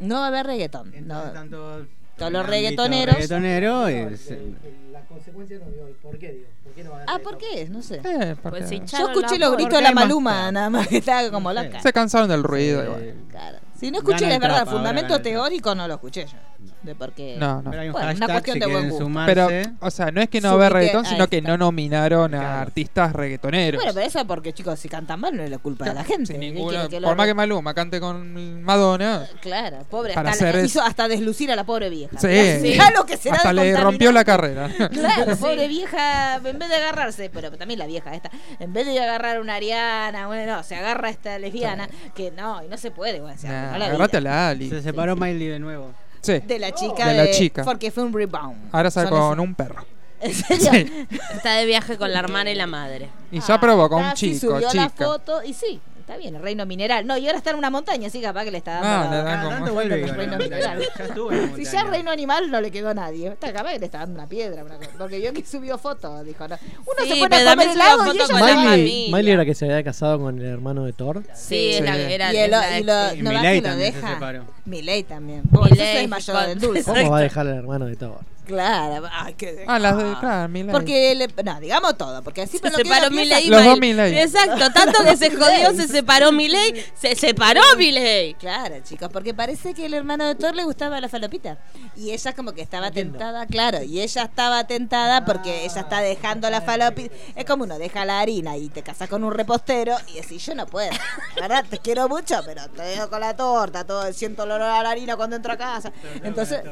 [0.00, 0.06] No.
[0.08, 0.90] No va a haber reggaetón.
[0.90, 0.96] No.
[0.96, 3.14] Entonces, tanto Todos los reggaetoneros.
[3.14, 4.54] reggaetonero es, eh,
[4.92, 5.88] La consecuencia no vio.
[6.02, 6.46] ¿Por qué, digo?
[6.64, 7.68] ¿Por qué no va a Ah, ¿por qué?
[7.70, 8.00] No sé.
[8.04, 11.30] Eh, porque Pues sí, Yo escuché los gritos de la Maluma, nada más que estaba
[11.30, 11.80] como No loca.
[11.80, 12.84] se cansaron del ruido.
[12.84, 13.12] y bueno.
[13.30, 13.58] Claro.
[13.78, 16.36] Si no escuché, el verdad, el fundamento teórico no lo escuché yo.
[16.82, 17.36] De por qué.
[17.38, 17.70] No, no.
[17.70, 19.04] Pero hay un Bueno, una cuestión si de buen quieren gusto.
[19.04, 19.34] sumarse.
[19.34, 22.60] Pero, o sea, no es que no haber reggaetón, sino que no nominaron a Claro.
[22.60, 23.78] artistas reggaetoneros.
[23.80, 26.04] Bueno, pero eso es porque, chicos, si cantan mal no es la culpa de la
[26.04, 26.26] gente.
[26.32, 30.14] Sin ¿Qué ninguna- quiere que lo por más que Maluma cante con Madonna, Claro, pobre.
[30.14, 32.16] Para hasta es- hizo hasta deslucir a la pobre vieja.
[32.18, 32.28] sí,
[32.62, 34.68] mirá lo que será hasta le rompió la carrera.
[34.90, 38.30] Claro, pobre vieja, en vez de agarrarse, pero también la vieja esta,
[38.60, 42.62] en vez de agarrar una Ariana, bueno, no, se agarra a esta lesbiana, que no,
[42.64, 44.68] y no se puede, bueno, se Nah, arruinó la agarrate a la Ali.
[44.70, 45.92] Se separó Miley de nuevo.
[46.20, 47.08] Sí, De la chica.
[47.08, 47.64] De la chica.
[47.64, 48.68] Porque fue un rebound.
[48.72, 49.84] ahora sale Son con un perro.
[50.20, 50.70] ¿En serio?
[50.72, 51.06] Sí.
[51.34, 53.08] Está de viaje con la hermana y la madre.
[53.30, 54.82] Y ya probó con un Ah, sí, chico, subió chica.
[54.84, 57.06] la foto y sí, está bien, el reino mineral.
[57.06, 59.10] No, y ahora está en una montaña, así capaz que le está dando.
[59.10, 60.80] La- le Cada como- vuelve Reino con la mineral.
[60.80, 63.28] Ya Si ya reino animal no le quedó a nadie.
[63.28, 64.64] Está capaz que le está dando una piedra.
[64.64, 64.90] una cosa.
[64.96, 66.48] Porque yo que subió fotos, dijo.
[66.48, 66.56] No.
[66.56, 68.56] Uno Sí, se pone a comer helado y ella.
[68.70, 69.12] Miley.
[69.12, 71.22] Miley era que se había casado con el hermano de Thor.
[71.34, 72.00] Sí, era, Sí.
[72.12, 74.14] era Y, el, y lo, Y no lo también se deja.
[74.14, 74.44] separó.
[74.64, 75.42] Milei también.
[75.70, 76.84] Es el mayor del dulce.
[76.84, 78.20] ¿Cómo va a dejar al hermano de Thor?
[78.48, 80.72] Claro, ay, Ah, las de, claro, Milei.
[80.72, 84.10] Porque, le, no, digamos todo, porque así Se separó Milei Los dos Milei.
[84.10, 84.22] Milei.
[84.24, 88.34] Exacto, tanto que se jodió, se separó Milei, se separó Milei.
[88.34, 91.58] Claro, chicos, porque parece que el hermano de Thor le gustaba la falopita.
[91.94, 96.48] Y ella como que estaba tentada, claro, y ella estaba tentada porque ella está dejando
[96.48, 97.14] la falopita.
[97.36, 100.54] Es como uno deja la harina y te casas con un repostero y decís, yo
[100.54, 100.90] no puedo.
[101.36, 104.82] Verdad, te quiero mucho, pero te dejo con la torta, todo siento el olor a
[104.82, 105.92] la harina cuando entro a casa.
[106.22, 106.62] Entonces,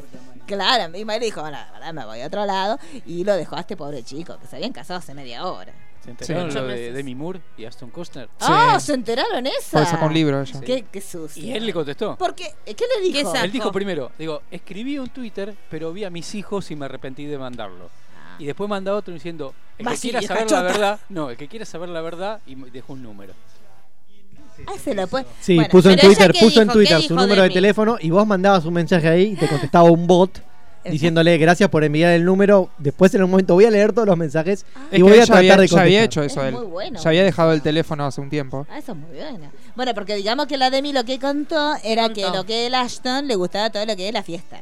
[0.47, 3.57] claro, mi madre dijo, bueno, la verdad me voy a otro lado y lo dejó
[3.57, 5.73] a este pobre chico, que se habían casado hace media hora.
[6.05, 6.57] ¿Se enteraron Sí.
[6.59, 6.93] lo de.
[6.93, 8.29] Demi Moore y Aston Kutcher?
[8.41, 8.79] ¡Ah!
[8.79, 9.73] ¿Se enteraron esa?
[9.73, 10.61] Porque sacó un libro ella.
[10.61, 11.43] Qué, qué sucio.
[11.43, 12.17] Y él le contestó.
[12.17, 13.33] Porque, ¿Qué le dijo?
[13.33, 16.85] ¿Qué Él dijo primero, digo, escribí un Twitter, pero vi a mis hijos y me
[16.85, 17.91] arrepentí de mandarlo.
[18.39, 20.63] Y después manda otro diciendo, el Más que quiera saber la chota.
[20.63, 23.33] verdad, no, el que quiera saber la verdad y dejó un número.
[24.67, 25.27] Ah, se lo puede.
[25.41, 27.21] Sí, Bueno, puso en pero ella Twitter, qué puso en dijo, Twitter ¿qué su dijo
[27.23, 30.41] número de teléfono y vos mandabas un mensaje ahí y te contestaba un bot
[30.87, 32.71] diciéndole gracias por enviar el número.
[32.79, 35.15] Después en un momento voy a leer todos los mensajes Es y que voy a
[35.17, 36.05] ella tratar había, de ya había contestar.
[36.05, 36.55] hecho eso Es él.
[36.55, 37.01] muy bueno.
[37.03, 38.67] Ya había dejado el teléfono hace un tiempo.
[38.71, 39.51] Ah, eso es muy bueno.
[39.75, 42.39] Bueno, porque digamos que la Demi lo que contó era que contó?
[42.39, 44.61] lo que el Ashton le gustaba todo lo que es la fiesta.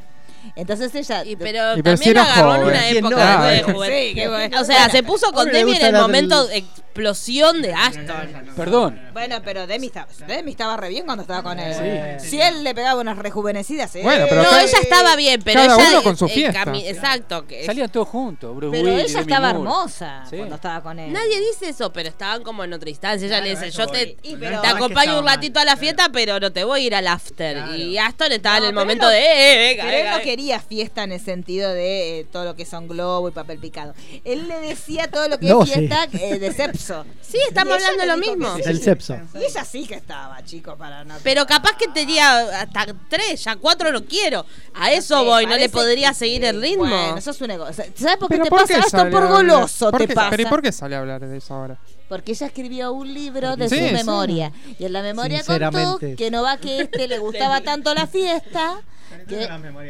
[0.57, 1.25] Entonces ella.
[1.25, 2.69] Y pero Y pero también si agarró en joven.
[2.77, 4.15] una época no, de juventud.
[4.23, 4.61] Sí, bueno.
[4.61, 8.45] O sea, se puso con Demi en el momento de explosión de Ashton.
[8.57, 12.19] Perdón, Bueno, pero Demi estaba, Demi estaba re bien cuando estaba con él.
[12.21, 12.29] Sí.
[12.31, 14.01] Si él le pegaba unas rejuvenecidas, ¿eh?
[14.03, 16.65] Bueno, pero No, cada- ella estaba bien, pero cada ella uno con su fiesta.
[16.85, 19.59] Exacto, que salían todos juntos, Bruce Pero ella Demi estaba Moore.
[19.59, 20.37] hermosa Sí.
[20.37, 21.13] cuando estaba con él.
[21.13, 23.27] Nadie dice eso, pero estaban como en otra instancia.
[23.27, 26.09] Ella le dice, yo te, Y pero- te No, acompaño un ratito a la fiesta,
[26.13, 27.75] pero no te voy a ir al after.
[27.77, 30.17] Y Aston estaba en el momento de, eh, eh, venga, venga.
[30.35, 33.95] Quería fiesta en el sentido de eh, todo lo que son globo y papel picado.
[34.25, 35.75] Él le decía todo lo que No, es sí.
[35.77, 37.05] fiesta eh, de sepso.
[37.23, 38.57] Sí, estamos hablando de lo mismo.
[38.57, 38.63] sí.
[38.67, 39.17] El sepso.
[39.35, 41.15] Y ella sí que estaba, chicos, para no.
[41.25, 44.45] Pero capaz que tenía hasta tres, ya cuatro no quiero.
[44.75, 46.85] A eso sé, voy, no le podría que- seguir el ritmo.
[46.85, 47.85] Bueno, eso es una cosa.
[47.97, 49.11] ¿Sabes por qué Pero te ¿por pasa qué esto?
[49.11, 50.31] Por goloso ¿por te qué- pasa.
[50.31, 51.79] Pero ¿y por qué sale a hablar de eso ahora?
[52.09, 53.93] Porque ella escribió un libro de Sí, su sí.
[53.93, 54.53] memoria.
[54.79, 58.81] Y en la memoria contó que no va que este le gustaba tanto la fiesta.
[59.27, 59.45] Que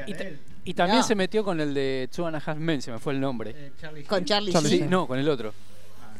[0.06, 0.24] Y, ta-
[0.64, 1.04] y también No.
[1.06, 3.72] se metió con el de Two and a Half Men, se me fue el nombre.
[4.06, 5.52] con Charlie, Charlie Sí, no, con el otro.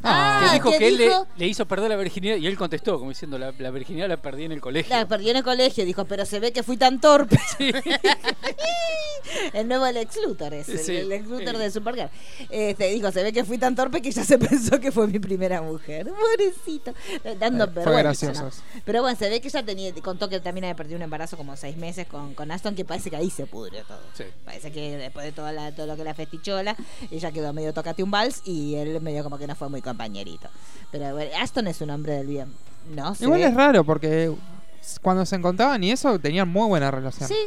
[0.07, 2.57] Ah, que dijo que que él le, dijo- le hizo perder la virginidad y él
[2.57, 4.95] contestó, como diciendo, la, la virginidad la perdí en el colegio.
[4.95, 7.39] La perdió en el colegio, dijo, pero se ve que fui tan torpe.
[9.53, 10.95] el nuevo Lex Luthor es, el- Sí.
[10.97, 12.09] el Lex Luthor de Supergirl.
[12.49, 15.19] Este, dijo, se ve que fui tan torpe que ya se pensó que fue mi
[15.19, 16.07] primera mujer.
[16.07, 16.93] Pobrecito.
[17.39, 18.27] Dando Eh, fue vergüenza.
[18.27, 18.61] gracioso.
[18.85, 21.55] Pero bueno, se ve que ella tenía, contó que también había perdido un embarazo como
[21.57, 23.99] seis meses con, con Aston, que parece que ahí se pudrió todo.
[24.13, 24.23] Sí.
[24.43, 26.75] Parece que después de toda la- todo lo que la festichola,
[27.11, 30.49] ella quedó medio tocate un vals y él medio como que no fue muy compañerito.
[30.91, 32.53] Pero bueno, Aston es un hombre del bien.
[32.93, 33.23] No sé.
[33.23, 34.31] Igual es raro porque
[35.01, 37.27] cuando se encontraban y eso tenían muy buena relación.
[37.27, 37.37] Sí.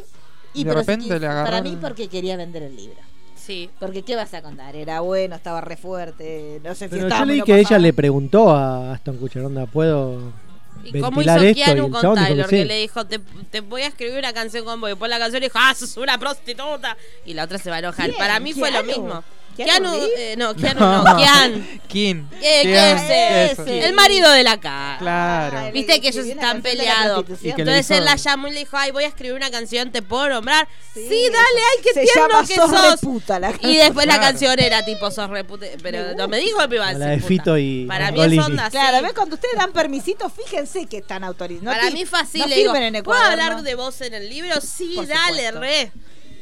[0.55, 2.99] Y De repente sí, le para agarraron- mí porque quería vender el libro.
[3.37, 3.71] Sí.
[3.79, 4.75] Porque ¿qué vas a contar?
[4.77, 7.93] Era bueno, estaba re fuerte, no sé si Pero estaba yo leí que ella le
[7.93, 10.33] preguntó a Aston Kutcher, onda, ¿puedo
[10.85, 11.55] ¿Y cómo hizo esto?
[11.65, 12.49] Keanu con chabón dijo que Taylor?
[12.51, 12.65] Que, sí.
[12.69, 13.19] le dijo, te,
[13.51, 14.89] te voy a escribir una canción con vos.
[14.89, 16.97] Y después la canción le dijo, ah, sos una prostituta.
[17.25, 18.11] Y la otra se va a enojar.
[18.17, 19.23] Para mí fue lo mismo.
[19.65, 21.81] ¿Keanu eh, no, Keanu no, Kean.
[21.89, 22.29] Kin.
[22.41, 23.53] Eh, ¿Qué Kean, es?
[23.53, 23.63] eso.
[23.63, 23.87] ese?
[23.87, 24.99] El marido de la cara.
[24.99, 25.73] Claro.
[25.73, 27.25] Viste que ellos están peleados.
[27.43, 30.29] Entonces él la llamó y le dijo, ay, voy a escribir una canción, ¿te puedo
[30.29, 30.69] nombrar?
[30.95, 32.91] Sí, Sí, dale, ay, qué se tierno llama que Sos sos.
[32.93, 35.77] reputa la y después la canción era tipo, sos repute.
[35.83, 37.29] Pero no me dijo iba a La de puta.
[37.29, 38.73] Fito y Para mí es onda así.
[38.77, 39.13] Claro, ¿ves?
[39.13, 41.75] Cuando ustedes dan permisito, fíjense que están autorizados.
[41.77, 42.05] Para mí
[42.43, 42.53] el
[43.03, 44.61] ¿puedo hablar de vos en el libro?
[44.61, 45.93] Sí, dale, re.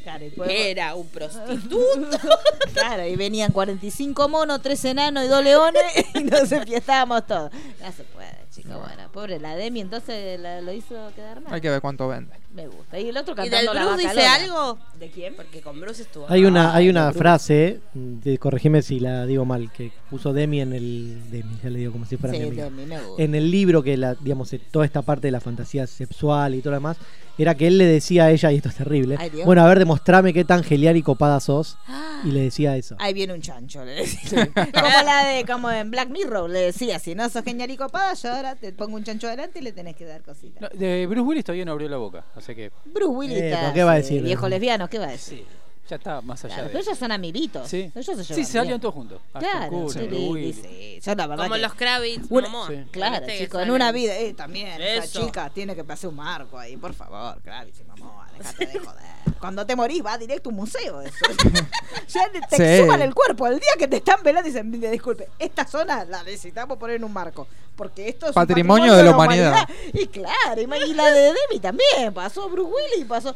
[0.07, 2.17] Claro, y Era un prostituto.
[2.73, 5.81] Claro, y venían 45 monos, 3 enanos y 2 leones
[6.13, 7.51] y nos enfiestábamos todos.
[7.81, 8.77] No se puede, chicos.
[8.79, 11.53] Bueno, pobre la Demi, entonces la- lo hizo quedar mal.
[11.53, 12.33] Hay que ver cuánto vende.
[12.53, 12.99] Me gusta.
[12.99, 14.79] Y el otro ¿Y del cantando la Bruce dice algo?
[14.97, 15.35] ¿De quién?
[15.35, 16.25] Porque con Bruce estuvo.
[16.29, 20.73] Hay una, hay una frase, de, corregime si la digo mal, que puso Demi en
[20.73, 21.29] el.
[21.31, 22.63] Demi, ya le digo como si fuera Sí, mi amiga.
[22.65, 23.23] Demi, me gusta.
[23.23, 26.71] En el libro que la, digamos, toda esta parte de la fantasía sexual y todo
[26.71, 26.97] lo demás,
[27.43, 29.79] era que él le decía a ella, y esto es terrible, Ay, bueno, a ver,
[29.79, 31.77] demostrame qué tan genial y copada sos.
[32.23, 32.95] Y le decía eso.
[32.99, 34.49] Ahí viene un chancho, le decía.
[34.53, 38.13] como la de, como en Black Mirror, le decía, si no sos genial y copada,
[38.13, 40.61] yo ahora te pongo un chancho adelante y le tenés que dar cositas.
[40.61, 43.59] No, de Bruce Willis todavía no abrió la boca, así que Bruce Willis Eh, está
[43.61, 44.23] ¿pero qué va a decir?
[44.23, 45.39] Viejo lesbiano, ¿qué va a decir?
[45.39, 45.45] sí,
[45.87, 47.67] ya está más allá Claro, de pero ellos son amiguitos.
[47.67, 48.79] Sí, Ellos se sí, bien.
[48.81, 49.21] todos juntos.
[49.33, 50.55] Claro, sí, Bruce sí, Willis.
[50.61, 50.99] sí.
[51.03, 52.67] Yo la verdad Como que- los Kravitz, Momo.
[52.67, 52.83] Sí.
[52.91, 55.25] Claro, ¿Viste que chicos, en una vida, eh, también, esa Eso.
[55.25, 59.03] chica tiene que pasar un marco ahí, por favor, claro, y mamá, dejate de joder.
[59.39, 61.15] Cuando te morís, va directo a un museo eso.
[62.07, 62.63] ya te Sí.
[62.63, 66.23] exhuman el cuerpo, el día que te están velando dicen, "Mire, disculpe, esta zona la
[66.23, 69.67] necesitamos poner en un marco, porque esto es un Patrimonio de la humanidad.
[69.93, 73.35] Y claro, y la de Demi también, pasó Bruce Willis, pasó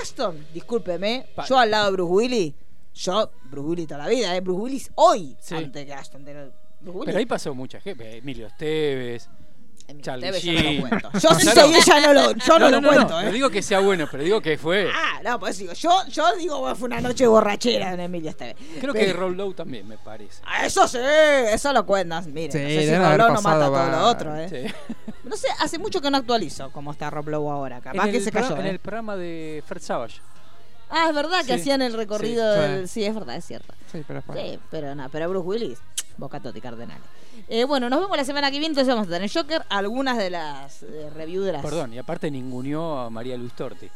[0.00, 2.54] Aston, discúlpeme, Pa- yo al lado de Bruce Willis,
[2.94, 5.54] yo, Bruce Willis toda la vida, eh, Bruce Willis hoy, Sí.
[5.56, 5.92] antes que
[6.80, 9.28] Bruce Willis Pero ahí pasó mucha gente, Emilio Esteves,
[9.90, 11.10] Emilio Charlie yo no lo cuento.
[11.20, 11.76] Yo si No, soy no.
[11.78, 13.32] ella no lo, yo no, lo cuento, No ¿eh?
[13.32, 14.88] digo que sea bueno, pero digo que fue.
[14.94, 18.56] Ah, no, pues digo, yo, yo digo, bueno, fue una noche borrachera en Emilio Esteves.
[18.80, 20.42] Creo Pero- que Rob Lowe también, me parece.
[20.46, 22.26] Ah, Eso sí, eso lo cuentas.
[22.26, 24.48] Mire, Sí, no sé si no mata pasado todo lo otro, ¿eh?
[24.48, 24.74] Sí.
[25.24, 27.80] No sé, hace mucho que no actualizo cómo está Rob Lowe ahora.
[27.80, 28.56] Capaz en que el se cayó.
[28.56, 28.70] En ¿eh?
[28.70, 30.20] el programa de Fred Savage.
[30.90, 32.60] Ah, es verdad que Sí, hacían el recorrido sí.
[32.60, 32.88] del.
[32.88, 33.72] Sí, es verdad, es cierto.
[33.92, 34.22] Sí, pero.
[34.34, 34.58] Sí,
[34.96, 35.78] no, pero Bruce Willis,
[36.20, 37.02] Boca Toti Cardenales.
[37.48, 40.30] Eh, bueno, nos vemos la semana que viene, entonces vamos a tener Joker, algunas de
[40.30, 41.62] las eh, reviews de las.
[41.62, 43.88] Perdón, y aparte ninguneó a María Luis Torti.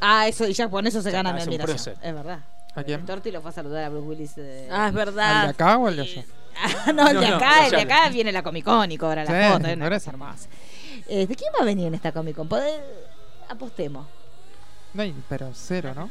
[0.00, 1.96] Ah, eso, y ya con eso se gana mi admiración.
[2.02, 2.40] Es verdad.
[2.76, 3.00] ¿A quién?
[3.00, 4.32] El Torti lo fue a saludar a Bruce Willis.
[4.36, 4.68] eh.
[4.70, 5.44] Ah, es ¿Al verdad.
[5.44, 6.24] de acá o al de allá?
[6.56, 8.98] Ah, no, el de No, no, acá, el de acá viene la Comic Con y
[8.98, 9.66] cobra la Sí, foto.
[9.68, 10.48] Es una hermosa.
[11.08, 12.48] Este, ¿Quién va a venir en esta Comic Con?
[12.48, 13.08] Poder-
[13.48, 14.06] Apostemos.
[14.92, 16.08] No hay, pero cero, ¿no?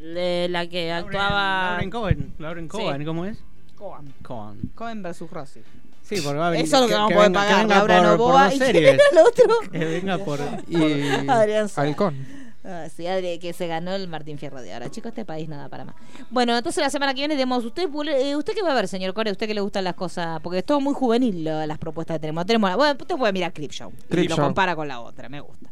[0.00, 1.70] De la que actuaba.
[1.72, 2.34] Lauren Cohen.
[2.38, 3.04] Lauren Cohen, Sí.
[3.04, 3.38] ¿cómo es?
[3.76, 4.12] Cohen.
[4.22, 4.70] Cohen.
[4.74, 5.60] Cohen versus Rossi.
[6.02, 6.64] Sí, porque va a venir.
[6.66, 7.58] Eso es lo que, vamos a poder pagar.
[7.62, 9.70] venga Laura Novoa y quién era el otro.
[9.72, 10.38] Que venga por.
[10.68, 11.68] Y Adrián.
[11.76, 12.46] Halcón.
[12.68, 14.90] Ah, sí, Adri, que se ganó el Martín Fierro de ahora.
[14.90, 15.94] Chicos, este país nada para más.
[16.30, 17.64] Bueno, entonces la semana que viene tenemos.
[17.64, 19.30] ¿Usted, eh, ¿usted qué va a ver, señor Core?
[19.30, 20.40] ¿Usted que le gustan las cosas?
[20.42, 22.44] Porque es todo muy juvenil lo- las propuestas que tenemos.
[22.44, 23.92] tenemos bueno, usted puede mirar Crip Show.
[23.96, 25.28] y Crip lo compara con la otra.
[25.28, 25.70] Me gusta.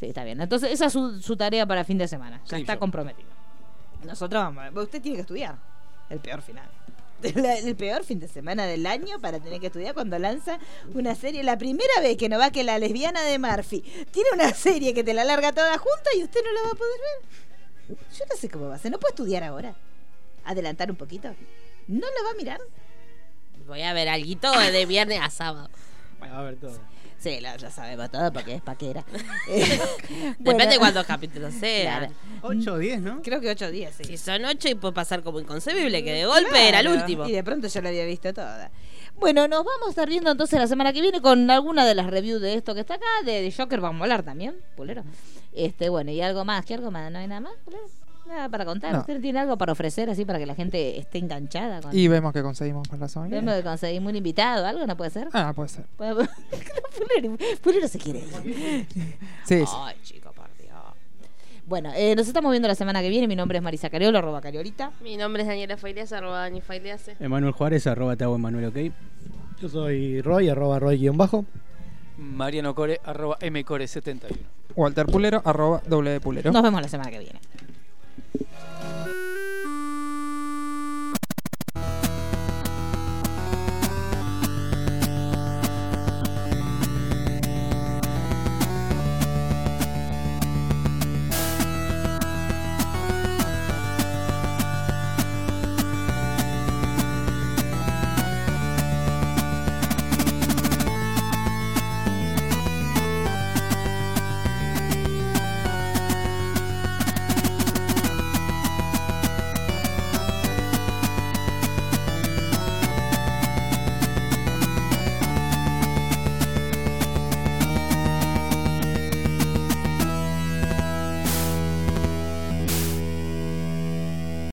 [0.00, 0.40] Sí, está bien.
[0.40, 2.40] Entonces, esa es su, su tarea para fin de semana.
[2.48, 2.80] Ya está Show.
[2.80, 3.28] comprometido.
[4.04, 4.78] Nosotros vamos a ver.
[4.82, 5.56] Usted tiene que estudiar.
[6.10, 6.66] El peor final.
[7.34, 10.58] La- El peor fin de semana del año para tener que estudiar cuando lanza
[10.94, 11.42] una serie.
[11.42, 13.80] La primera vez que no va que la lesbiana de Murphy
[14.10, 16.74] tiene una serie que te la larga toda junta y usted no la va a
[16.74, 17.98] poder ver.
[18.18, 18.90] Yo no sé cómo va a ser.
[18.92, 19.74] ¿No puede estudiar ahora?
[20.44, 21.28] ¿Adelantar un poquito?
[21.88, 22.60] ¿No la va a mirar?
[23.66, 25.70] Voy a ver algo de viernes a sábado.
[26.20, 26.78] A ver todo.
[27.24, 29.02] Sí, la- ya sabemos todo porque es paquera.
[30.38, 32.12] Depende de cuántos capítulos sean.
[32.42, 33.22] 8 o 10, ¿no?
[33.22, 34.04] Creo que 8 días, sí.
[34.04, 37.26] Si son ocho y puede pasar como inconcebible, que de golpe era el Claro, último.
[37.26, 38.70] Y de pronto ya la había visto toda.
[39.16, 42.08] Bueno, nos vamos a estar viendo entonces la semana que viene con alguna de las
[42.08, 43.06] reviews de esto que está acá.
[43.24, 45.02] De, de Joker vamos a hablar también, Pulero.
[45.54, 46.66] Este, bueno, y algo más.
[46.66, 47.10] ¿Qué algo más?
[47.10, 47.84] ¿No hay nada más, Pulero?
[48.26, 48.92] Nada para contar.
[48.92, 49.00] No.
[49.00, 51.80] ¿Usted tiene algo para ofrecer así para que la gente esté enganchada?
[51.82, 51.96] Con...
[51.96, 54.96] Y vemos que conseguimos para la semana que Vemos que conseguimos un invitado, ¿algo no
[54.96, 55.28] puede ser?
[55.32, 55.84] Ah, puede ser.
[57.62, 58.86] Pulero se quiere ir.
[59.44, 59.72] Sí, sí.
[59.78, 60.74] Ay, chico, por Dios.
[61.66, 63.28] Bueno, eh, nos estamos viendo la semana que viene.
[63.28, 64.92] Mi nombre es Marisa Cariolo, arroba Cariolita.
[65.02, 67.10] Mi nombre es Daniela Faileas, arroba Dani Faileas.
[67.20, 68.94] Emanuel Juárez, arroba Tabo Emanuel, ok.
[69.60, 71.44] Yo soy Roy, arroba Roy guion bajo.
[72.16, 74.36] Mariano Core, arroba mcore71.
[74.76, 76.52] Walter Pulero, arroba W Pulero.
[76.52, 77.40] Nos vemos la semana que viene.
[78.36, 78.73] Thank you.